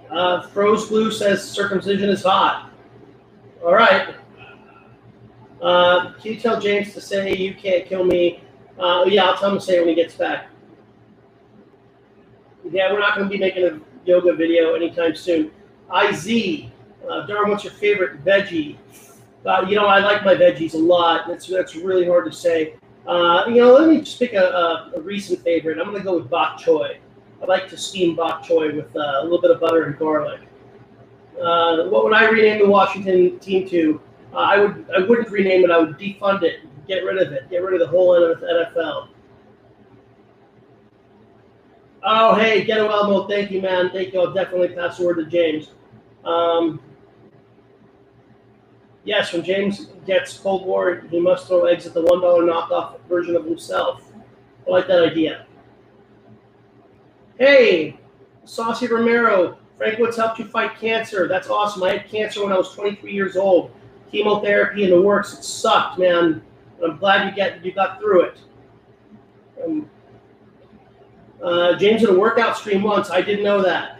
[0.09, 2.71] Uh, Froze Glue says circumcision is hot.
[3.63, 4.15] All right.
[5.61, 8.41] Uh, can you tell James to say you can't kill me?
[8.79, 10.47] Uh, yeah, I'll tell him to say when he gets back.
[12.67, 15.51] Yeah, we're not going to be making a yoga video anytime soon.
[15.93, 16.69] IZ,
[17.09, 18.77] uh, Darwin, what's your favorite veggie?
[19.45, 21.27] Uh, you know, I like my veggies a lot.
[21.27, 22.75] That's that's really hard to say.
[23.05, 25.77] Uh, you know, let me just pick a, a, a recent favorite.
[25.77, 26.97] I'm going to go with bok choy.
[27.41, 30.41] I like to steam bok choy with uh, a little bit of butter and garlic.
[31.39, 34.01] Uh, what would I rename the Washington team to?
[34.33, 35.69] Uh, I would I wouldn't rename it.
[35.69, 39.09] I would defund it, get rid of it, get rid of the whole NFL.
[42.07, 43.27] Oh, hey, get a Elmo.
[43.27, 43.89] Thank you, man.
[43.89, 44.21] Thank you.
[44.21, 45.71] I'll definitely pass the word to James.
[46.23, 46.79] Um,
[49.03, 52.99] yes, when James gets Cold War, he must throw eggs at the one dollar knockoff
[53.09, 54.03] version of himself.
[54.67, 55.47] I like that idea.
[57.39, 57.99] Hey,
[58.43, 59.57] Saucy Romero.
[59.75, 61.27] Frank, Woods helped you fight cancer?
[61.27, 61.81] That's awesome.
[61.83, 63.71] I had cancer when I was 23 years old.
[64.11, 65.33] Chemotherapy in the works.
[65.33, 66.43] It sucked, man.
[66.79, 68.37] But I'm glad you get you got through it.
[69.65, 69.89] Um,
[71.43, 73.09] uh, James in a workout stream once.
[73.09, 73.99] I didn't know that.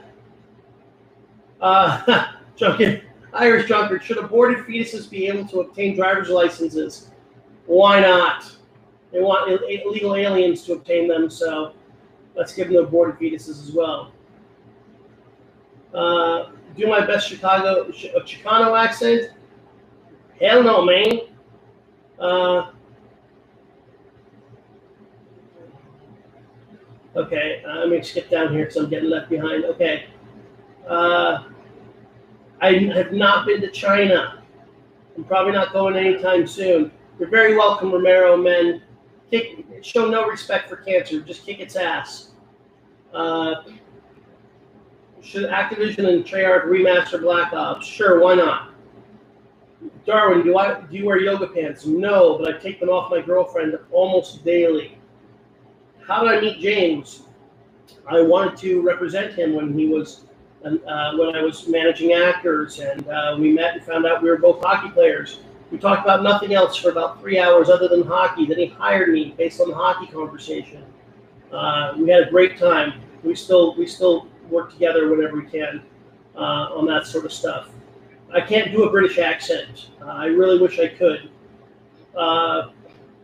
[1.61, 2.31] Uh,
[3.33, 4.03] Irish drunkard.
[4.03, 7.09] Should aborted fetuses be able to obtain driver's licenses?
[7.65, 8.55] Why not?
[9.11, 11.73] They want illegal aliens to obtain them, so
[12.35, 14.11] let's give them aborted fetuses as well.
[15.93, 19.31] Uh, do my best Chicago Chicano accent.
[20.39, 21.19] Hell no, man.
[22.19, 22.71] Uh,
[27.15, 29.65] okay, uh, let me skip down here because I'm getting left behind.
[29.65, 30.05] Okay.
[30.87, 31.45] Uh,
[32.61, 34.41] I have not been to China.
[35.17, 36.91] I'm probably not going anytime soon.
[37.19, 38.81] You're very welcome, Romero, men.
[39.31, 41.21] Kick, show no respect for cancer.
[41.21, 42.31] Just kick its ass.
[43.13, 43.63] Uh,
[45.21, 47.87] should Activision and Treyarch remaster Black Ops?
[47.87, 48.71] Sure, why not?
[50.05, 51.85] Darwin, do I do you wear yoga pants?
[51.85, 54.94] No, but I take them off my girlfriend almost daily.
[56.07, 57.23] How did I meet James?
[58.07, 60.21] I wanted to represent him when he was
[60.63, 64.37] uh, when I was managing actors, and uh, we met and found out we were
[64.37, 65.39] both hockey players.
[65.71, 68.45] We talked about nothing else for about three hours other than hockey.
[68.45, 70.83] Then he hired me based on the hockey conversation.
[71.51, 73.01] Uh, we had a great time.
[73.23, 75.81] We still we still work together whenever we can
[76.35, 77.69] uh, on that sort of stuff.
[78.31, 79.89] I can't do a British accent.
[80.01, 81.29] Uh, I really wish I could.
[82.15, 82.69] Uh,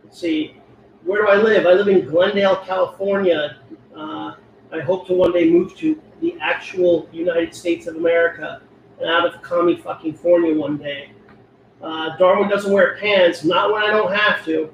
[0.04, 0.56] let's see.
[1.04, 1.66] Where do I live?
[1.66, 3.58] I live in Glendale, California.
[3.96, 4.34] Uh,
[4.72, 8.62] I hope to one day move to the actual United States of America
[9.00, 11.10] and out of commie fucking California one day.
[11.82, 14.72] Uh, Darwin doesn't wear pants, not when I don't have to.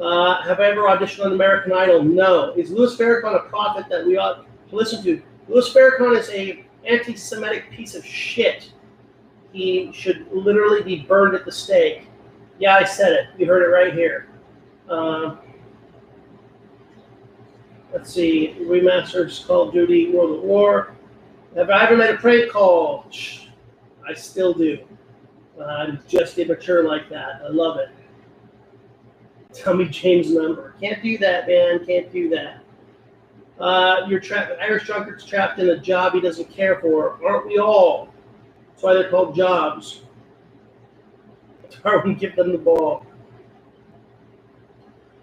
[0.00, 2.02] Uh, have I ever auditioned on American Idol?
[2.02, 2.52] No.
[2.54, 5.22] Is Louis Farrakhan a prophet that we ought to listen to?
[5.46, 8.72] Louis Farrakhan is a anti-Semitic piece of shit.
[9.52, 12.08] He should literally be burned at the stake.
[12.58, 13.26] Yeah, I said it.
[13.38, 14.29] You heard it right here.
[14.90, 15.36] Uh,
[17.92, 18.56] let's see.
[18.60, 20.96] Remasters Call of Duty World at War.
[21.54, 23.06] Have I ever made a prank call?
[24.06, 24.78] I still do.
[25.58, 27.42] Uh, I'm just immature like that.
[27.44, 27.90] I love it.
[29.52, 30.74] Tell me James' number.
[30.80, 31.84] Can't do that, man.
[31.86, 32.62] Can't do that.
[33.60, 34.52] Uh, you're trapped.
[34.60, 37.24] Irish drunkard's trapped in a job he doesn't care for.
[37.24, 38.08] Aren't we all?
[38.70, 40.02] That's why they're called jobs.
[41.84, 43.04] Darwin, give them the ball.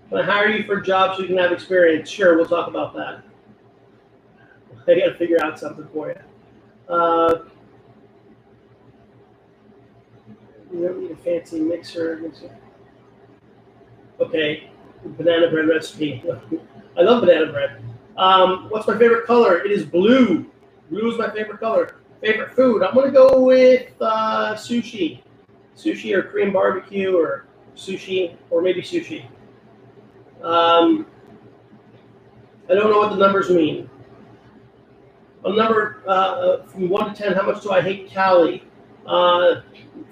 [0.10, 2.10] Can I hire you for jobs so you can have experience?
[2.10, 3.24] Sure, we'll talk about that.
[4.88, 6.94] I got to figure out something for you.
[6.94, 7.44] Uh,
[10.72, 12.22] you don't need a fancy mixer.
[14.22, 14.70] Okay,
[15.18, 16.24] banana bread recipe.
[16.98, 17.84] I love banana bread.
[18.16, 19.60] Um, what's my favorite color?
[19.60, 20.46] It is blue.
[20.90, 21.98] Blue is my favorite color.
[22.22, 22.82] Favorite food?
[22.82, 25.22] I'm gonna go with uh, sushi,
[25.76, 29.26] sushi or Korean barbecue or sushi or maybe sushi.
[30.44, 31.08] Um,
[32.70, 33.90] I don't know what the numbers mean.
[35.46, 37.34] A number uh, from one to ten.
[37.34, 38.64] How much do I hate Cali?
[39.06, 39.62] Uh,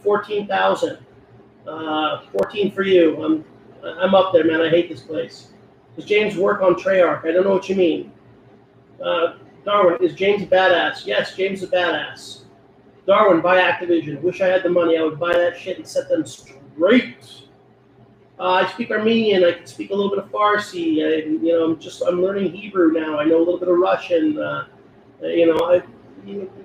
[0.03, 0.99] Fourteen thousand.
[1.67, 3.21] Uh, Fourteen for you.
[3.23, 3.45] I'm
[3.83, 4.61] I'm up there, man.
[4.61, 5.49] I hate this place.
[5.95, 7.25] Does James work on Treyarch?
[7.25, 8.11] I don't know what you mean.
[9.03, 11.05] Uh, Darwin, is James a badass?
[11.05, 12.43] Yes, James is a badass.
[13.07, 14.21] Darwin, buy Activision.
[14.21, 14.97] Wish I had the money.
[14.97, 17.44] I would buy that shit and set them straight.
[18.39, 19.43] Uh, I speak Armenian.
[19.43, 21.05] I can speak a little bit of Farsi.
[21.05, 23.19] I, you know, I'm just I'm learning Hebrew now.
[23.19, 24.37] I know a little bit of Russian.
[24.39, 24.67] Uh,
[25.21, 25.83] you know, I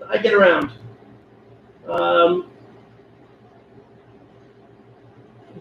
[0.09, 0.73] I get around.
[1.89, 2.51] Um,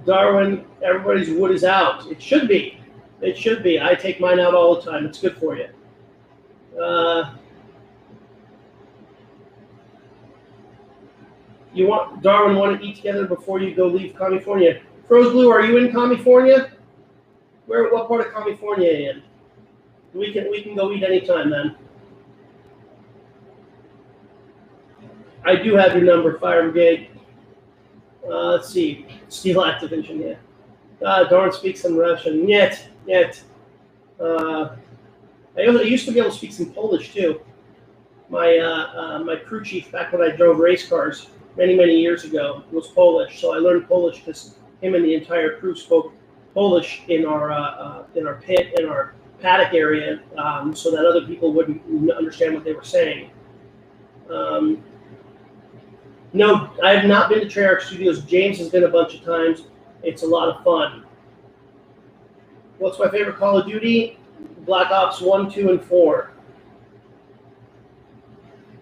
[0.05, 2.07] Darwin, everybody's wood is out.
[2.11, 2.79] It should be.
[3.21, 3.81] It should be.
[3.81, 5.05] I take mine out all the time.
[5.05, 5.67] It's good for you.
[6.81, 7.35] Uh,
[11.73, 14.81] You want Darwin want to eat together before you go leave California.
[15.09, 16.71] Froze Blue, are you in California?
[17.65, 17.91] Where?
[17.91, 19.23] What part of California are you in?
[20.13, 21.75] We can we can go eat anytime then.
[25.43, 27.09] I do have your number, Fire Brigade.
[28.23, 31.05] Uh, let's see, Steel Activision, yeah.
[31.07, 32.47] Uh, Darn speaks some Russian.
[32.47, 33.41] Yet, yet.
[34.19, 34.75] Uh,
[35.57, 37.41] I I used to be able to speak some Polish too.
[38.29, 42.25] My uh, uh, my crew chief back when I drove race cars many many years
[42.25, 46.13] ago was Polish, so I learned Polish because him and the entire crew spoke
[46.53, 51.05] Polish in our uh, uh, in our pit in our paddock area, um, so that
[51.05, 53.29] other people wouldn't understand what they were saying.
[54.29, 54.83] Um,
[56.33, 58.23] no, I have not been to Treyarch Studios.
[58.25, 59.63] James has been a bunch of times.
[60.03, 61.03] It's a lot of fun.
[62.77, 64.17] What's my favorite Call of Duty?
[64.65, 66.31] Black Ops 1, 2, and 4.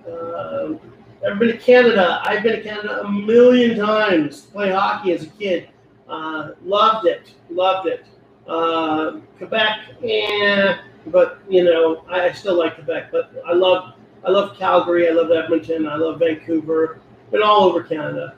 [0.08, 0.80] Um,
[1.26, 2.22] ever been to Canada?
[2.24, 5.70] I've been to Canada a million times play hockey as a kid.
[6.10, 7.34] Uh, loved it.
[7.50, 8.06] Loved it.
[8.48, 10.78] Uh, Quebec, eh,
[11.08, 13.12] but you know, I, still like Quebec.
[13.12, 15.10] But I love, I love Calgary.
[15.10, 15.88] I love Edmonton.
[15.88, 17.02] I love Vancouver.
[17.32, 18.36] Been all over Canada.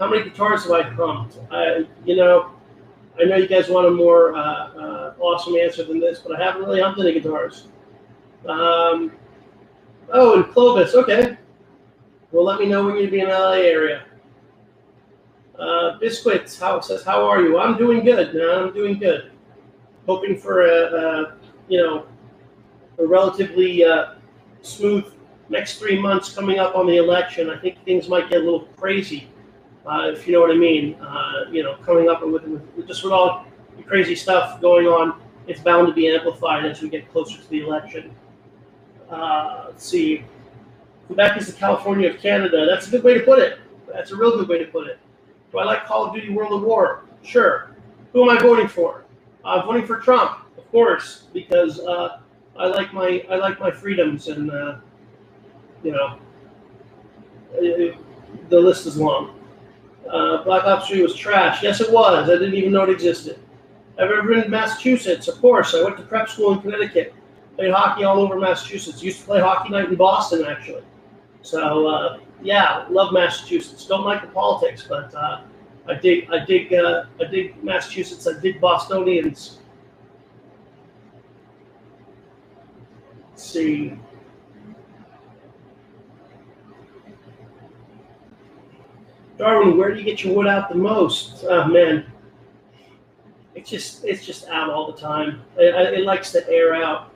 [0.00, 1.38] How many guitars have I humped?
[1.50, 2.52] I, you know,
[3.20, 6.42] I know you guys want a more uh, uh, awesome answer than this, but I
[6.42, 7.68] haven't really humped any guitars.
[8.46, 9.12] Um,
[10.12, 10.94] oh, and Clovis.
[10.94, 11.36] Okay.
[12.32, 14.04] Well, let me know when you'll be in the LA area.
[15.60, 17.58] Uh, Biscuits how says, "How are you?
[17.58, 18.48] I'm doing good, man.
[18.48, 19.30] I'm doing good.
[20.06, 21.34] Hoping for a, a
[21.68, 22.06] you know
[22.98, 24.14] a relatively uh,
[24.62, 25.04] smooth
[25.50, 27.50] next three months coming up on the election.
[27.50, 29.28] I think things might get a little crazy,
[29.84, 30.94] uh, if you know what I mean.
[30.94, 33.44] Uh, you know, coming up with, with, with just with all
[33.76, 37.50] the crazy stuff going on, it's bound to be amplified as we get closer to
[37.50, 38.14] the election.
[39.10, 40.24] Uh, let's see.
[41.06, 42.64] Quebec is the California of Canada.
[42.64, 43.58] That's a good way to put it.
[43.92, 44.98] That's a real good way to put it.
[45.52, 47.04] Do I like Call of Duty World of War?
[47.22, 47.70] Sure.
[48.12, 49.04] Who am I voting for?
[49.44, 52.20] I'm voting for Trump, of course, because uh,
[52.56, 54.76] I like my I like my freedoms, and uh,
[55.82, 56.18] you know,
[57.56, 57.96] uh,
[58.48, 59.40] the list is long.
[60.08, 61.62] Uh, Black Ops 3 was trash.
[61.62, 62.28] Yes, it was.
[62.28, 63.38] I didn't even know it existed.
[63.98, 65.28] I've ever been to Massachusetts?
[65.28, 65.74] Of course.
[65.74, 67.14] I went to prep school in Connecticut.
[67.56, 69.02] Played hockey all over Massachusetts.
[69.02, 70.82] Used to play hockey night in Boston, actually.
[71.42, 73.86] So uh, yeah, love Massachusetts.
[73.86, 75.42] Don't like the politics, but uh,
[75.86, 78.26] I dig, I dig, uh, I dig Massachusetts.
[78.26, 79.58] I dig Bostonians.
[83.30, 83.98] Let's see.
[89.38, 91.44] Darwin, where do you get your wood out the most?
[91.48, 92.04] Oh man,
[93.54, 95.42] it's just it's just out all the time.
[95.56, 97.09] It, it likes to air out.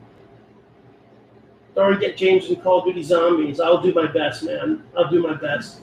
[1.75, 3.61] Darwin, get James in Call of Duty Zombies.
[3.61, 4.85] I'll do my best, man.
[4.97, 5.81] I'll do my best.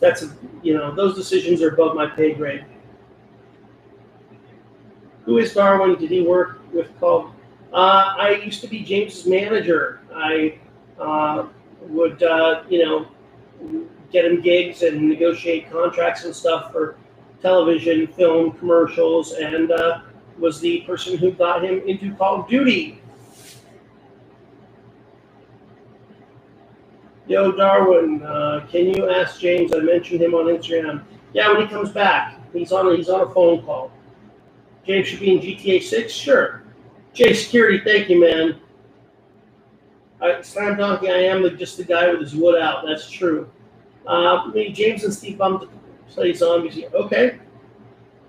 [0.00, 0.30] That's a,
[0.62, 2.64] you know those decisions are above my pay grade.
[5.24, 5.98] Who is Darwin?
[5.98, 7.34] Did he work with Call?
[7.72, 10.00] Uh, I used to be James's manager.
[10.14, 10.58] I
[11.00, 11.48] uh,
[11.80, 13.08] would uh, you know
[14.12, 16.96] get him gigs and negotiate contracts and stuff for
[17.42, 20.00] television, film, commercials, and uh,
[20.38, 23.00] was the person who got him into Call of Duty.
[27.28, 29.74] Yo, Darwin, uh, can you ask James?
[29.74, 31.04] I mentioned him on Instagram.
[31.34, 32.96] Yeah, when he comes back, he's on.
[32.96, 33.92] He's on a phone call.
[34.86, 36.10] James should be in GTA Six.
[36.10, 36.62] Sure.
[37.12, 38.58] Jay Security, thank you, man.
[40.22, 42.84] I, Slam Donkey, I am the, just the guy with his wood out.
[42.86, 43.50] That's true.
[44.06, 45.68] Uh, me, James and Steve Bum
[46.08, 46.82] play zombies.
[46.94, 47.38] Okay.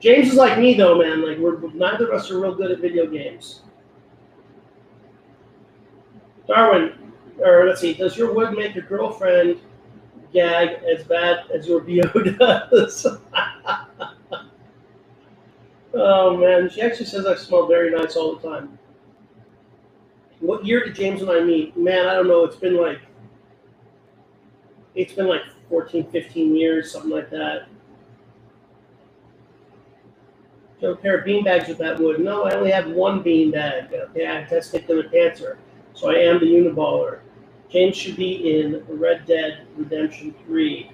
[0.01, 1.25] James is like me though, man.
[1.25, 3.61] Like we're neither of us are real good at video games.
[6.47, 6.98] Darwin,
[7.41, 9.59] or let's see, does your wood make your girlfriend
[10.33, 13.05] gag as bad as your BO does?
[15.93, 18.77] oh man, she actually says I smell very nice all the time.
[20.39, 21.75] What year did James and I meet?
[21.75, 22.45] Man, I don't know.
[22.45, 23.01] It's been like
[24.95, 27.67] it's been like 14, 15 years, something like that.
[30.79, 32.19] So a pair of bean bags with that wood.
[32.21, 33.93] No, I only have one bean bag.
[33.93, 35.57] Okay, I tested them with cancer.
[35.93, 37.19] So I am the uniballer.
[37.69, 40.91] James should be in Red Dead Redemption 3.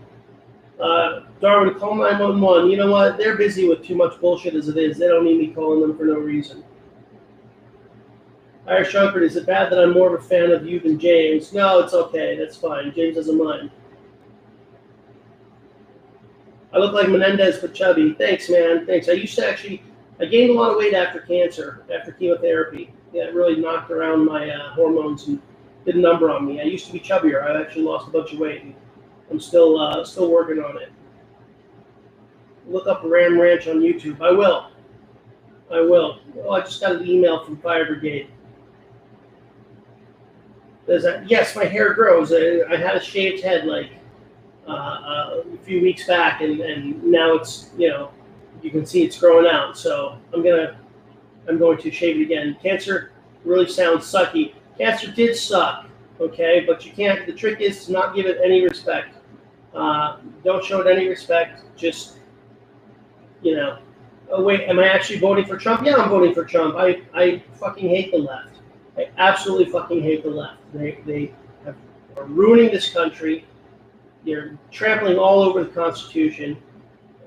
[0.80, 2.70] Uh, Darwin, call 911.
[2.70, 3.18] You know what?
[3.18, 4.98] They're busy with too much bullshit as it is.
[4.98, 6.64] They don't need me calling them for no reason.
[8.68, 11.54] Irish Drunkard, is it bad that I'm more of a fan of you than James?
[11.54, 12.36] No, it's okay.
[12.36, 12.92] That's fine.
[12.94, 13.72] James doesn't mind.
[16.74, 18.14] I look like Menendez but chubby.
[18.14, 18.86] Thanks, man.
[18.86, 19.08] Thanks.
[19.08, 19.82] I used to actually,
[20.20, 22.92] I gained a lot of weight after cancer, after chemotherapy.
[23.14, 25.42] Yeah, it really knocked around my uh, hormones and
[25.86, 26.60] did a number on me.
[26.60, 27.44] I used to be chubbier.
[27.44, 28.76] I actually lost a bunch of weight.
[29.30, 30.92] I'm still uh, still working on it.
[32.68, 34.22] Look up Ram Ranch on YouTube.
[34.22, 34.72] I will.
[35.72, 36.20] I will.
[36.44, 38.28] Oh, I just got an email from Fire Brigade.
[40.86, 41.30] There's that.
[41.30, 42.32] Yes, my hair grows.
[42.32, 43.92] I, I had a shaved head like
[44.68, 48.12] uh, uh, a few weeks back, and, and now it's you know
[48.62, 49.78] you can see it's growing out.
[49.78, 50.78] So I'm gonna
[51.48, 52.58] I'm going to shave it again.
[52.62, 53.12] Cancer
[53.44, 54.54] really sounds sucky.
[54.78, 55.88] Cancer did suck,
[56.20, 57.26] okay, but you can't.
[57.26, 59.16] The trick is to not give it any respect.
[59.74, 61.64] Uh, don't show it any respect.
[61.76, 62.20] Just
[63.42, 63.80] you know.
[64.32, 65.86] Oh wait, am I actually voting for Trump?
[65.86, 66.76] Yeah, I'm voting for Trump.
[66.78, 68.60] I, I fucking hate the left.
[68.98, 70.58] I absolutely fucking hate the left.
[70.74, 71.34] They they
[71.64, 71.76] have,
[72.18, 73.46] are ruining this country.
[74.26, 76.58] They're trampling all over the Constitution.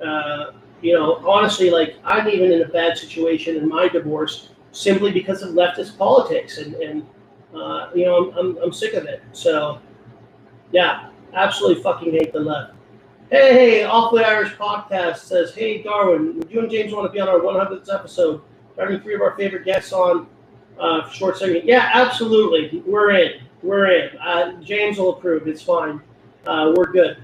[0.05, 5.13] Uh, you know, honestly, like I'm even in a bad situation in my divorce simply
[5.13, 7.07] because of leftist politics, and and
[7.55, 9.23] uh, you know I'm, I'm I'm sick of it.
[9.33, 9.81] So,
[10.73, 12.75] yeah, absolutely fucking hate the left.
[13.31, 17.21] Hey, hey, Awfully Irish Podcast says, Hey, Darwin, would you and James want to be
[17.21, 18.41] on our 100th episode?
[18.79, 20.27] Having three of our favorite guests on
[20.81, 21.67] uh, short segment.
[21.67, 22.83] Yeah, absolutely.
[22.87, 23.43] We're in.
[23.63, 24.17] We're in.
[24.17, 25.47] Uh, James will approve.
[25.47, 26.01] It's fine.
[26.47, 27.23] Uh, we're good.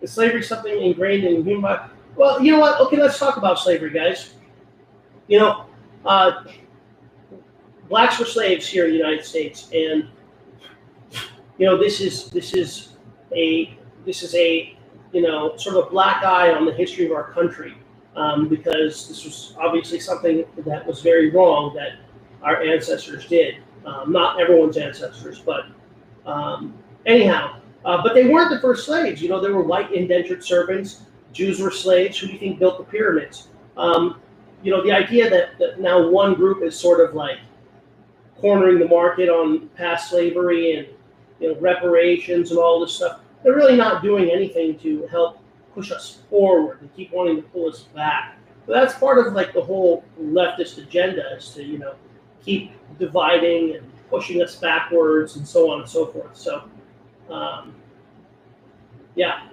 [0.00, 1.80] Is slavery something ingrained in human?
[2.16, 2.80] Well, you know what?
[2.80, 4.34] Okay, let's talk about slavery, guys.
[5.26, 5.66] You know,
[6.06, 6.44] uh,
[7.88, 10.08] blacks were slaves here in the United States, and
[11.58, 12.96] you know this is this is
[13.34, 14.76] a this is a
[15.12, 17.74] you know sort of a black eye on the history of our country
[18.16, 21.92] um, because this was obviously something that was very wrong that
[22.42, 23.56] our ancestors did.
[23.84, 25.66] Um, not everyone's ancestors, but
[26.26, 26.74] um,
[27.06, 27.60] anyhow.
[27.84, 29.20] Uh, but they weren't the first slaves.
[29.20, 31.02] You know, there were white indentured servants.
[31.32, 32.18] Jews were slaves.
[32.18, 33.48] Who do you think built the pyramids?
[33.76, 34.20] Um,
[34.62, 37.38] you know, the idea that, that now one group is sort of like
[38.40, 40.88] cornering the market on past slavery and
[41.40, 43.20] you know reparations and all this stuff.
[43.42, 45.38] They're really not doing anything to help
[45.74, 46.78] push us forward.
[46.80, 48.38] They keep wanting to pull us back.
[48.66, 51.94] But that's part of like the whole leftist agenda is to you know
[52.44, 56.36] keep dividing and pushing us backwards and so on and so forth.
[56.36, 56.64] So,
[57.30, 57.74] um,
[59.14, 59.48] yeah.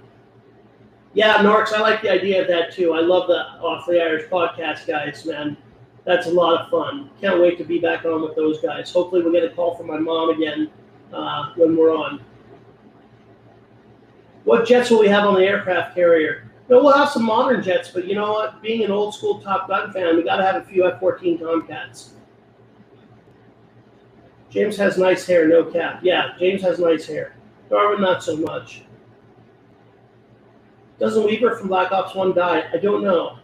[1.13, 2.93] Yeah, Norks, I like the idea of that too.
[2.93, 5.57] I love the Off the Irish podcast, guys, man.
[6.05, 7.09] That's a lot of fun.
[7.19, 8.91] Can't wait to be back on with those guys.
[8.91, 10.69] Hopefully, we'll get a call from my mom again
[11.13, 12.23] uh, when we're on.
[14.43, 16.49] What jets will we have on the aircraft carrier?
[16.69, 18.61] No, we'll have some modern jets, but you know what?
[18.61, 21.37] Being an old school Top Gun fan, we got to have a few F 14
[21.37, 22.13] Tomcats.
[24.49, 25.99] James has nice hair, no cap.
[26.01, 27.35] Yeah, James has nice hair.
[27.69, 28.83] Darwin, not so much.
[30.99, 32.69] Doesn't Weaver from Black Ops 1 die?
[32.73, 33.37] I don't know.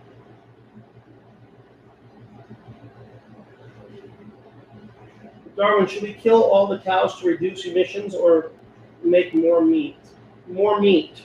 [5.57, 8.51] Darwin, should we kill all the cows to reduce emissions or
[9.03, 9.97] make more meat?
[10.47, 11.23] More meat.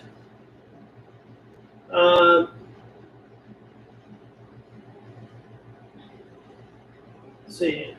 [1.91, 2.49] Um,
[7.45, 7.95] let's see.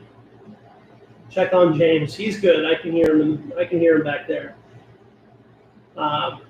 [1.30, 2.14] Check on James.
[2.14, 2.64] He's good.
[2.64, 3.52] I can hear him.
[3.58, 4.56] I can hear him back there.
[5.96, 6.42] Um,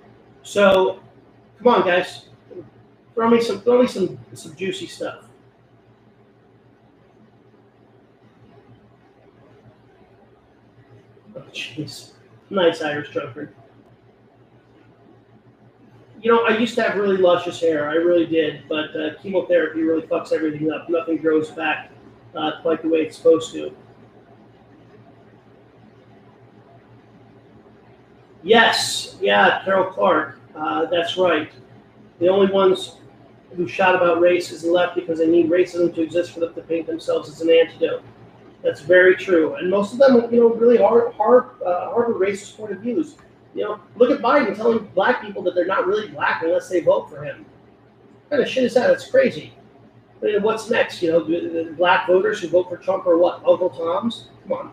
[0.43, 1.01] so,
[1.59, 2.27] come on, guys.
[3.15, 3.61] Throw me some.
[3.61, 5.24] Throw me some some juicy stuff.
[11.36, 12.12] Oh, jeez.
[12.51, 13.55] Nice Irish drunkard.
[16.20, 17.89] You know, I used to have really luscious hair.
[17.89, 20.89] I really did, but uh, chemotherapy really fucks everything up.
[20.89, 21.90] Nothing grows back
[22.35, 23.74] uh, quite the way it's supposed to.
[28.43, 30.39] Yes, yeah, Carol Clark.
[30.55, 31.51] Uh, that's right.
[32.20, 32.97] The only ones
[33.56, 36.55] who shout about race is the left because they need racism to exist for them
[36.55, 38.02] to paint themselves as an antidote.
[38.65, 42.57] That's very true, and most of them, you know, really har- har- uh, harbor racist
[42.57, 43.16] point of views.
[43.55, 46.81] You know, look at Biden telling black people that they're not really black unless they
[46.81, 47.45] vote for him.
[47.45, 48.89] What kind of shit is that?
[48.89, 49.53] That's crazy.
[50.23, 51.03] I mean, what's next?
[51.03, 53.43] You know, black voters who vote for Trump are what?
[53.47, 54.28] Uncle Toms?
[54.45, 54.73] Come on.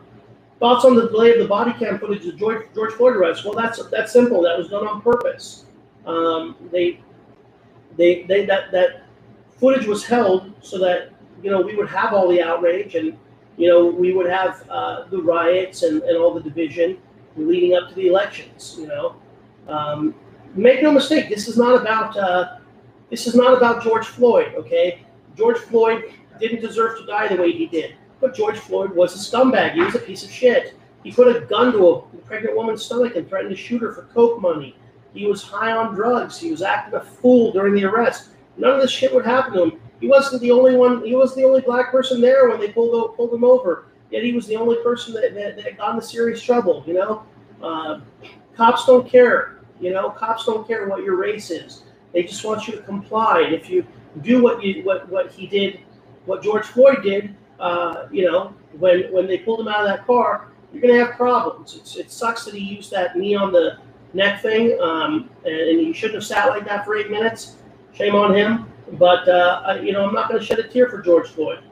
[0.59, 3.43] Thoughts on the delay of the body cam footage of George, George Floyd arrest?
[3.43, 4.41] Well, that's that's simple.
[4.41, 5.65] That was done on purpose.
[6.05, 7.01] Um, they,
[7.97, 9.03] they, they that that
[9.59, 11.09] footage was held so that
[11.43, 13.17] you know we would have all the outrage and
[13.61, 16.97] you know we would have uh, the riots and, and all the division
[17.37, 18.75] leading up to the elections.
[18.79, 19.15] You know,
[19.67, 20.15] um,
[20.55, 21.29] make no mistake.
[21.29, 22.57] This is not about uh,
[23.11, 24.53] this is not about George Floyd.
[24.55, 25.05] Okay,
[25.37, 26.05] George Floyd
[26.39, 27.95] didn't deserve to die the way he did.
[28.19, 29.73] But George Floyd was a scumbag.
[29.73, 30.75] He was a piece of shit.
[31.03, 34.03] He put a gun to a pregnant woman's stomach and threatened to shoot her for
[34.13, 34.75] coke money.
[35.13, 36.39] He was high on drugs.
[36.39, 38.29] He was acting a fool during the arrest.
[38.57, 39.79] None of this shit would happen to him.
[40.01, 41.05] He wasn't the only one.
[41.05, 43.85] He was the only black person there when they pulled pulled him over.
[44.09, 46.83] Yet he was the only person that, that, that got into serious trouble.
[46.85, 47.23] You know,
[47.63, 48.01] uh,
[48.55, 49.59] cops don't care.
[49.79, 51.83] You know, cops don't care what your race is.
[52.13, 53.41] They just want you to comply.
[53.41, 53.85] And if you
[54.21, 55.79] do what you what what he did,
[56.25, 60.05] what George Floyd did, uh, you know, when when they pulled him out of that
[60.07, 61.75] car, you're gonna have problems.
[61.75, 63.77] It's, it sucks that he used that knee on the
[64.13, 67.55] neck thing, um, and, and he shouldn't have sat like that for eight minutes.
[67.93, 68.71] Shame on him.
[68.93, 71.63] But uh, I, you know, I'm not going to shed a tear for George Floyd.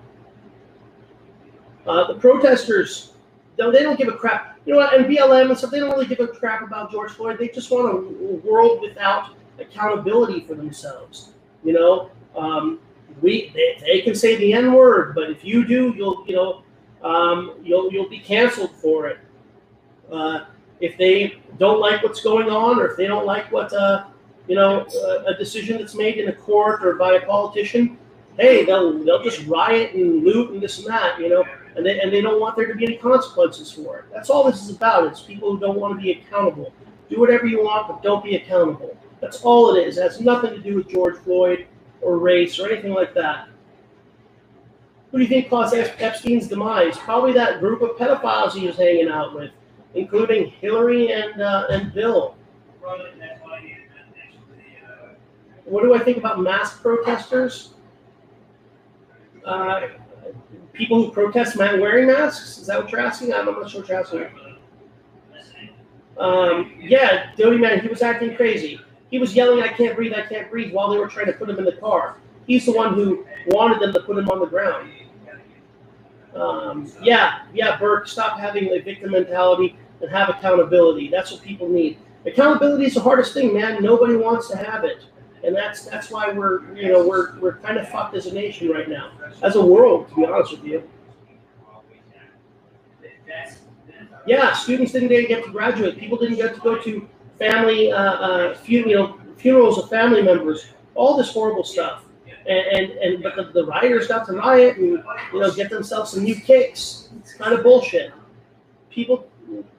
[1.85, 3.13] Uh, the protesters,
[3.57, 4.59] though they don't give a crap.
[4.65, 4.93] You know what?
[4.93, 7.37] And BLM and stuff, they don't really give a crap about George Floyd.
[7.39, 11.31] They just want a world without accountability for themselves.
[11.63, 12.79] You know, um,
[13.21, 16.63] we they, they can say the N word, but if you do, you'll you know
[17.03, 19.19] um, you'll you'll be canceled for it.
[20.11, 20.45] Uh,
[20.79, 24.05] if they don't like what's going on, or if they don't like what uh,
[24.49, 27.97] you know a, a decision that's made in a court or by a politician,
[28.37, 31.45] hey, they'll they'll just riot and loot and this and that, you know,
[31.75, 34.05] and they and they don't want there to be any consequences for it.
[34.11, 35.07] That's all this is about.
[35.07, 36.73] It's people who don't want to be accountable.
[37.09, 38.97] Do whatever you want, but don't be accountable.
[39.21, 39.97] That's all it is.
[39.97, 41.67] It has nothing to do with George Floyd
[42.01, 43.49] or race or anything like that.
[45.11, 46.97] Who do you think caused Epstein's demise?
[46.97, 49.51] Probably that group of pedophiles he was hanging out with,
[49.95, 52.35] including Hillary and uh, and Bill.
[55.69, 57.75] What do I think about mass protesters?
[59.45, 59.81] Uh,
[60.73, 62.57] people who protest wearing masks?
[62.57, 63.33] Is that what you're asking?
[63.33, 64.25] I'm not sure what you're asking.
[66.17, 68.81] Um, yeah, Doty man, he was acting crazy.
[69.09, 70.13] He was yelling, "I can't breathe!
[70.13, 72.17] I can't breathe!" while they were trying to put him in the car.
[72.45, 74.91] He's the one who wanted them to put him on the ground.
[76.35, 81.09] Um, yeah, yeah, Burke, stop having a victim mentality and have accountability.
[81.09, 81.99] That's what people need.
[82.25, 83.81] Accountability is the hardest thing, man.
[83.81, 85.05] Nobody wants to have it,
[85.43, 88.69] and that's that's why we're you know we're we're kind of fucked as a nation
[88.69, 89.11] right now,
[89.41, 90.83] as a world, to be honest with you.
[94.25, 95.97] Yeah, students didn't get to graduate.
[95.97, 97.09] People didn't get to go to
[97.39, 100.67] family, uh, uh, funerals of family members.
[100.93, 102.03] All this horrible stuff,
[102.45, 105.03] and and, and but the, the rioters got to riot and
[105.33, 107.09] you know get themselves some new kicks.
[107.19, 108.11] It's kind of bullshit.
[108.89, 109.27] People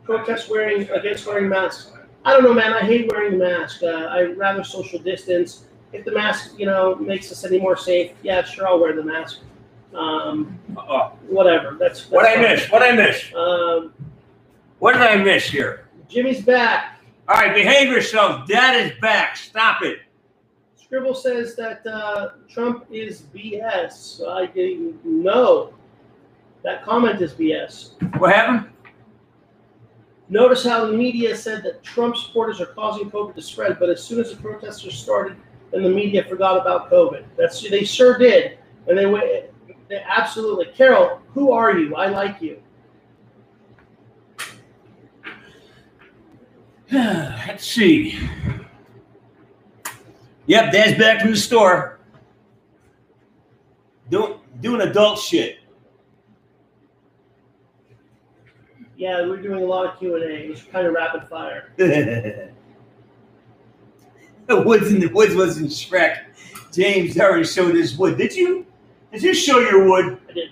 [0.05, 1.93] protest wearing against wearing masks.
[2.25, 2.73] I don't know, man.
[2.73, 3.83] I hate wearing the mask.
[3.83, 5.65] Uh, I rather social distance.
[5.93, 9.03] If the mask, you know, makes us any more safe, yeah, sure, I'll wear the
[9.03, 9.41] mask.
[9.95, 11.13] Um, Uh-oh.
[11.29, 11.77] whatever.
[11.81, 12.43] That's, that's What I fine.
[12.43, 12.71] miss?
[12.71, 13.35] What I miss?
[13.35, 13.93] Um,
[14.79, 15.89] What did I miss here?
[16.09, 17.01] Jimmy's back.
[17.29, 18.47] All right, behave yourself.
[18.47, 19.37] Dad is back.
[19.37, 20.01] Stop it.
[20.77, 24.27] Scribble says that uh, Trump is BS.
[24.29, 25.73] I didn't know.
[26.65, 27.93] That comment is BS.
[28.19, 28.71] What happened?
[30.31, 34.03] Notice how the media said that Trump supporters are causing COVID to spread, but as
[34.03, 35.37] soon as the protesters started,
[35.73, 37.25] then the media forgot about COVID.
[37.37, 39.25] That's they sure did, and they went.
[39.91, 41.21] Absolutely, Carol.
[41.35, 41.97] Who are you?
[41.97, 42.63] I like you.
[46.93, 48.17] Let's see.
[50.47, 51.99] Yep, Dad's back from the store.
[54.11, 55.60] Doing doing adult shit.
[59.01, 60.51] Yeah, we're doing a lot of Q and A.
[60.51, 61.73] It's kind of rapid fire.
[61.79, 62.53] the
[64.51, 66.19] woods in the woods wasn't Shrek.
[66.71, 68.19] James already showed his wood.
[68.19, 68.67] Did you?
[69.11, 70.21] Did you show your wood?
[70.29, 70.51] I did.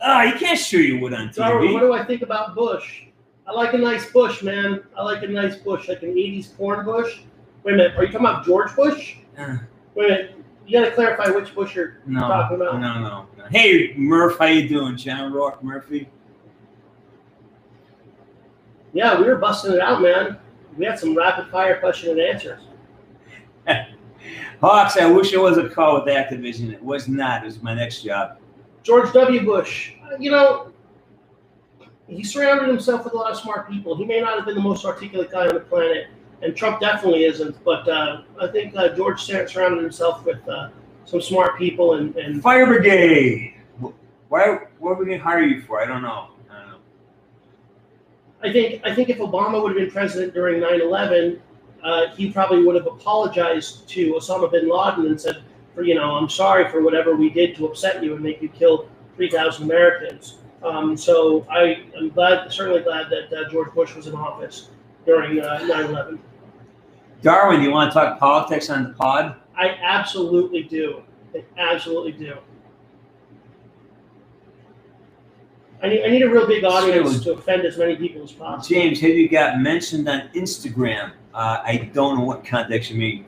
[0.00, 3.02] Ah, you can't show your wood on Darwin, what do I think about Bush?
[3.48, 4.80] I like a nice bush, man.
[4.96, 7.22] I like a nice bush, like an '80s corn bush.
[7.64, 9.16] Wait a minute, are you talking about George Bush?
[9.36, 9.56] Uh,
[9.96, 10.36] Wait a minute,
[10.68, 12.80] you got to clarify which Bush you're no, talking about.
[12.80, 13.26] no, no.
[13.36, 13.44] no.
[13.50, 14.96] Hey, Murph, how you doing?
[14.96, 16.08] John Rourke Murphy.
[18.92, 20.38] Yeah, we were busting it out, man.
[20.76, 22.60] We had some rapid fire question and answers.
[24.60, 26.72] Hawks, I wish it was a call with Activision.
[26.72, 27.42] It was not.
[27.42, 28.38] It was my next job.
[28.82, 29.44] George W.
[29.44, 30.72] Bush, uh, you know,
[32.06, 33.96] he surrounded himself with a lot of smart people.
[33.96, 36.06] He may not have been the most articulate guy on the planet,
[36.42, 37.62] and Trump definitely isn't.
[37.64, 40.70] But uh, I think uh, George sur- surrounded himself with uh,
[41.04, 43.54] some smart people, and, and Fire Brigade.
[44.28, 44.58] Why?
[44.78, 45.82] What are we gonna hire you for?
[45.82, 46.30] I don't know.
[48.42, 48.60] I don't know.
[48.60, 51.40] I think I think if Obama would have been president during 9/11,
[51.82, 55.42] uh, he probably would have apologized to Osama bin Laden and said,
[55.74, 58.48] "For you know, I'm sorry for whatever we did to upset you and make you
[58.48, 64.08] kill 3,000 Americans." Um, so I am glad, certainly glad that uh, George Bush was
[64.08, 64.70] in office
[65.06, 66.18] during uh, 9/11.
[67.22, 69.36] Darwin, do you want to talk politics on the pod?
[69.56, 71.02] I absolutely do.
[71.34, 72.36] I absolutely do.
[75.82, 78.74] I need, I need a real big audience to offend as many people as possible.
[78.74, 81.12] James, have you got mentioned on Instagram?
[81.32, 83.26] Uh, I don't know what context you mean.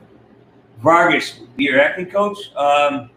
[0.79, 2.53] Vargas, your acting coach?
[2.55, 3.09] Um,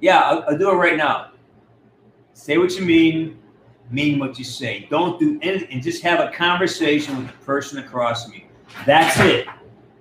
[0.00, 1.30] yeah, I'll, I'll do it right now.
[2.34, 3.38] Say what you mean,
[3.90, 4.86] mean what you say.
[4.90, 8.42] Don't do anything, and just have a conversation with the person across from you.
[8.84, 9.46] That's it.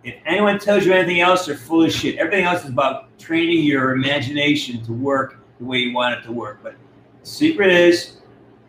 [0.03, 2.17] If anyone tells you anything else, they're full of shit.
[2.17, 6.31] Everything else is about training your imagination to work the way you want it to
[6.31, 6.59] work.
[6.61, 6.75] But
[7.21, 8.17] the secret is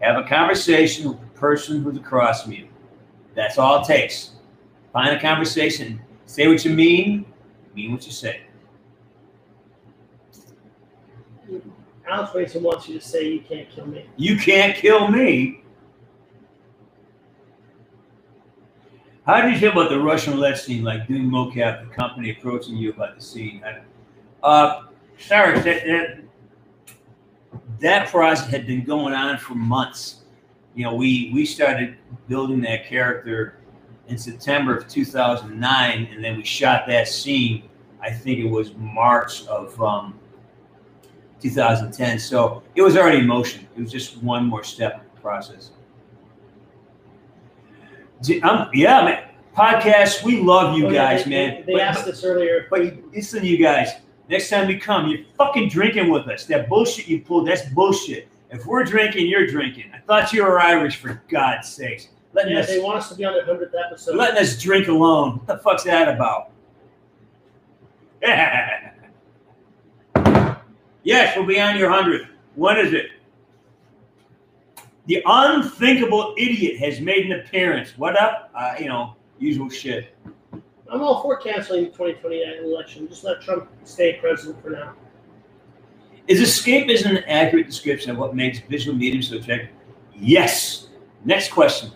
[0.01, 2.69] have a conversation with the person who's across from you.
[3.35, 4.33] That's all it takes.
[4.93, 6.01] Find a conversation.
[6.27, 7.27] Say what you mean,
[7.75, 8.43] mean what you say.
[12.09, 14.07] Alex Mason wants you to say you can't kill me.
[14.17, 15.63] You can't kill me.
[19.27, 22.77] How do you feel about the Russian roulette scene, like doing mocap, the company approaching
[22.77, 23.61] you about the scene?
[24.41, 24.83] Uh,
[25.19, 26.19] sorry, that, that,
[27.81, 30.23] that process had been going on for months.
[30.75, 31.97] You know, we we started
[32.29, 33.59] building that character
[34.09, 37.65] in September of 2009, and then we shot that scene.
[38.01, 40.19] I think it was March of um,
[41.41, 42.19] 2010.
[42.19, 43.67] So it was already in motion.
[43.77, 45.71] It was just one more step in the process.
[48.43, 49.23] Um, yeah, man.
[49.57, 51.65] Podcast, we love you Oh, guys, they, man.
[51.67, 52.67] They, But- asked this earlier.
[52.71, 52.81] but
[53.15, 53.89] listen, you guys.
[54.29, 56.45] Next time we come, you're fucking drinking with us.
[56.47, 58.29] That bullshit you pulled, that's bullshit.
[58.51, 59.91] If we're drinking, you're drinking.
[59.95, 62.09] I thought you were Irish, for God's sakes.
[62.33, 64.17] Letting Yeah, us they want us to be on the hundredth episode.
[64.17, 65.39] letting us drink alone.
[65.39, 66.51] What the fuck's that about?
[68.23, 68.93] Yeah.
[71.03, 72.29] yes, we'll be on your hundredth.
[72.57, 73.07] When is it?
[75.07, 77.97] The unthinkable idiot has made an appearance.
[77.97, 78.51] What up?
[78.55, 80.15] Uh, you know, usual shit.
[80.91, 83.09] I'm all for canceling the 2020 election.
[83.09, 84.95] Just let Trump stay president for now.
[86.29, 89.71] Is escapism an accurate description of what makes visual medium so attractive?
[90.15, 90.89] Yes.
[91.25, 91.91] Next question.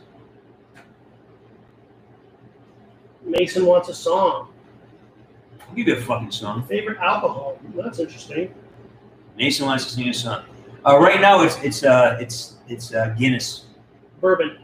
[3.24, 4.48] Mason wants a song.
[5.60, 6.66] I'll give you a fucking song.
[6.66, 7.58] Favorite alcohol.
[7.74, 8.52] That's interesting.
[9.36, 10.44] Mason wants to sing a song.
[10.84, 13.66] Uh, right now, it's it's uh, it's it's uh, Guinness.
[14.20, 14.58] Bourbon.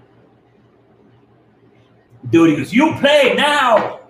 [2.30, 4.00] Dude, he goes, "You play now."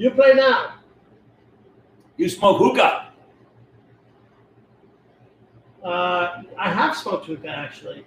[0.00, 0.76] You play now.
[2.16, 3.08] you smoke hookah.
[5.84, 8.04] Uh, I have smoked hookah actually.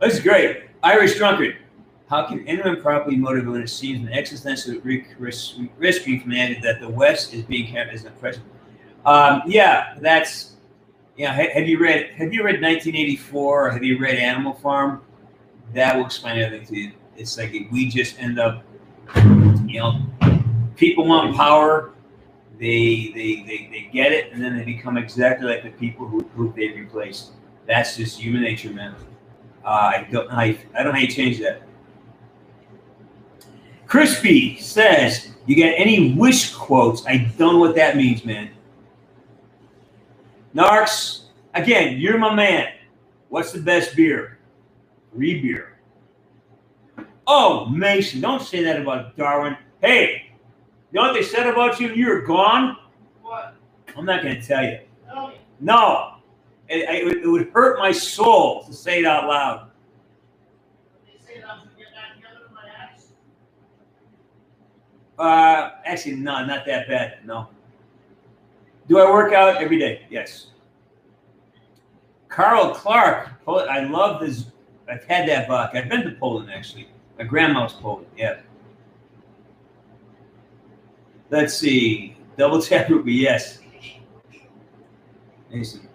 [0.00, 0.64] This is great.
[0.82, 1.56] Irish drunkard.
[2.08, 5.70] How can anyone properly motivate when it seems an existential risk, from
[6.30, 8.42] the that the West is being kept as an oppression?
[9.04, 10.52] Um, yeah, that's.
[11.16, 13.66] Yeah, have you read Have you read 1984?
[13.66, 15.00] Or have you read Animal Farm?
[15.72, 16.92] That will explain everything to you.
[17.16, 18.62] It's like we just end up,
[19.66, 20.02] you know,
[20.76, 21.92] people want power.
[22.58, 26.22] They, they, they, they get it, and then they become exactly like the people who,
[26.34, 27.32] who they replaced.
[27.66, 28.94] That's just human nature, man.
[29.64, 31.62] Uh, I don't you, I don't know how you change that.
[33.86, 38.50] Crispy says, "You got any wish quotes?" I don't know what that means, man.
[40.54, 41.24] Narks,
[41.54, 42.72] again, you're my man.
[43.28, 44.38] What's the best beer?
[45.14, 45.75] Free beer.
[47.26, 49.56] Oh, Mason, don't say that about Darwin.
[49.82, 50.30] Hey,
[50.92, 51.88] you know what they said about you?
[51.92, 52.76] You're gone.
[53.22, 53.54] What?
[53.96, 54.78] I'm not going to tell you.
[55.12, 56.14] Oh, No,
[56.68, 59.70] it, it, would- it would hurt my soul to say it out loud.
[61.04, 62.62] they say that I'm gonna get back together with my
[62.92, 63.06] ex.
[65.18, 67.18] Uh, actually, no, not that bad.
[67.24, 67.48] No.
[68.88, 70.06] Do I work out every day?
[70.10, 70.48] Yes.
[72.28, 73.30] Carl Clark.
[73.48, 74.46] I love this.
[74.88, 75.70] I've had that buck.
[75.74, 76.88] I've been to Poland actually.
[77.18, 78.06] My grandma's Poland.
[78.16, 78.40] Yeah.
[81.30, 82.16] Let's see.
[82.36, 83.14] Double tap Ruby.
[83.14, 83.60] Yes.
[85.50, 85.88] Mason.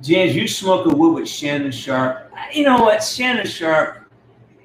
[0.00, 2.30] James, you smoke a wood with Shannon Sharpe.
[2.32, 3.02] Uh, you know what?
[3.02, 4.08] Shannon Sharpe,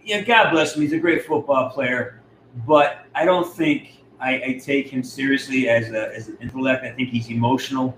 [0.05, 0.84] yeah, God bless him.
[0.84, 2.22] He's a great football player,
[2.68, 6.85] but I don't think I, I take him seriously as, a, as an intellect.
[6.85, 7.97] I think he's emotional.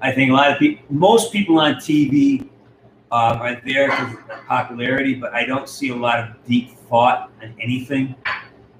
[0.00, 2.48] I think a lot of people, most people on TV
[3.12, 7.30] uh, are there because of popularity, but I don't see a lot of deep thought
[7.42, 8.14] on anything.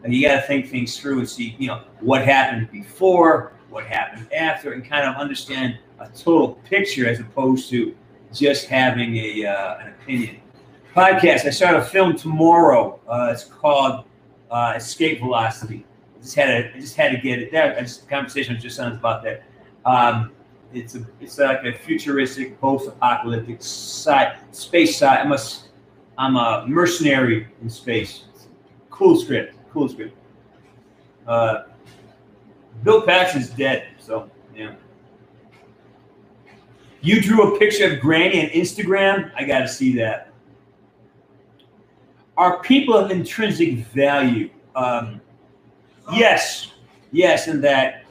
[0.03, 3.85] And you got to think things through and see, you know, what happened before, what
[3.85, 7.95] happened after, and kind of understand a total picture as opposed to
[8.33, 10.41] just having a uh, an opinion.
[10.97, 11.45] Podcast.
[11.45, 13.01] I start a film tomorrow.
[13.07, 14.05] Uh, it's called
[14.51, 15.87] uh, Escape Velocity.
[16.17, 17.75] I just had to, I just had to get it there.
[17.75, 19.45] The conversation was just on about that.
[19.85, 20.33] Um,
[20.75, 25.07] it's a, it's like a futuristic, post-apocalyptic sci- space sci.
[25.07, 25.39] I'm a,
[26.19, 28.25] I'm a mercenary in space.
[28.91, 29.57] Cool script.
[29.73, 30.17] Cool script.
[31.27, 31.65] Uh,
[32.83, 34.75] Bill Paxton's dead, so yeah.
[37.01, 39.33] You drew a picture of Granny on Instagram.
[39.37, 40.33] I got to see that.
[42.37, 44.51] Are people of intrinsic value?
[44.75, 45.21] Um,
[46.13, 46.73] yes,
[47.11, 48.05] yes, in that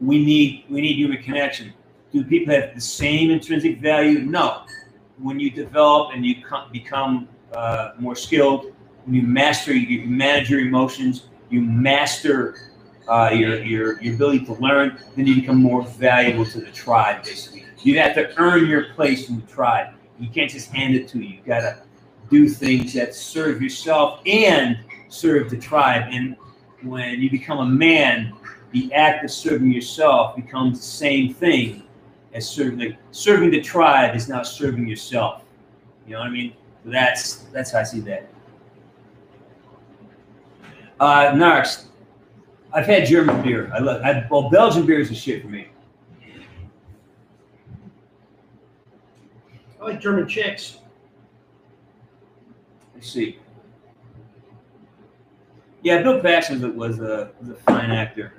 [0.00, 1.72] we need we need human connection.
[2.14, 4.20] Do people have the same intrinsic value?
[4.20, 4.62] No.
[5.18, 8.72] when you develop and you co- become uh, more skilled,
[9.04, 12.56] when you master, you, you manage your emotions, you master
[13.08, 17.24] uh, your, your your ability to learn, then you become more valuable to the tribe.
[17.24, 19.94] Basically, you have to earn your place in the tribe.
[20.20, 21.38] You can't just hand it to you.
[21.38, 21.82] You gotta
[22.30, 24.78] do things that serve yourself and
[25.08, 26.04] serve the tribe.
[26.12, 26.36] And
[26.82, 28.34] when you become a man,
[28.70, 31.83] the act of serving yourself becomes the same thing
[32.34, 35.42] as serving the, serving the tribe is now serving yourself.
[36.06, 36.52] You know what I mean?
[36.84, 38.28] That's that's how I see that.
[41.00, 41.86] Uh, Narks,
[42.72, 43.70] I've had German beer.
[43.72, 44.02] I love.
[44.02, 45.68] I, well, Belgian beer is the shit for me.
[49.80, 50.78] I like German chicks.
[52.94, 53.38] Let's see.
[55.82, 58.32] Yeah, Bill Paxton was a, was a fine actor.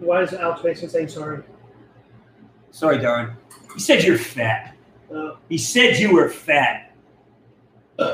[0.00, 1.42] Why is Alex Mason saying sorry?
[2.70, 3.34] Sorry, Darren.
[3.74, 4.74] He said you're fat.
[5.14, 6.92] Uh, He said you were fat.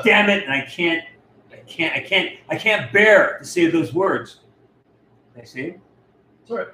[0.03, 0.43] Damn it!
[0.43, 1.03] And I can't,
[1.51, 4.41] I can't, I can't, I can't bear to say those words.
[5.33, 5.79] Did I say it?
[6.47, 6.65] sorry.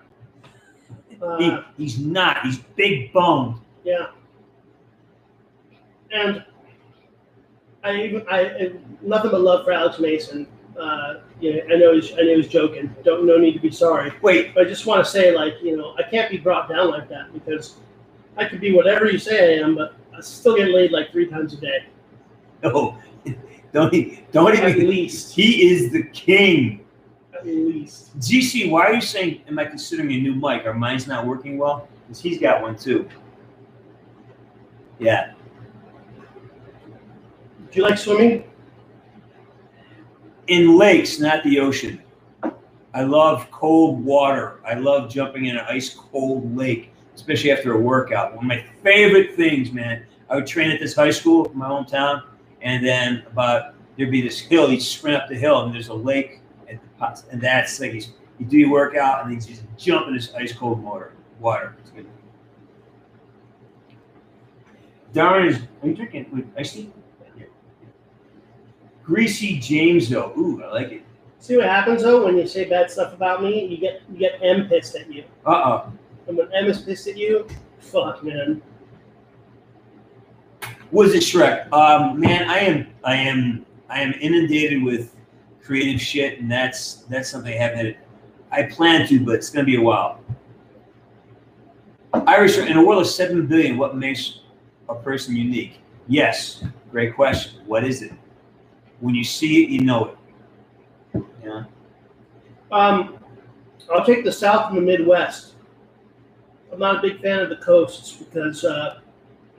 [1.10, 2.44] He, Uh, he's not.
[2.44, 3.60] He's big boned.
[3.84, 4.08] yeah.
[6.12, 6.44] And
[7.84, 8.72] I even I, I
[9.02, 10.48] nothing but love for Alex Mason.
[10.80, 12.94] Uh, yeah, I know he's I know he's joking.
[13.04, 14.12] Don't no need to be sorry.
[14.22, 16.90] Wait, But I just want to say, like, you know, I can't be brought down
[16.90, 17.76] like that because
[18.38, 21.28] I could be whatever you say I am, but I still get laid like three
[21.28, 21.86] times a day,
[22.64, 22.98] no,
[23.72, 24.90] don't e- don't at even.
[24.90, 25.36] least.
[25.36, 26.84] He is the king.
[27.36, 28.18] At least.
[28.20, 29.42] GC, why are you saying?
[29.48, 30.66] Am I considering a new mic?
[30.66, 31.88] Our mine's not working well?
[32.08, 33.08] Because he's got one too.
[34.98, 35.34] Yeah.
[37.72, 38.44] Do you like swimming?
[40.48, 42.02] In lakes, not the ocean.
[42.94, 44.60] I love cold water.
[44.66, 48.36] I love jumping in an ice cold lake, especially after a workout.
[48.36, 50.06] One of my favorite things, man.
[50.30, 52.24] I would train at this high school in my hometown,
[52.62, 54.72] and then about there'd be this hill.
[54.72, 57.94] You'd sprint up the hill, and there's a lake at the pot, and that's like
[57.94, 58.02] you,
[58.40, 61.14] you do your workout, and then you just jump in this ice cold water.
[61.40, 61.76] Water.
[61.82, 62.08] It's good.
[65.14, 65.60] Darren is.
[65.82, 66.92] Are you drinking with iced tea?
[69.04, 70.34] Greasy James though.
[70.38, 71.04] Ooh, I like it.
[71.40, 73.66] See what happens though when you say bad stuff about me?
[73.66, 75.90] You get you get M pissed at you, Uh uh
[76.28, 77.48] and when M is pissed at you,
[77.80, 78.62] fuck man.
[80.92, 81.72] Was it Shrek?
[81.74, 85.16] Um, man, I am, I am, I am inundated with
[85.62, 87.86] creative shit, and that's that's something I haven't.
[87.86, 87.98] Had.
[88.52, 90.22] I plan to, but it's gonna be a while.
[92.14, 94.42] Irish, in a world of seven billion, what makes
[94.88, 95.80] a person unique?
[96.08, 97.62] Yes, great question.
[97.66, 98.12] What is it?
[99.04, 100.16] When you see it, you know
[101.14, 101.24] it.
[101.44, 101.66] Yeah.
[102.72, 103.20] Um,
[103.94, 105.56] I'll take the South and the Midwest.
[106.72, 109.02] I'm not a big fan of the coasts because uh,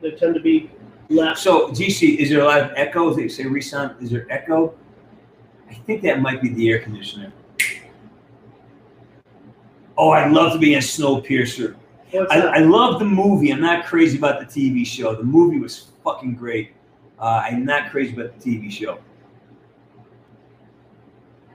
[0.01, 0.71] they tend to be
[1.11, 1.43] less.
[1.43, 3.13] So, GC, is there a lot of echo?
[3.13, 4.03] They say resound.
[4.03, 4.75] Is there echo?
[5.69, 7.31] I think that might be the air conditioner.
[9.99, 11.77] Oh, I'd love to be in Snowpiercer.
[12.31, 12.41] I.
[12.41, 13.53] I love the movie.
[13.53, 15.15] I'm not crazy about the TV show.
[15.15, 16.73] The movie was fucking great.
[17.19, 19.01] Uh, I'm not crazy about the TV show.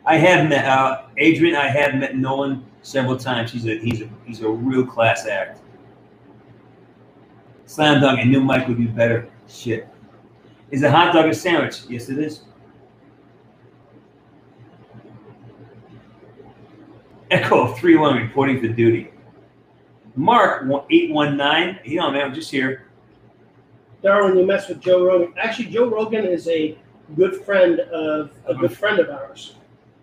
[0.10, 1.56] I have met uh, Adrian.
[1.56, 3.52] I have met Nolan several times.
[3.52, 5.60] He's a he's a he's a real class act.
[7.68, 8.19] Slam dunk.
[8.19, 9.30] I knew Mike would be better.
[9.48, 9.88] Shit.
[10.72, 11.81] Is a hot dog a sandwich?
[11.88, 12.41] Yes, it is.
[17.30, 19.11] Echo three one reporting for duty.
[20.15, 21.77] Mark eight one nine.
[21.86, 22.88] You know, man, I'm just here.
[24.02, 25.36] Darwin, you mess with Joe Rogan.
[25.38, 26.76] Actually, Joe Rogan is a
[27.15, 29.53] good friend of a good friend of ours,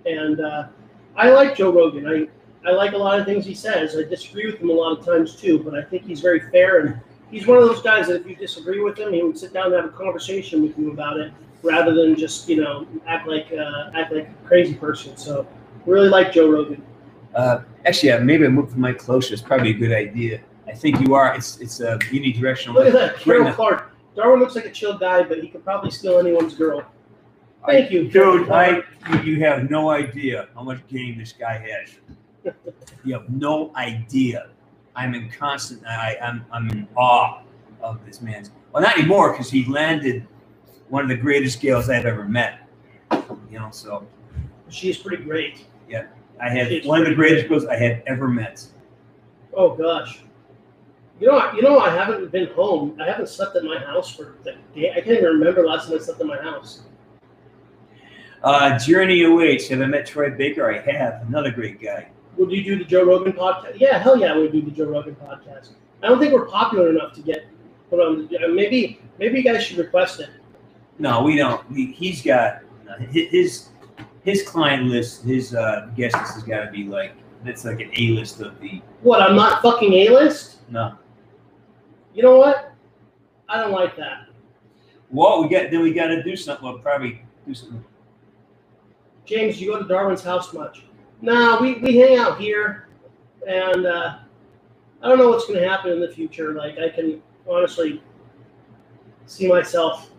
[0.07, 0.69] and uh,
[1.16, 2.07] I like Joe Rogan.
[2.07, 2.28] I
[2.69, 3.97] I like a lot of things he says.
[3.97, 6.81] I disagree with him a lot of times too, but I think he's very fair
[6.81, 7.01] and
[7.31, 9.66] he's one of those guys that if you disagree with him, he would sit down
[9.66, 13.53] and have a conversation with you about it rather than just you know act like
[13.53, 15.16] uh, act like a crazy person.
[15.16, 15.47] So
[15.85, 16.83] really like Joe Rogan.
[17.35, 19.35] Uh, actually, yeah, maybe I move the mic closer.
[19.35, 20.41] It's probably a good idea.
[20.66, 21.35] I think you are.
[21.35, 22.74] It's it's a unidirectional.
[22.74, 23.53] Look at that, Carol.
[23.53, 23.93] Clark.
[24.15, 26.83] Darwin looks like a chill guy, but he could probably steal anyone's girl.
[27.67, 28.83] Thank you, Dude, I
[29.25, 32.55] you have no idea how much game this guy has.
[33.05, 34.51] You have no idea.
[34.95, 35.85] I'm in constant.
[35.87, 37.43] I, I'm I'm in awe
[37.83, 38.51] of this man's.
[38.73, 40.27] Well, not anymore because he landed
[40.89, 42.61] one of the greatest gals I've ever met.
[43.51, 44.07] You know, so
[44.69, 45.67] She's pretty great.
[45.89, 46.07] Yeah,
[46.41, 48.65] I had one of the greatest girls I had ever met.
[49.55, 50.21] Oh gosh.
[51.21, 52.99] You know, you know, I haven't been home.
[53.01, 54.91] I haven't slept at my house for the day.
[54.91, 56.83] I can't even remember last time I slept at my house.
[58.43, 59.69] Uh, Journey awaits.
[59.69, 60.71] Have I met Troy Baker?
[60.73, 61.23] I have.
[61.29, 62.09] Another great guy.
[62.37, 63.79] Would you do the Joe Rogan podcast?
[63.81, 65.71] Yeah, hell yeah, we would do the Joe Rogan podcast.
[66.03, 67.47] I don't think we're popular enough to get
[67.91, 68.29] put on.
[68.29, 70.31] The, uh, maybe maybe you guys should request it.
[70.99, 71.69] No, we don't.
[71.71, 73.71] We, he's got uh, his
[74.23, 75.25] his client list.
[75.25, 77.13] His uh, guest list has got to be like
[77.45, 79.23] that's like an A list of the What?
[79.23, 80.59] I'm not fucking A list.
[80.69, 80.95] no.
[82.15, 82.73] You know what?
[83.49, 84.29] I don't like that.
[85.11, 86.67] Well, we got then we got to do something.
[86.67, 87.85] We'll probably do something.
[89.27, 90.85] James, you go to Darwin's house much?
[91.20, 92.89] Nah, we, we hang out here,
[93.47, 94.19] and uh,
[95.03, 96.53] I don't know what's going to happen in the future.
[96.53, 98.03] Like, I can honestly
[99.27, 100.11] see myself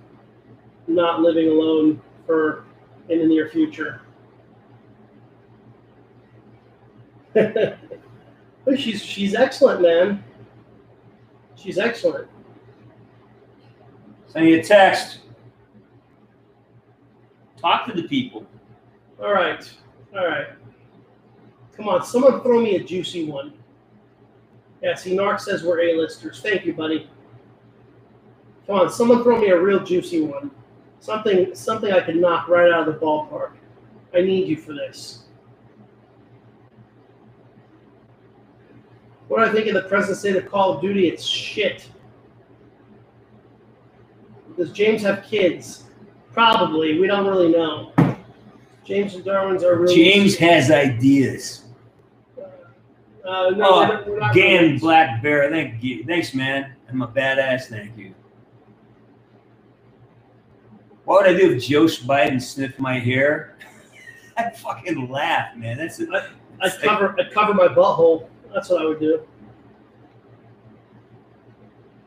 [0.87, 2.65] not living alone for
[3.09, 4.01] in the near future.
[8.67, 10.21] But she's she's excellent, man.
[11.55, 12.27] She's excellent.
[14.27, 15.19] Send you a text.
[17.55, 18.45] Talk to the people.
[19.19, 19.69] All right,
[20.15, 20.47] all right.
[21.75, 23.53] Come on, someone throw me a juicy one.
[24.81, 26.39] Yeah, see, Narc says we're A-listers.
[26.41, 27.09] Thank you, buddy.
[28.67, 30.51] Come on, someone throw me a real juicy one.
[30.99, 33.53] Something, something I can knock right out of the ballpark.
[34.13, 35.23] I need you for this.
[39.27, 41.07] What do I think of the present state of Call of Duty?
[41.07, 41.89] It's shit.
[44.57, 45.83] Does James have kids?
[46.31, 46.99] Probably.
[46.99, 47.91] We don't really know.
[48.87, 51.63] James and Darwin's are really James has ideas.
[52.37, 56.05] Uh, no, Oh, we're not- we're not Gan really- Black Bear, thank you.
[56.05, 56.71] Thanks, man.
[56.89, 57.65] I'm a badass.
[57.65, 58.13] Thank you.
[61.03, 63.57] What would I do if Joe Biden sniffed my hair?
[64.37, 65.77] I'd fucking laugh, man.
[65.77, 66.07] That's it.
[66.61, 68.27] I'd cover, I'd cover my butthole.
[68.53, 69.21] That's what I would do.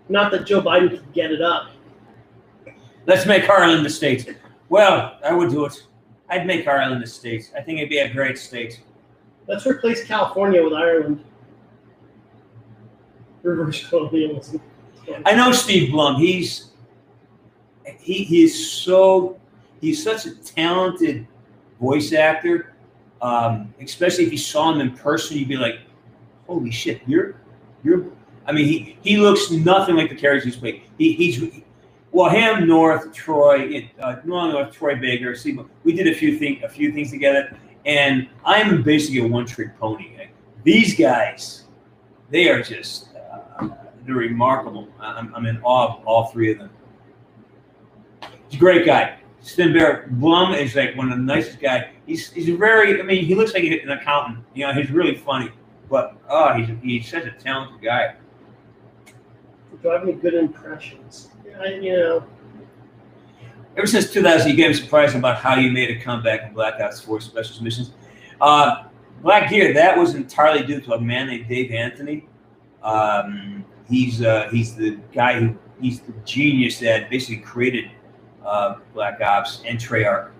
[0.08, 1.70] Not that Joe Biden could get it up.
[3.06, 4.36] Let's make Harlan the state.
[4.70, 5.82] Well, I would do it.
[6.30, 7.50] I'd make Ireland a state.
[7.56, 8.80] I think it'd be a great state.
[9.48, 11.24] Let's replace California with Ireland.
[13.42, 14.60] Reverse colonialism.
[15.24, 16.16] I know Steve Blum.
[16.16, 16.70] He's
[17.98, 19.38] he he is so
[19.80, 21.26] he's such a talented
[21.80, 22.74] voice actor.
[23.22, 25.80] Um, especially if you saw him in person, you'd be like,
[26.46, 27.36] "Holy shit, you're
[27.82, 28.06] you're."
[28.46, 30.82] I mean, he he looks nothing like the character he's playing.
[30.98, 31.42] He, he's
[32.12, 35.34] well, him, North, Troy, uh, no, North, Troy Baker.
[35.34, 37.56] See, we did a few thing a few things together,
[37.86, 40.16] and I'm basically a one trick pony.
[40.64, 41.64] These guys,
[42.30, 43.68] they are just uh,
[44.04, 44.88] they're remarkable.
[45.00, 46.70] I'm, I'm in awe of all three of them.
[48.48, 49.18] He's a great guy.
[49.40, 51.86] Sven Bear Blum is like one of the nicest guys.
[52.06, 53.00] He's he's very.
[53.00, 54.44] I mean, he looks like an accountant.
[54.54, 55.50] You know, he's really funny,
[55.88, 58.16] but oh, he's he's such a talented guy.
[59.82, 61.30] Do I have any good impressions?
[61.60, 62.26] I, you know,
[63.76, 66.80] Ever since 2000, you gave me surprised about how you made a comeback in Black
[66.80, 67.92] Ops 4 Special Missions.
[68.40, 68.84] Uh,
[69.22, 72.26] Black Gear, that was entirely due to a man named Dave Anthony.
[72.82, 77.90] Um, he's uh, he's the guy who he's the genius that basically created
[78.44, 80.30] uh, Black Ops and Treyarch,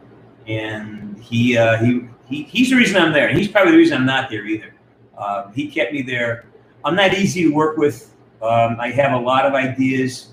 [0.47, 3.29] and he uh, he he he's the reason I'm there.
[3.29, 4.75] and He's probably the reason I'm not there either.
[5.17, 6.47] Um, he kept me there.
[6.85, 8.15] I'm not easy to work with.
[8.43, 10.30] Um, I have a lot of ideas.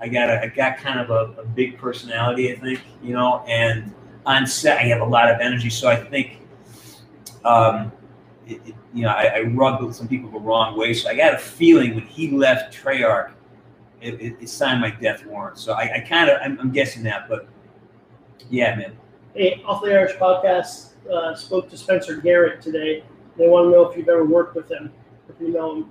[0.00, 3.44] I got a, I got kind of a, a big personality, I think, you know,
[3.46, 3.92] and
[4.26, 5.70] on set I have a lot of energy.
[5.70, 6.40] So I think,
[7.44, 7.92] um,
[8.46, 10.92] it, it- you know, I, I rubbed some people the wrong way.
[10.94, 13.30] So I got a feeling when he left Treyarch,
[14.00, 15.58] it, it, signed my death warrant.
[15.58, 17.46] So I, I kind of, I'm, I'm guessing that, but
[18.48, 18.96] yeah, man.
[19.34, 23.04] hey, Off the Irish podcast uh, spoke to Spencer Garrett today.
[23.36, 24.92] They want to know if you've ever worked with him,
[25.28, 25.90] if you know him.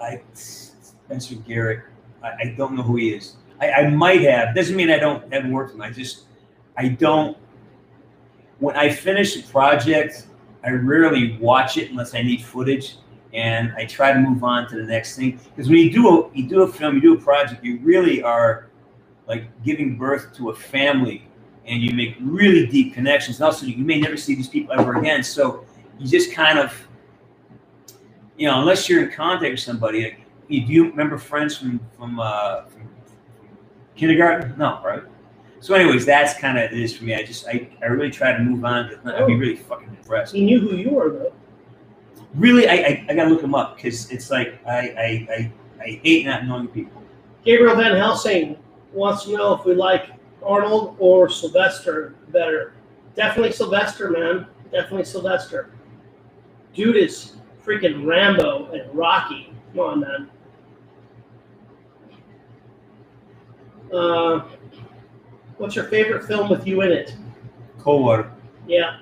[0.00, 1.80] I Spencer Garrett.
[2.22, 3.36] I, I don't know who he is.
[3.60, 4.54] I, I might have.
[4.54, 5.82] Doesn't mean I don't haven't worked with him.
[5.82, 6.24] I just
[6.76, 7.36] I don't.
[8.58, 10.26] When I finish a project,
[10.64, 12.96] I rarely watch it unless I need footage,
[13.32, 15.40] and I try to move on to the next thing.
[15.54, 18.22] Because when you do a you do a film, you do a project, you really
[18.22, 18.68] are
[19.26, 21.28] like giving birth to a family,
[21.66, 23.36] and you make really deep connections.
[23.36, 25.22] And also, you may never see these people ever again.
[25.22, 25.64] So
[25.98, 26.88] you just kind of
[28.38, 31.80] you know, unless you're in contact with somebody, like, you, do you remember friends from
[31.96, 32.88] from, uh, from
[33.96, 34.54] kindergarten?
[34.58, 35.02] No, right?
[35.60, 37.14] So, anyways, that's kind of it is for me.
[37.14, 38.90] I just I, I really try to move on.
[38.90, 40.34] To, I'd be really fucking impressed.
[40.34, 41.32] He knew who you were, though.
[42.34, 46.00] Really, I I, I gotta look him up because it's like I, I I I
[46.02, 47.02] hate not knowing people.
[47.44, 48.56] Gabriel Van Helsing
[48.92, 50.10] wants to know if we like
[50.42, 52.74] Arnold or Sylvester better.
[53.16, 54.46] Definitely Sylvester, man.
[54.70, 55.70] Definitely Sylvester.
[56.74, 57.32] Dude is
[57.64, 59.52] freaking Rambo and Rocky.
[59.72, 60.30] Come on, man.
[63.92, 64.42] Uh,
[65.56, 67.14] what's your favorite film with you in it?
[67.78, 68.32] Coldwater.
[68.66, 68.98] Yeah.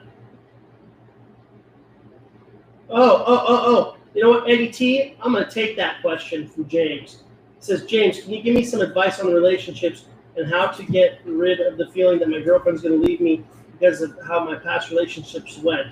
[2.88, 3.96] Oh, oh, oh, oh.
[4.14, 5.16] You know what, Eddie T?
[5.20, 7.24] I'm going to take that question from James.
[7.58, 10.06] It says, James, can you give me some advice on relationships
[10.36, 13.44] and how to get rid of the feeling that my girlfriend's going to leave me
[13.72, 15.88] because of how my past relationships went?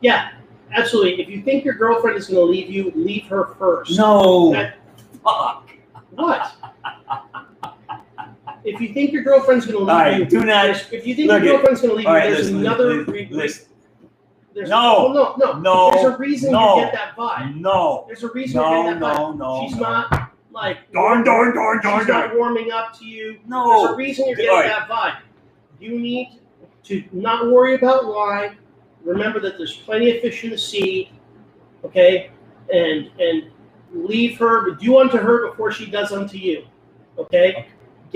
[0.00, 0.32] Yeah,
[0.72, 1.20] absolutely.
[1.22, 3.96] If you think your girlfriend is going to leave you, leave her first.
[3.96, 4.52] No.
[4.52, 4.76] That-
[5.24, 5.70] Fuck.
[6.10, 6.52] What?
[8.66, 11.14] If you think your girlfriend's going to leave right, you, do not- there's- if you
[11.14, 11.56] think look your it.
[11.56, 12.94] girlfriend's to leave All you, right, there's listen, another.
[12.94, 13.66] listen, re- listen.
[14.54, 15.12] there's, No.
[15.12, 15.90] no, no, No.
[15.92, 16.76] There's a reason No.
[16.76, 17.60] you get that vibe.
[17.60, 18.04] No.
[18.08, 19.38] There's a reason No, you're getting that vibe.
[19.38, 19.66] no, no.
[19.68, 19.82] She's no.
[19.82, 22.28] not like Darn, darn, darn, darn, she's darn.
[22.30, 23.38] not warming up to you.
[23.46, 23.96] No, there's a No.
[23.96, 25.16] reason you're getting that vibe.
[25.78, 26.40] You need
[26.84, 28.52] to not worry about why.
[29.04, 31.12] Remember that there's plenty of fish in the sea.
[31.84, 32.30] Okay,
[32.72, 33.44] and and
[33.92, 34.70] leave her.
[34.72, 36.64] Do unto her before she does unto you.
[37.18, 37.66] Okay,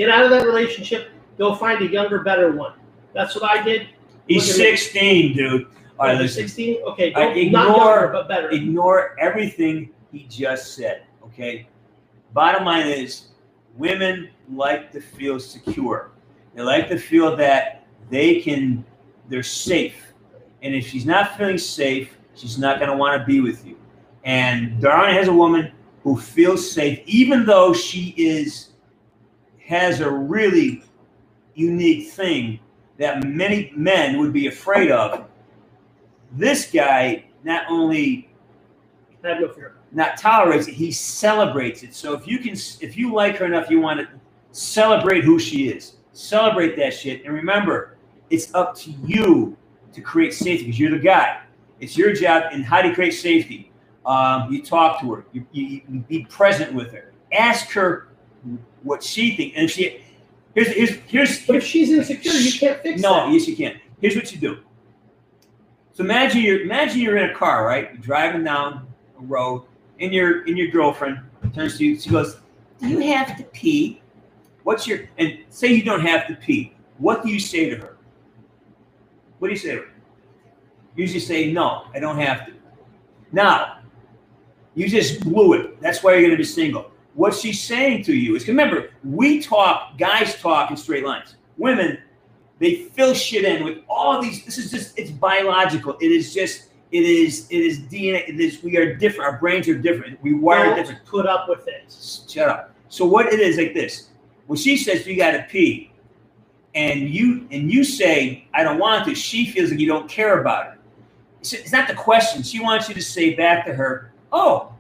[0.01, 1.11] get out of that relationship.
[1.37, 2.73] Go find a younger, better one.
[3.13, 3.89] That's what I did.
[4.27, 4.77] He's Look at me.
[4.77, 5.67] 16, dude.
[5.99, 6.45] All right, listen.
[6.45, 6.83] 16.
[6.85, 8.51] Okay, I don't, not ignore- younger, but better.
[8.51, 11.69] Ignore everything he just said, okay?
[12.33, 13.29] Bottom line is
[13.77, 16.13] women like to feel secure.
[16.55, 18.85] They like to feel that they can,
[19.29, 20.15] they're safe.
[20.63, 23.77] And if she's not feeling safe, she's not going to want to be with you.
[24.25, 25.73] And Darwin has a woman
[26.03, 28.70] who feels safe, even though she is,
[29.71, 30.83] has a really
[31.55, 32.59] unique thing
[32.99, 35.27] that many men would be afraid of.
[36.33, 38.29] This guy not only
[39.23, 39.77] Have no fear.
[39.93, 41.95] not tolerates it, he celebrates it.
[41.95, 44.09] So if you can, if you like her enough, you want to
[44.51, 47.97] celebrate who she is, celebrate that shit, and remember,
[48.29, 49.57] it's up to you
[49.93, 51.43] to create safety because you're the guy.
[51.79, 52.45] It's your job.
[52.53, 53.71] And how to create safety?
[54.05, 55.25] Um, you talk to her.
[55.33, 57.13] You, you, you be present with her.
[57.33, 58.09] Ask her
[58.82, 59.57] what she thinks.
[59.57, 60.02] And she
[60.55, 63.02] here's here's here's But if she's insecure, you can't fix it.
[63.02, 63.32] no, that.
[63.32, 63.81] yes, you can.
[64.01, 64.59] Here's what you do.
[65.93, 67.90] So imagine you're imagine you're in a car, right?
[67.93, 68.86] You're driving down
[69.19, 69.65] a road,
[69.98, 71.19] and your and your girlfriend
[71.55, 71.98] turns to you.
[72.01, 72.39] She goes,
[72.81, 74.01] "Do you have to pee?"
[74.62, 76.74] What's your and say you don't have to pee.
[76.98, 77.97] What do you say to her?
[79.39, 79.89] What do you say to her?
[80.97, 82.52] Usually say, "No, I don't have to."
[83.32, 83.78] Now,
[84.74, 85.81] you just blew it.
[85.81, 86.90] That's why you're going to be single.
[87.15, 91.37] What she's saying to you is, remember, we talk, guys talk in straight lines.
[91.59, 91.99] Women,
[92.59, 94.45] they fill shit in with all these.
[94.45, 95.97] This is just, it's biological.
[96.01, 98.28] It is just, it is, it is DNA.
[98.28, 99.32] It is, we are different.
[99.32, 100.23] Our brains are different.
[100.23, 101.05] We wire different.
[101.05, 101.93] put up with it.
[102.28, 102.74] Shut up.
[102.89, 104.09] So what it is like this:
[104.47, 105.93] when she says you got to pee,
[106.74, 110.41] and you and you say I don't want to, she feels like you don't care
[110.41, 110.78] about her.
[111.41, 112.43] It's, it's not the question.
[112.43, 114.74] She wants you to say back to her, "Oh,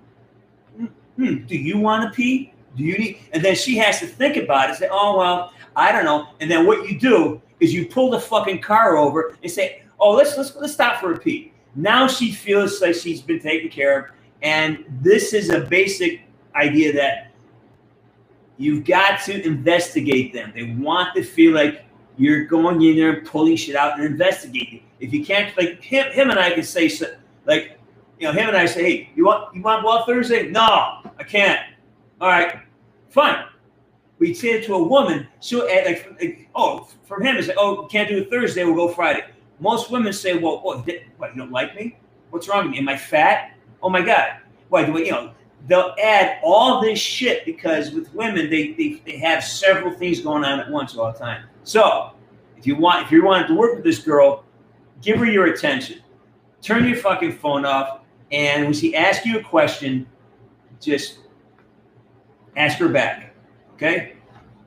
[1.20, 2.52] hmm, do you want to pee?
[2.76, 4.76] Do you need?" And then she has to think about it.
[4.76, 8.20] Say, "Oh well, I don't know." And then what you do is you pull the
[8.20, 12.32] fucking car over and say, "Oh, let's let's let's stop for a pee." Now she
[12.32, 14.06] feels like she's been taken care of,
[14.42, 16.22] and this is a basic
[16.54, 17.30] idea that
[18.58, 20.52] you've got to investigate them.
[20.54, 21.84] They want to feel like
[22.18, 24.82] you're going in there and pulling shit out and investigating.
[25.00, 26.90] If you can't, like him, him and I can say,
[27.46, 27.79] like,
[28.20, 30.48] you know, him and I say, hey, you want you want to go out Thursday?
[30.50, 31.60] No, I can't.
[32.20, 32.60] All right,
[33.08, 33.46] fine.
[34.18, 37.56] We say it to a woman, she'll add, like, like, oh, from him, it's like,
[37.58, 39.24] oh, can't do it Thursday, we'll go Friday.
[39.60, 41.98] Most women say, well, what, what, you don't like me?
[42.28, 42.78] What's wrong with me?
[42.78, 43.52] Am I fat?
[43.82, 44.36] Oh my God.
[44.68, 45.32] Why do you know,
[45.66, 50.44] they'll add all this shit because with women, they, they, they have several things going
[50.44, 51.44] on at once all the time.
[51.64, 52.12] So
[52.58, 54.44] if you want, if you want to work with this girl,
[55.00, 56.02] give her your attention.
[56.60, 57.99] Turn your fucking phone off.
[58.32, 60.06] And when she asks you a question,
[60.80, 61.18] just
[62.56, 63.34] ask her back.
[63.74, 64.14] Okay?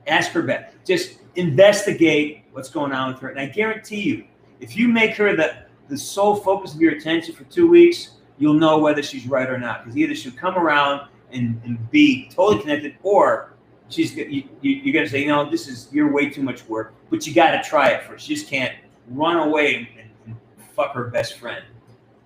[0.06, 0.84] Ask her back.
[0.84, 3.28] Just investigate what's going on with her.
[3.28, 4.24] And I guarantee you,
[4.60, 5.56] if you make her the,
[5.88, 9.58] the sole focus of your attention for two weeks, you'll know whether she's right or
[9.58, 9.84] not.
[9.84, 13.54] Because either she'll come around and, and be totally connected, or
[13.88, 16.66] she's you, you, you're going to say, you know, this is you're way too much
[16.68, 16.94] work.
[17.10, 18.28] But you got to try it first.
[18.28, 18.74] You just can't
[19.08, 20.36] run away and, and
[20.74, 21.64] fuck her best friend.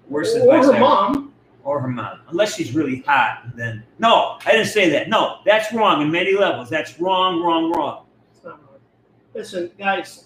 [0.08, 1.34] Worst or advice her ever mom.
[1.64, 2.20] or her mom.
[2.28, 5.08] Unless she's really hot, then no, I didn't say that.
[5.08, 6.70] No, that's wrong in many levels.
[6.70, 8.06] That's wrong, wrong, wrong.
[8.34, 8.80] It's not wrong.
[9.34, 10.24] Listen, guys,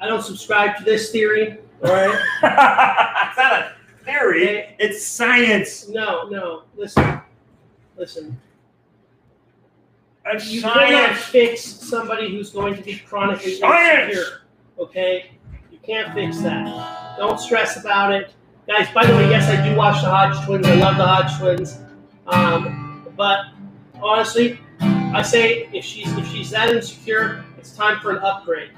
[0.00, 1.58] I don't subscribe to this theory.
[1.84, 2.10] All right.
[3.28, 3.72] it's not a
[4.04, 4.74] theory.
[4.78, 5.88] It's science.
[5.88, 6.62] No, no.
[6.76, 7.20] Listen,
[7.96, 8.40] listen.
[10.26, 11.18] It's You cannot science.
[11.24, 14.12] fix somebody who's going to be chronically Science!
[14.14, 14.40] insecure.
[14.78, 15.32] Okay,
[15.70, 17.16] you can't fix that.
[17.18, 18.32] Don't stress about it,
[18.66, 18.88] guys.
[18.92, 20.66] By the way, yes, I do watch the Hodge Twins.
[20.66, 21.78] I love the Hodge Twins.
[22.26, 23.46] Um, but
[24.02, 28.70] honestly, I say if she's if she's that insecure, it's time for an upgrade.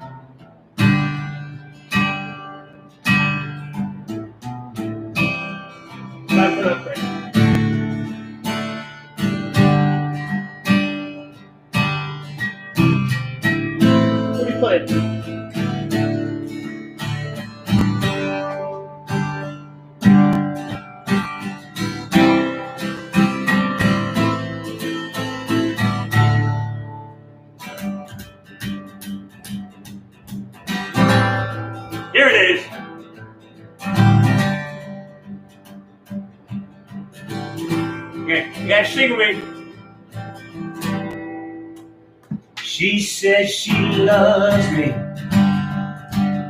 [43.17, 44.89] Says she loves me,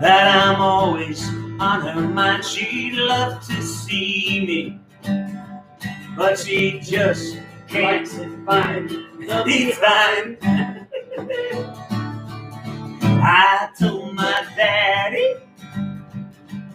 [0.01, 1.25] that I'm always
[1.61, 2.43] on her mind.
[2.43, 4.81] She'd love to see me,
[6.17, 7.39] but she just
[7.69, 8.05] can't
[8.45, 10.37] find the time.
[13.23, 15.35] I told my daddy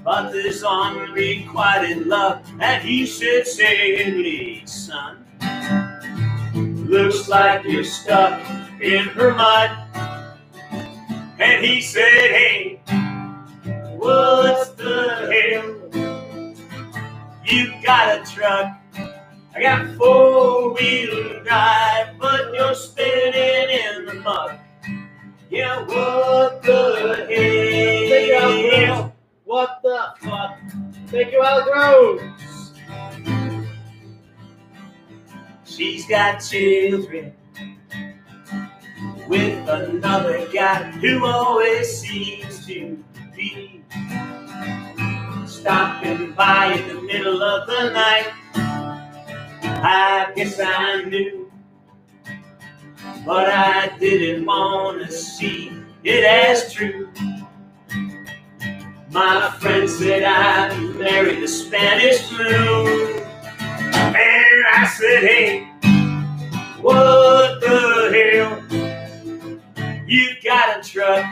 [0.01, 5.27] about this unrequited love, and he said, Sadie, son,
[6.89, 8.41] looks like you're stuck
[8.81, 9.82] in her mud.
[11.43, 12.81] And he said, Hey,
[13.97, 16.55] what's the hell?
[17.45, 18.79] You got a truck,
[19.53, 24.61] I got four wheel drive, but you're spinning in the mud.
[25.51, 27.27] Yeah, what the
[28.79, 29.13] hell?
[29.45, 30.61] What the fuck?
[31.09, 32.21] Thank you, Alec Rose.
[35.65, 37.35] She's got children
[39.33, 43.03] with another guy who always seems to
[43.35, 43.83] be
[45.47, 48.31] stopping by in the middle of the night.
[49.65, 51.51] I guess I knew,
[53.25, 55.73] but I didn't want to see
[56.05, 57.09] it as true.
[59.13, 63.17] My friend said I married the Spanish flu.
[63.95, 65.69] And I said, hey,
[66.83, 68.62] what the hell?
[70.13, 71.25] You got a truck,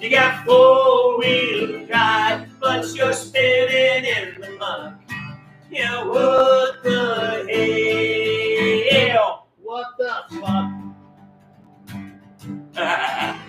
[0.00, 4.98] you got four wheel drive, but you're spinning in the mud.
[5.70, 7.44] Yeah, what the
[8.90, 9.48] hell?
[9.62, 10.70] What the fuck?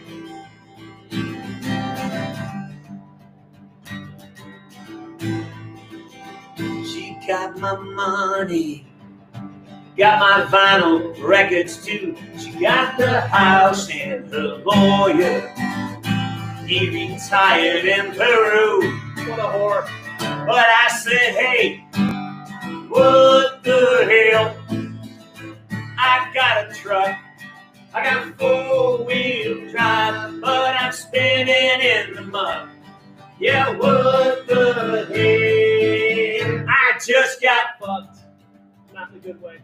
[6.86, 8.89] She got my money,
[10.00, 12.16] got my vinyl records too.
[12.38, 15.42] She got the house and the lawyer.
[16.66, 18.98] He retired in Peru.
[19.28, 19.90] What a whore.
[20.20, 21.86] But I said, hey,
[22.88, 24.56] what the hell?
[25.98, 27.18] I got a truck,
[27.94, 32.70] I got four wheel drive, but I'm spinning in the mud.
[33.38, 36.66] Yeah, what the hell?
[36.70, 38.19] I just got fucked.
[39.10, 39.58] Not in a good way.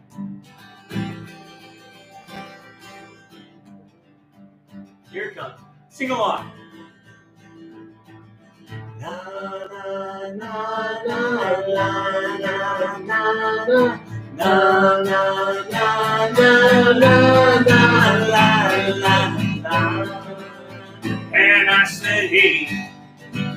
[5.10, 5.60] Here it comes.
[5.88, 6.50] Sing along.
[9.00, 9.10] Na,
[9.70, 10.52] na, na,
[11.06, 11.20] na,
[11.68, 14.00] na, na, na, na.
[14.36, 17.82] Na, na, na, na, na, na,
[18.26, 18.46] la,
[18.96, 19.16] la,
[19.64, 20.26] la.
[21.32, 22.90] And I said, hey,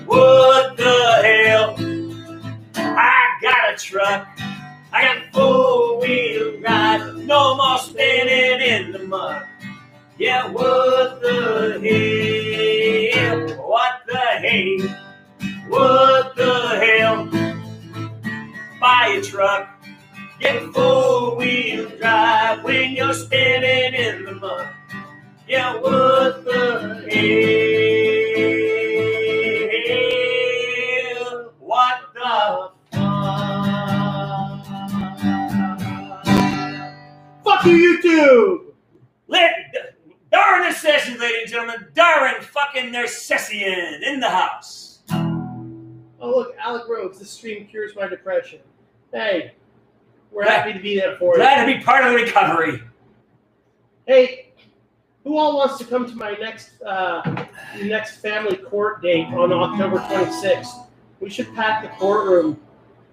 [0.06, 1.76] what the hell?
[2.76, 4.28] I got a truck.
[5.00, 7.16] I got four wheel drive.
[7.16, 9.44] No more spinning in the mud.
[10.18, 11.80] Yeah, what the
[13.16, 13.48] hell?
[13.66, 14.90] What the hell?
[15.70, 16.54] What the
[16.84, 17.30] hell?
[18.82, 19.70] Buy a truck,
[20.42, 24.68] get four wheel drive when you're spinning in the mud.
[25.48, 27.08] Yeah, what the
[31.16, 31.54] hell?
[31.58, 32.79] What the
[37.66, 38.74] You, YouTube!
[39.28, 39.52] Let
[40.32, 45.00] Darwin Assassin, ladies and gentlemen, Darwin fucking Narcissian in the house.
[45.12, 47.20] Oh, look, Alec Rhodes.
[47.20, 48.60] This stream cures my depression.
[49.14, 49.54] Hey,
[50.32, 51.42] we're Glad- happy to be there for you.
[51.42, 52.82] Glad to be part of the recovery.
[54.08, 54.54] Hey,
[55.24, 57.46] who all wants to come to my next uh,
[57.84, 60.88] next family court date on October 26th?
[61.20, 62.60] We should pack the courtroom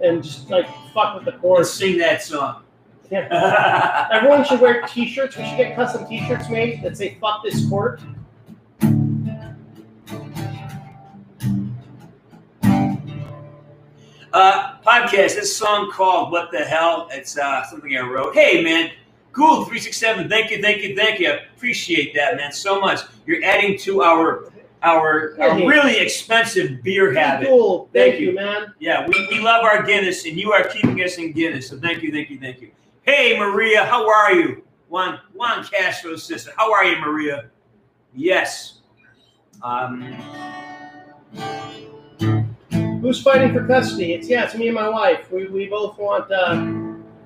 [0.00, 1.66] and just like fuck with the Let's court.
[1.66, 2.62] sing that song.
[3.10, 4.08] Yeah.
[4.12, 5.36] Everyone should wear T-shirts.
[5.36, 8.00] We should get custom T-shirts made that say "fuck this court."
[14.32, 15.34] Uh, podcast.
[15.34, 18.34] This song called "What the Hell." It's uh, something I wrote.
[18.34, 18.90] Hey, man,
[19.36, 20.30] Cool, three six seven.
[20.30, 21.28] Thank you, thank you, thank you.
[21.28, 23.00] I appreciate that, man, so much.
[23.26, 24.50] You're adding to our
[24.82, 27.46] our, our really expensive beer habit.
[27.48, 27.90] Cool.
[27.92, 28.34] Thank, Thank you, you.
[28.34, 28.72] man.
[28.78, 31.68] Yeah, we, we love our Guinness, and you are keeping us in Guinness.
[31.68, 32.70] So thank you, thank you, thank you.
[33.06, 34.64] Hey, Maria, how are you?
[34.88, 36.50] Juan Juan Castro's sister.
[36.56, 37.50] How are you, Maria?
[38.12, 38.80] Yes.
[39.62, 40.02] Um,
[43.00, 44.14] Who's fighting for custody?
[44.14, 45.30] It's yeah, it's me and my wife.
[45.30, 46.72] We, we both want uh,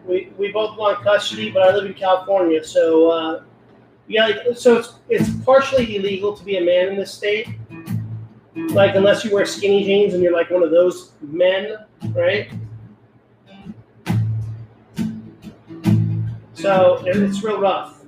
[0.05, 3.43] we, we both want custody, but I live in California, so uh,
[4.07, 7.49] yeah, so it's it's partially illegal to be a man in this state.
[8.55, 11.79] Like unless you wear skinny jeans and you're like one of those men,
[12.11, 12.51] right?
[16.61, 18.03] So it's real rough.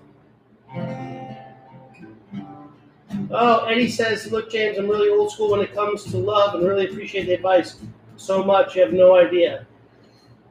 [3.30, 6.66] Oh, Eddie says, look, James, I'm really old school when it comes to love and
[6.66, 7.76] really appreciate the advice
[8.16, 8.76] so much.
[8.76, 9.66] You have no idea.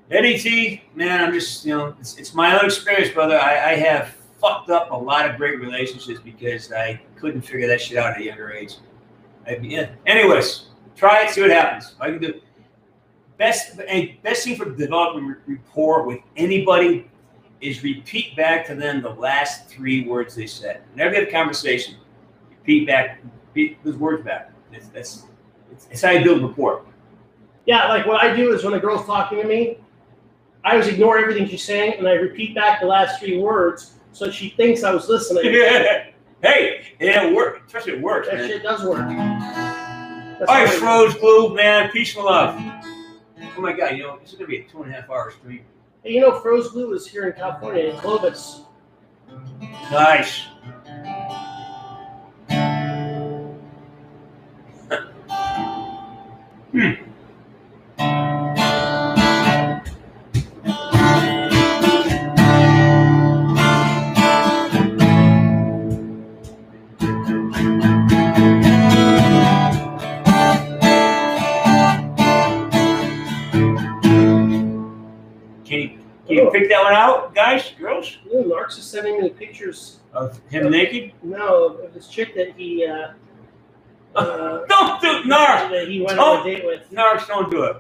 [0.09, 3.39] Eddie T, man, I'm just, you know, it's, it's my own experience, brother.
[3.39, 7.81] I, I have fucked up a lot of great relationships because I couldn't figure that
[7.81, 8.77] shit out at a younger age.
[9.45, 9.89] I, yeah.
[10.07, 11.93] Anyways, try it, see what happens.
[11.99, 12.41] I can do
[13.37, 13.77] best.
[14.23, 17.10] Best thing for developing rapport with anybody
[17.61, 20.81] is repeat back to them the last three words they said.
[20.93, 21.95] Whenever you have a conversation,
[22.49, 23.21] repeat back,
[23.53, 24.51] repeat those words back.
[24.71, 25.25] That's that's
[25.89, 26.83] it's, how you build rapport.
[27.65, 29.77] Yeah, like what I do is when a girl's talking to me,
[30.63, 34.29] I always ignore everything she's saying and I repeat back the last three words so
[34.29, 35.43] she thinks I was listening.
[36.41, 37.61] hey, it works.
[37.67, 38.49] Especially it works, That man.
[38.49, 39.07] shit does work.
[39.07, 41.91] That's All right, Froze Glue, man.
[41.91, 42.55] Peace and love.
[43.57, 45.31] Oh my God, you know, this is gonna be a two and a half hour
[45.31, 45.61] stream.
[46.03, 48.61] You know, Froze Glue is here in California, in Clovis.
[49.91, 50.47] Nice.
[78.71, 79.99] Mark's is sending me pictures.
[80.13, 81.11] Of him naked?
[81.23, 83.09] No, of this chick that he uh,
[84.15, 85.69] uh, Don't do Narc.
[85.71, 86.37] that he went Oh.
[86.37, 86.89] on a date with.
[86.89, 87.75] Narcs, don't do it.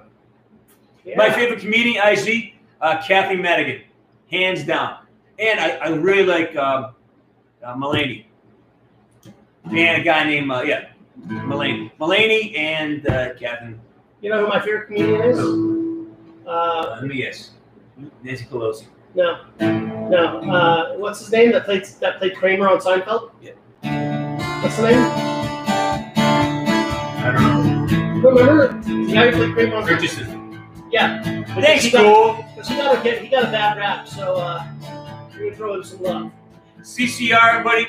[1.05, 1.15] Yeah.
[1.17, 3.83] My favorite comedian, IZ, uh, Kathy Madigan,
[4.29, 4.97] hands down.
[5.39, 6.93] And I, I really like um,
[7.63, 8.25] uh, Mulaney.
[9.63, 10.89] And a guy named, uh, yeah,
[11.25, 11.89] Mulaney.
[12.01, 13.75] Mulaney and uh, Kathy.
[14.21, 15.39] You know who my favorite comedian is?
[15.39, 17.51] Uh, Uh, let me guess.
[18.23, 18.87] Nancy Pelosi.
[19.15, 19.37] no,
[20.11, 20.51] no.
[20.51, 23.31] Uh, what's his name that played that played Kramer on Seinfeld?
[23.41, 23.51] Yeah.
[24.61, 24.99] What's the name?
[27.17, 28.29] I don't know.
[28.29, 30.01] Remember the guy who played Kramer on Seinfeld?
[30.01, 30.63] Richardson.
[30.91, 31.43] Yeah.
[31.55, 32.45] Thanks, he got, cool.
[32.53, 34.67] Because he got a he got a bad rap, so uh,
[35.33, 36.31] we're gonna throw him some love.
[36.81, 37.87] CCR, buddy.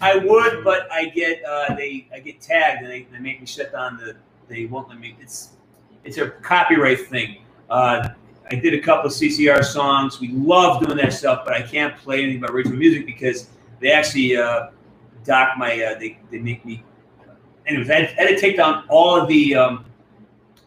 [0.00, 3.46] I would, but I get uh, they I get tagged and they, they make me
[3.46, 4.16] shut down the.
[4.48, 5.16] They won't let me.
[5.20, 5.50] It's
[6.04, 7.38] it's a copyright thing.
[7.68, 8.10] Uh,
[8.50, 10.20] I did a couple of CCR songs.
[10.20, 13.48] We love doing that stuff, but I can't play anything about original music because
[13.80, 14.68] they actually uh,
[15.24, 15.72] dock my.
[15.72, 16.84] Uh, they they make me.
[17.66, 19.84] Anyways, I had, I had to take down all of the um,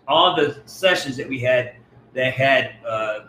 [0.07, 1.75] all the sessions that we had
[2.13, 3.19] that had uh,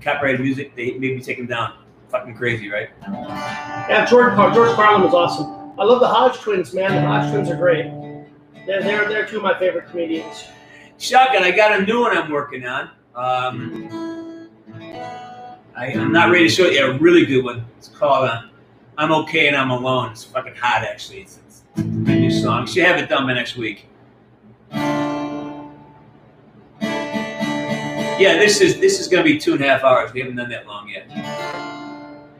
[0.00, 0.74] copyrighted music.
[0.74, 1.74] They made me take them down.
[2.08, 2.88] Fucking crazy, right?
[3.06, 5.78] Yeah, George George Carlin was awesome.
[5.78, 6.94] I love the Hodge twins, man.
[6.94, 7.84] The Hodge twins are great.
[8.66, 10.46] They're they're, they're two of my favorite comedians.
[10.98, 12.90] Shotgun, I got a new one I'm working on.
[13.14, 14.50] Um,
[15.76, 17.64] I, I'm not ready to show you a really good one.
[17.78, 18.42] It's called uh,
[18.98, 20.10] I'm Okay and I'm Alone.
[20.10, 21.20] It's fucking hot, actually.
[21.20, 22.66] It's, it's good new song.
[22.66, 23.86] Should have it done by next week.
[28.16, 30.12] Yeah, this is this is gonna be two and a half hours.
[30.12, 31.08] We haven't done that long yet.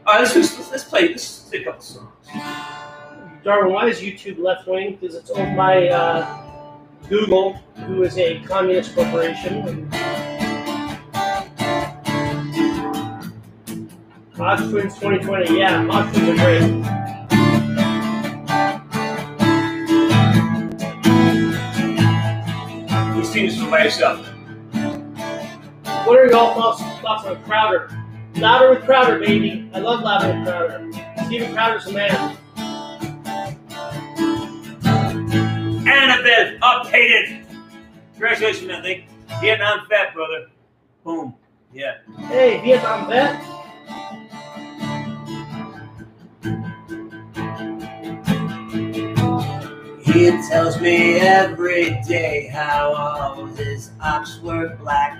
[0.05, 1.09] All right, let's let's, let's play.
[1.09, 2.27] Let's play a couple songs.
[3.43, 4.97] Darwin, why is YouTube left wing?
[4.99, 6.43] Because it's owned by uh,
[7.07, 7.53] Google,
[7.85, 9.89] who is a communist corporation.
[14.37, 17.05] Hodge Twins 2020, yeah, Hodge Twins are great.
[23.33, 24.25] This by yourself.
[26.05, 27.89] What are y'all thoughts, thoughts on Crowder?
[28.35, 29.69] Louder with Crowder, baby.
[29.73, 30.91] I love Louder with Crowder.
[31.25, 32.37] Steven Crowder's a man.
[35.85, 37.45] Annabeth, updated.
[38.13, 38.83] Congratulations.
[38.83, 39.07] They
[39.41, 40.47] Vietnam fat, brother.
[41.03, 41.35] Boom.
[41.73, 41.97] Yeah.
[42.27, 43.64] Hey, Vietnam vet.
[50.15, 55.19] He tells me every day how all his ops were black.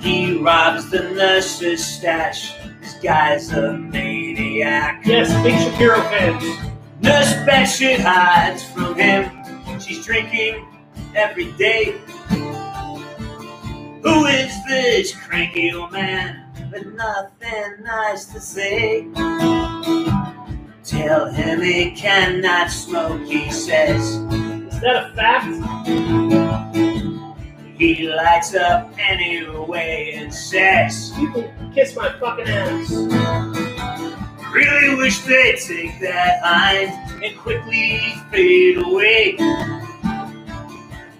[0.00, 2.54] He robs the nurse's stash.
[2.80, 5.02] This guy's a maniac.
[5.04, 6.44] Yes, big Shapiro fans.
[7.02, 9.30] Nurse Bashir hides from him.
[9.78, 10.66] She's drinking
[11.14, 12.00] every day.
[14.02, 19.63] Who is this cranky old man with nothing nice to say?
[20.84, 24.16] Tell him he cannot smoke, he says.
[24.16, 25.46] Is that a fact?
[27.78, 32.90] He lights up anyway and says, You can kiss my fucking ass.
[34.52, 39.36] Really wish they'd take that hind and quickly fade away.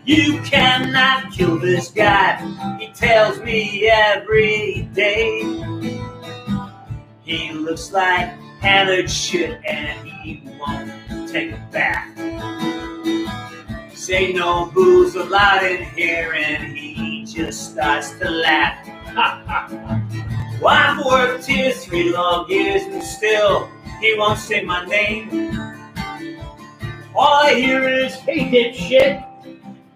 [0.04, 2.36] You cannot kill this guy,
[2.78, 5.40] he tells me every day.
[7.22, 10.90] He looks like hammered shit and he won't
[11.30, 12.08] take a bath.
[13.94, 18.78] Say no booze allowed in here and he just starts to laugh.
[20.62, 23.68] Well, I've worked here three long years and still
[24.00, 25.28] he won't say my name.
[27.14, 29.24] All I hear is Hey, dipshit.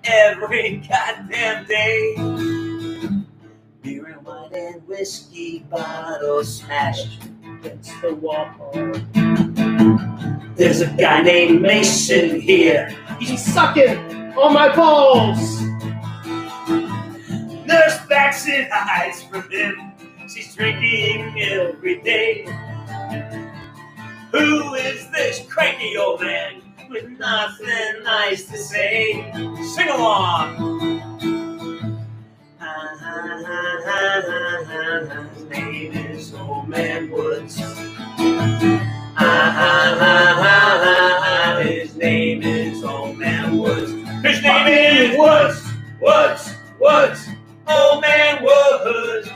[0.05, 2.15] every goddamn day.
[3.83, 7.21] Beer and wine and whiskey bottles smashed.
[7.61, 8.71] Against the wall.
[10.55, 12.95] There's a guy named Mason here.
[13.19, 13.99] He's sucking
[14.39, 15.61] on my balls.
[17.67, 19.93] Nurse backs and hides from him.
[20.33, 22.45] She's drinking every day.
[24.33, 29.33] Who is this cranky old man with nothing nice to say?
[29.75, 31.38] Sing along.
[33.09, 33.17] His
[35.49, 37.57] name is Old Man Woods.
[41.63, 43.93] His name is Old Man Woods.
[44.23, 45.63] His name is Woods.
[46.03, 46.55] Woods.
[46.79, 47.29] Woods.
[47.67, 49.31] Old Man Woods.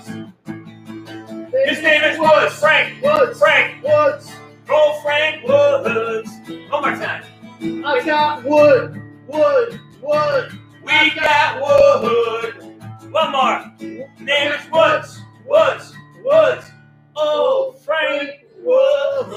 [1.67, 2.55] His name is Woods.
[2.59, 3.03] Frank.
[3.03, 3.39] Woods.
[3.39, 3.83] Frank.
[3.83, 4.31] Woods.
[4.69, 6.31] Oh, Frank Woods.
[6.69, 7.25] One more time.
[7.87, 9.01] I got wood.
[9.29, 9.81] Wood.
[10.03, 10.59] Wood.
[10.85, 12.72] We got Wood.
[13.13, 13.73] One more.
[14.21, 15.21] Name is Woods.
[15.47, 15.93] Woods.
[16.25, 16.65] Woods.
[17.15, 19.29] Oh, Frank Woods.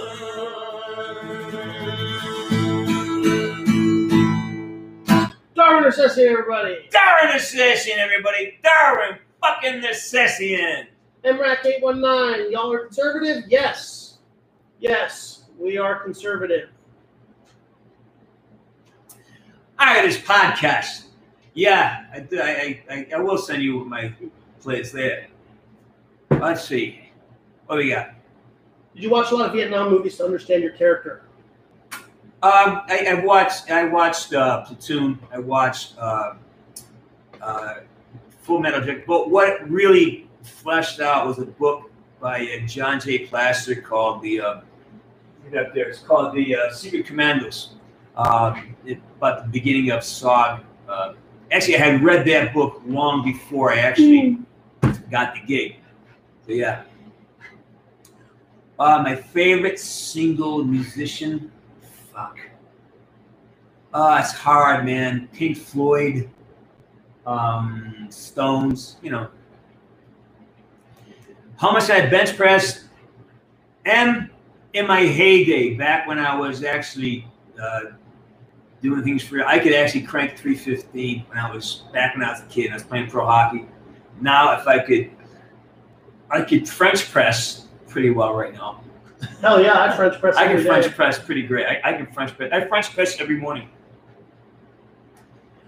[5.55, 6.87] Darwin Necessity, everybody.
[6.89, 8.59] Darwin Assassin, everybody.
[8.63, 10.87] Darwin fucking Assassin.
[11.25, 12.51] MRAC 819.
[12.53, 13.43] Y'all are conservative?
[13.49, 14.19] Yes.
[14.79, 16.69] Yes, we are conservative.
[19.79, 21.04] All right, this podcast.
[21.55, 24.13] Yeah, I, I, I, I will send you my
[24.59, 25.27] plays there.
[26.29, 26.99] Let's see.
[27.65, 28.09] What we got?
[28.93, 31.23] Did you watch a lot of Vietnam movies to understand your character?
[32.43, 33.71] Um, I, I watched.
[33.71, 35.17] I watched uh, Platoon.
[35.31, 36.33] I watched uh,
[37.41, 37.75] uh,
[38.41, 39.05] Full Metal Jacket.
[39.07, 43.19] But what really fleshed out was a book by uh, John J.
[43.27, 44.41] Plaster called the.
[44.41, 44.61] Uh,
[45.57, 45.87] up there.
[45.87, 47.75] It's called the uh, Secret Commandos.
[48.17, 50.61] Um, it, about the beginning of SOG.
[51.55, 54.39] Actually, I had read that book long before I actually
[55.09, 55.77] got the gig.
[56.45, 56.83] So yeah.
[58.77, 61.49] Uh, my favorite single musician.
[62.11, 62.37] Fuck.
[63.93, 65.29] Uh, it's hard, man.
[65.31, 66.29] Pink Floyd,
[67.25, 69.29] um, Stones, you know.
[71.55, 72.83] How much I bench pressed
[73.85, 74.29] and
[74.73, 77.25] in my heyday, back when I was actually
[77.57, 77.91] uh,
[78.81, 79.43] doing things for you.
[79.43, 82.71] I could actually crank 315 when I was back when I was a kid.
[82.71, 83.65] I was playing pro hockey.
[84.21, 85.11] Now, if I could,
[86.29, 88.81] I could French press pretty well right now.
[89.41, 90.69] Hell yeah, I French press I can every day.
[90.69, 91.65] French press pretty great.
[91.65, 92.51] I, I can French press.
[92.51, 93.69] I French press every morning.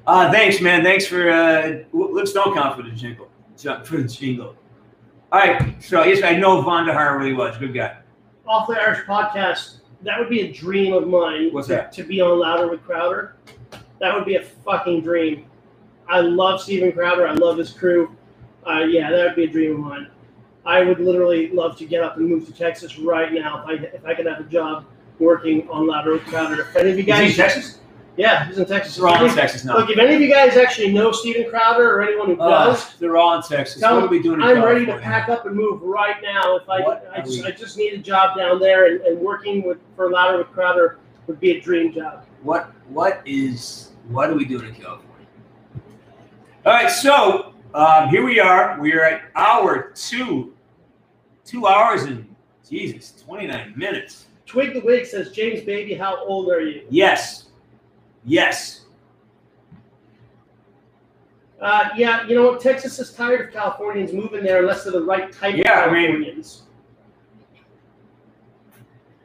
[0.06, 0.84] Uh, thanks, man.
[0.84, 3.30] Thanks for uh, let's don't count for the jingle.
[3.86, 4.56] For the jingle.
[5.32, 5.84] All right.
[5.84, 7.98] So yes, I know Von der Haar really was good guy.
[8.45, 11.50] Off the Irish podcast, that would be a dream of mine.
[11.51, 11.92] What's to, that?
[11.93, 13.35] To be on Louder with Crowder.
[14.00, 15.45] That would be a fucking dream.
[16.08, 17.27] I love Steven Crowder.
[17.27, 18.16] I love his crew.
[18.66, 20.08] Uh, yeah, that would be a dream of mine.
[20.66, 23.85] I would literally love to get up and move to Texas right now if I
[23.85, 24.85] if I could have a job
[25.17, 26.61] working on Louder with Crowder.
[26.61, 27.76] If any of you Is he guys, Texas?
[28.18, 28.98] Yeah, he's in Texas.
[28.98, 29.78] They're all in Texas now.
[29.78, 32.96] Look, if any of you guys actually know Steven Crowder or anyone who Uh, does,
[32.96, 33.80] they're all in Texas.
[33.80, 34.42] Tell what are we doing?
[34.42, 36.58] I'm ready to pack up and move right now.
[36.58, 39.78] If I, I, just, I just need a job down there, and, and working with
[39.96, 40.98] for Louder with Crowder
[41.28, 42.26] would be a dream job.
[42.42, 45.28] What what is what are we doing in California?
[46.66, 48.80] All right, so um, here we are.
[48.80, 50.54] We are at hour two,
[51.46, 52.34] two hours and
[52.68, 54.26] Jesus, twenty nine minutes.
[54.46, 56.84] Twig the Wig says, James Baby, how old are you?
[56.90, 57.47] Yes,
[58.26, 58.82] yes.
[61.60, 62.62] Uh, yeah, you know what?
[62.62, 66.44] Texas is tired of Californians moving there unless they're the right type Yeah, I mean-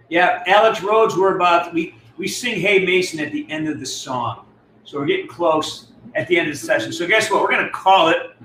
[0.09, 3.87] Yeah, Alex Rhodes, we're about we we sing Hey Mason at the end of the
[3.87, 4.47] song.
[4.85, 6.93] So we're getting close at the end of the session.
[6.93, 7.43] So guess what?
[7.43, 8.37] We're gonna call it.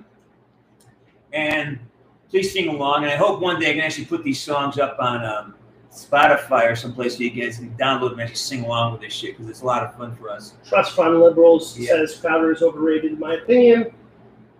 [1.33, 1.77] And
[2.29, 3.03] please sing along.
[3.03, 5.55] And I hope one day I can actually put these songs up on um,
[5.97, 9.35] Spotify or someplace where you guys can download and actually sing along with this shit
[9.35, 10.53] because it's a lot of fun for us.
[10.67, 11.89] Trust fund liberals Yeah.
[11.89, 13.91] says Crowder is overrated, in my opinion.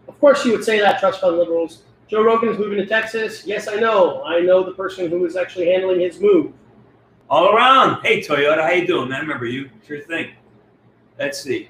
[0.08, 1.84] Of course, you would say that, trust fund liberals.
[2.08, 3.46] Joe Rogan is moving to Texas.
[3.46, 4.24] Yes, I know.
[4.24, 6.54] I know the person who is actually handling his move.
[7.30, 8.02] All around.
[8.04, 9.18] Hey Toyota, how you doing, man?
[9.18, 9.70] I remember you.
[9.86, 10.32] Sure thing.
[11.20, 11.70] Let's see.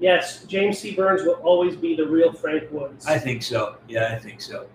[0.00, 0.94] Yes, James C.
[0.94, 3.06] Burns will always be the real Frank Woods.
[3.06, 3.76] I think so.
[3.88, 4.66] Yeah, I think so.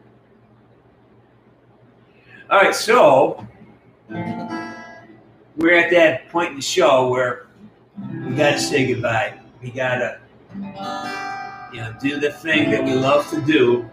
[2.52, 3.48] All right, so
[5.56, 7.46] we're at that point in the show where
[8.26, 9.38] we got to say goodbye.
[9.62, 10.20] We got to,
[11.72, 13.88] you know, do the thing that we love to do.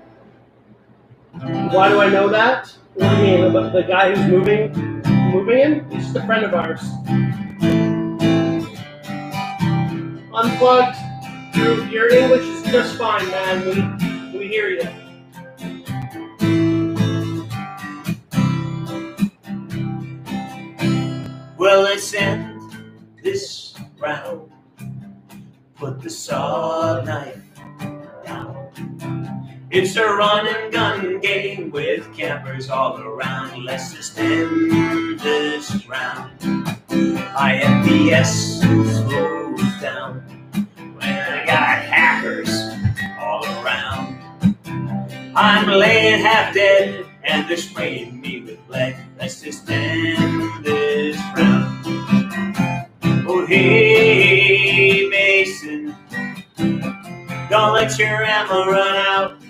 [1.35, 2.75] Why do I know that?
[2.99, 3.53] You mean?
[3.53, 4.73] The guy who's moving,
[5.33, 5.91] moving in?
[5.91, 6.81] He's just a friend of ours.
[10.33, 10.97] Unplugged.
[11.57, 13.67] Your, your English is just fine, man.
[14.33, 15.06] We we hear you.
[21.67, 22.63] Well, let's end
[23.25, 24.53] this round.
[25.75, 27.43] Put the saw knife
[28.25, 29.67] down.
[29.73, 33.65] It's a run and gun game with campers all around.
[33.65, 36.39] Let's just end this round.
[36.89, 40.21] IFPS slows down
[40.79, 42.49] when I got hackers
[43.19, 44.55] all around.
[45.35, 51.83] I'm laying half dead and they're spraying me with Let's just end this round.
[53.27, 55.97] Oh, hey, Mason,
[57.49, 59.43] don't let your ammo run out.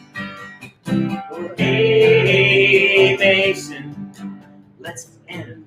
[1.32, 4.12] Oh, hey, Mason,
[4.78, 5.66] let's end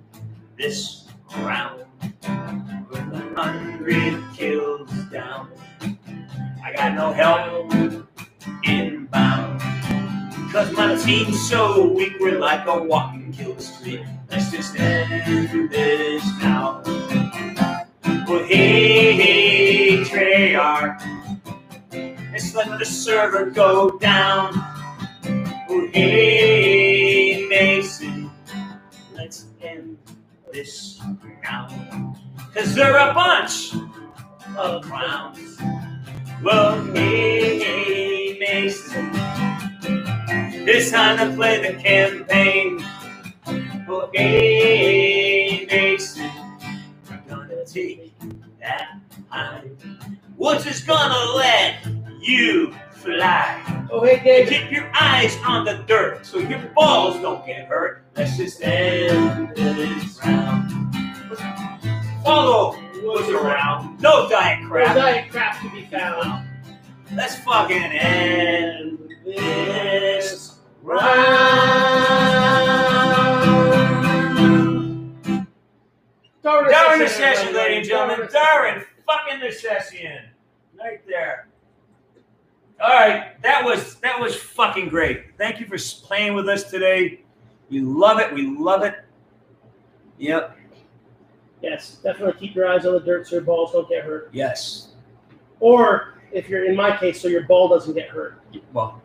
[0.57, 1.83] this round.
[2.01, 5.49] With a hundred kills down,
[6.63, 7.73] I got no help
[8.63, 9.48] inbound.
[10.51, 14.01] Cause my team's so weak, we're like a walking kill streak.
[14.31, 16.81] Let's just end this now.
[18.27, 21.01] Well, hey, hey, Treyarch,
[22.31, 24.51] let's let the server go down.
[25.69, 28.31] Oh, hey, Mason,
[29.13, 29.99] let's end
[30.51, 30.99] this
[31.43, 31.67] now.
[32.55, 33.75] Cause they're a bunch
[34.57, 35.59] of clowns.
[36.43, 39.11] Well, hey, Mason,
[40.69, 42.85] it's time to play the campaign.
[43.87, 46.29] For hey, Mason,
[47.09, 48.13] we're gonna take
[48.61, 48.99] that
[49.29, 49.63] high.
[50.37, 51.87] Woods is gonna let
[52.21, 53.87] you fly.
[53.91, 54.53] Oh, hey, David.
[54.53, 58.05] Keep your eyes on the dirt so your balls don't get hurt.
[58.15, 60.95] Let's just end this round.
[62.23, 63.99] Follow Woods around.
[64.01, 64.95] No diet crap.
[64.95, 66.47] No diet crap to be found.
[67.15, 70.48] Let's fucking end this
[70.81, 71.05] round.
[76.41, 78.29] Darwin Darwin Recession, Recession, ladies and gentlemen.
[78.31, 80.29] Darwin Darwin fucking Recession.
[80.77, 81.47] Right there.
[82.81, 85.37] All right, that was that was fucking great.
[85.37, 87.21] Thank you for playing with us today.
[87.69, 88.33] We love it.
[88.33, 88.95] We love it.
[90.17, 90.57] Yep.
[91.61, 94.29] Yes, definitely keep your eyes on the dirt so your balls don't get hurt.
[94.31, 94.93] Yes.
[95.59, 98.41] Or if you're in my case, so your ball doesn't get hurt.
[98.71, 99.01] Well,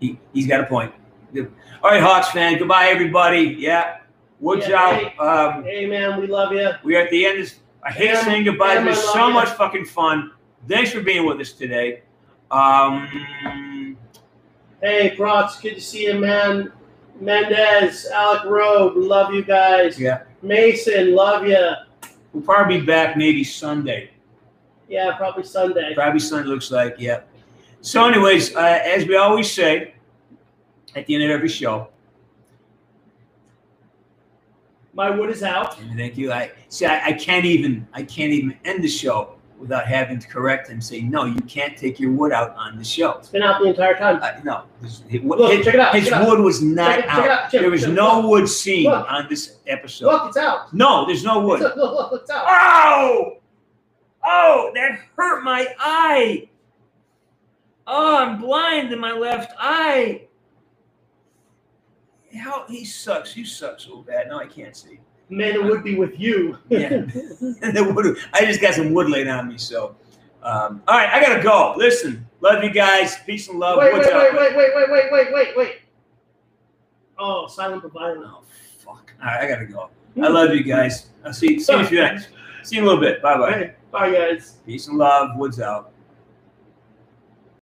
[0.00, 0.92] he, he's got a point.
[1.36, 2.58] All right, Hawks fan.
[2.58, 3.56] Goodbye, everybody.
[3.58, 3.98] Yeah.
[4.40, 5.56] Woods Yeah, out.
[5.56, 6.70] Um, Hey man, we love you.
[6.82, 7.40] we're at the end.
[7.40, 7.52] Of,
[7.84, 8.78] I hate saying goodbye.
[8.78, 9.34] It was so you.
[9.34, 10.32] much fucking fun.
[10.68, 12.02] Thanks for being with us today.
[12.50, 13.96] Um,
[14.82, 16.72] Hey, Brox, good to see you, man.
[17.20, 20.00] Mendez, Alec Road, love you guys.
[20.00, 20.22] Yeah.
[20.40, 21.72] Mason, love you.
[22.32, 24.10] we'll probably be back maybe Sunday.
[24.88, 25.92] Yeah, probably Sunday.
[25.94, 27.20] Probably Sunday looks like, yeah.
[27.82, 29.94] So, anyways, uh, as we always say
[30.94, 31.88] at the end of every show,
[34.92, 35.78] My wood is out.
[35.96, 36.32] thank you.
[36.32, 36.84] I see.
[36.84, 37.86] I, I can't even.
[37.94, 40.80] I can't even end the show without having to correct him.
[40.80, 43.12] Say, no, you can't take your wood out on the show.
[43.12, 44.18] It's been out the entire time.
[44.20, 45.94] Uh, no, his, Look, his, check it out.
[45.94, 46.28] his check it out.
[46.28, 47.24] wood was not Check it- check out.
[47.24, 48.30] it out, Jim, there was Jim, no look.
[48.30, 49.06] wood seen Look.
[49.10, 50.06] on this episode.
[50.06, 50.74] Look, it's out.
[50.74, 51.60] No, there's no wood.
[51.60, 52.44] Look, look, look, it's out.
[52.48, 53.36] Oh!
[54.24, 56.48] Oh, that hurt my eye.
[57.92, 60.22] Oh, I'm blind in my left eye.
[62.38, 63.36] How he sucks.
[63.36, 64.28] You suck so bad.
[64.28, 65.00] No, I can't see.
[65.28, 66.56] Man, it would be with you.
[66.68, 66.88] Yeah.
[67.72, 69.96] The wood- I just got some wood laid on me, so.
[70.42, 71.74] Um, all right, I gotta go.
[71.76, 73.16] Listen, love you guys.
[73.26, 73.78] Peace and love.
[73.78, 74.22] wait, What's wait, up?
[74.34, 75.72] wait, wait, wait, wait, wait, wait, wait, wait.
[77.18, 78.22] Oh, silent but violent.
[78.24, 78.42] Oh,
[78.78, 79.12] fuck.
[79.20, 79.90] All right, I gotta go.
[80.22, 81.10] I love you guys.
[81.24, 82.28] I'll see, see you next.
[82.62, 83.20] See you in a little bit.
[83.20, 83.52] Bye bye.
[83.52, 84.56] Hey, bye, guys.
[84.64, 85.36] Peace and love.
[85.36, 85.92] Woods out.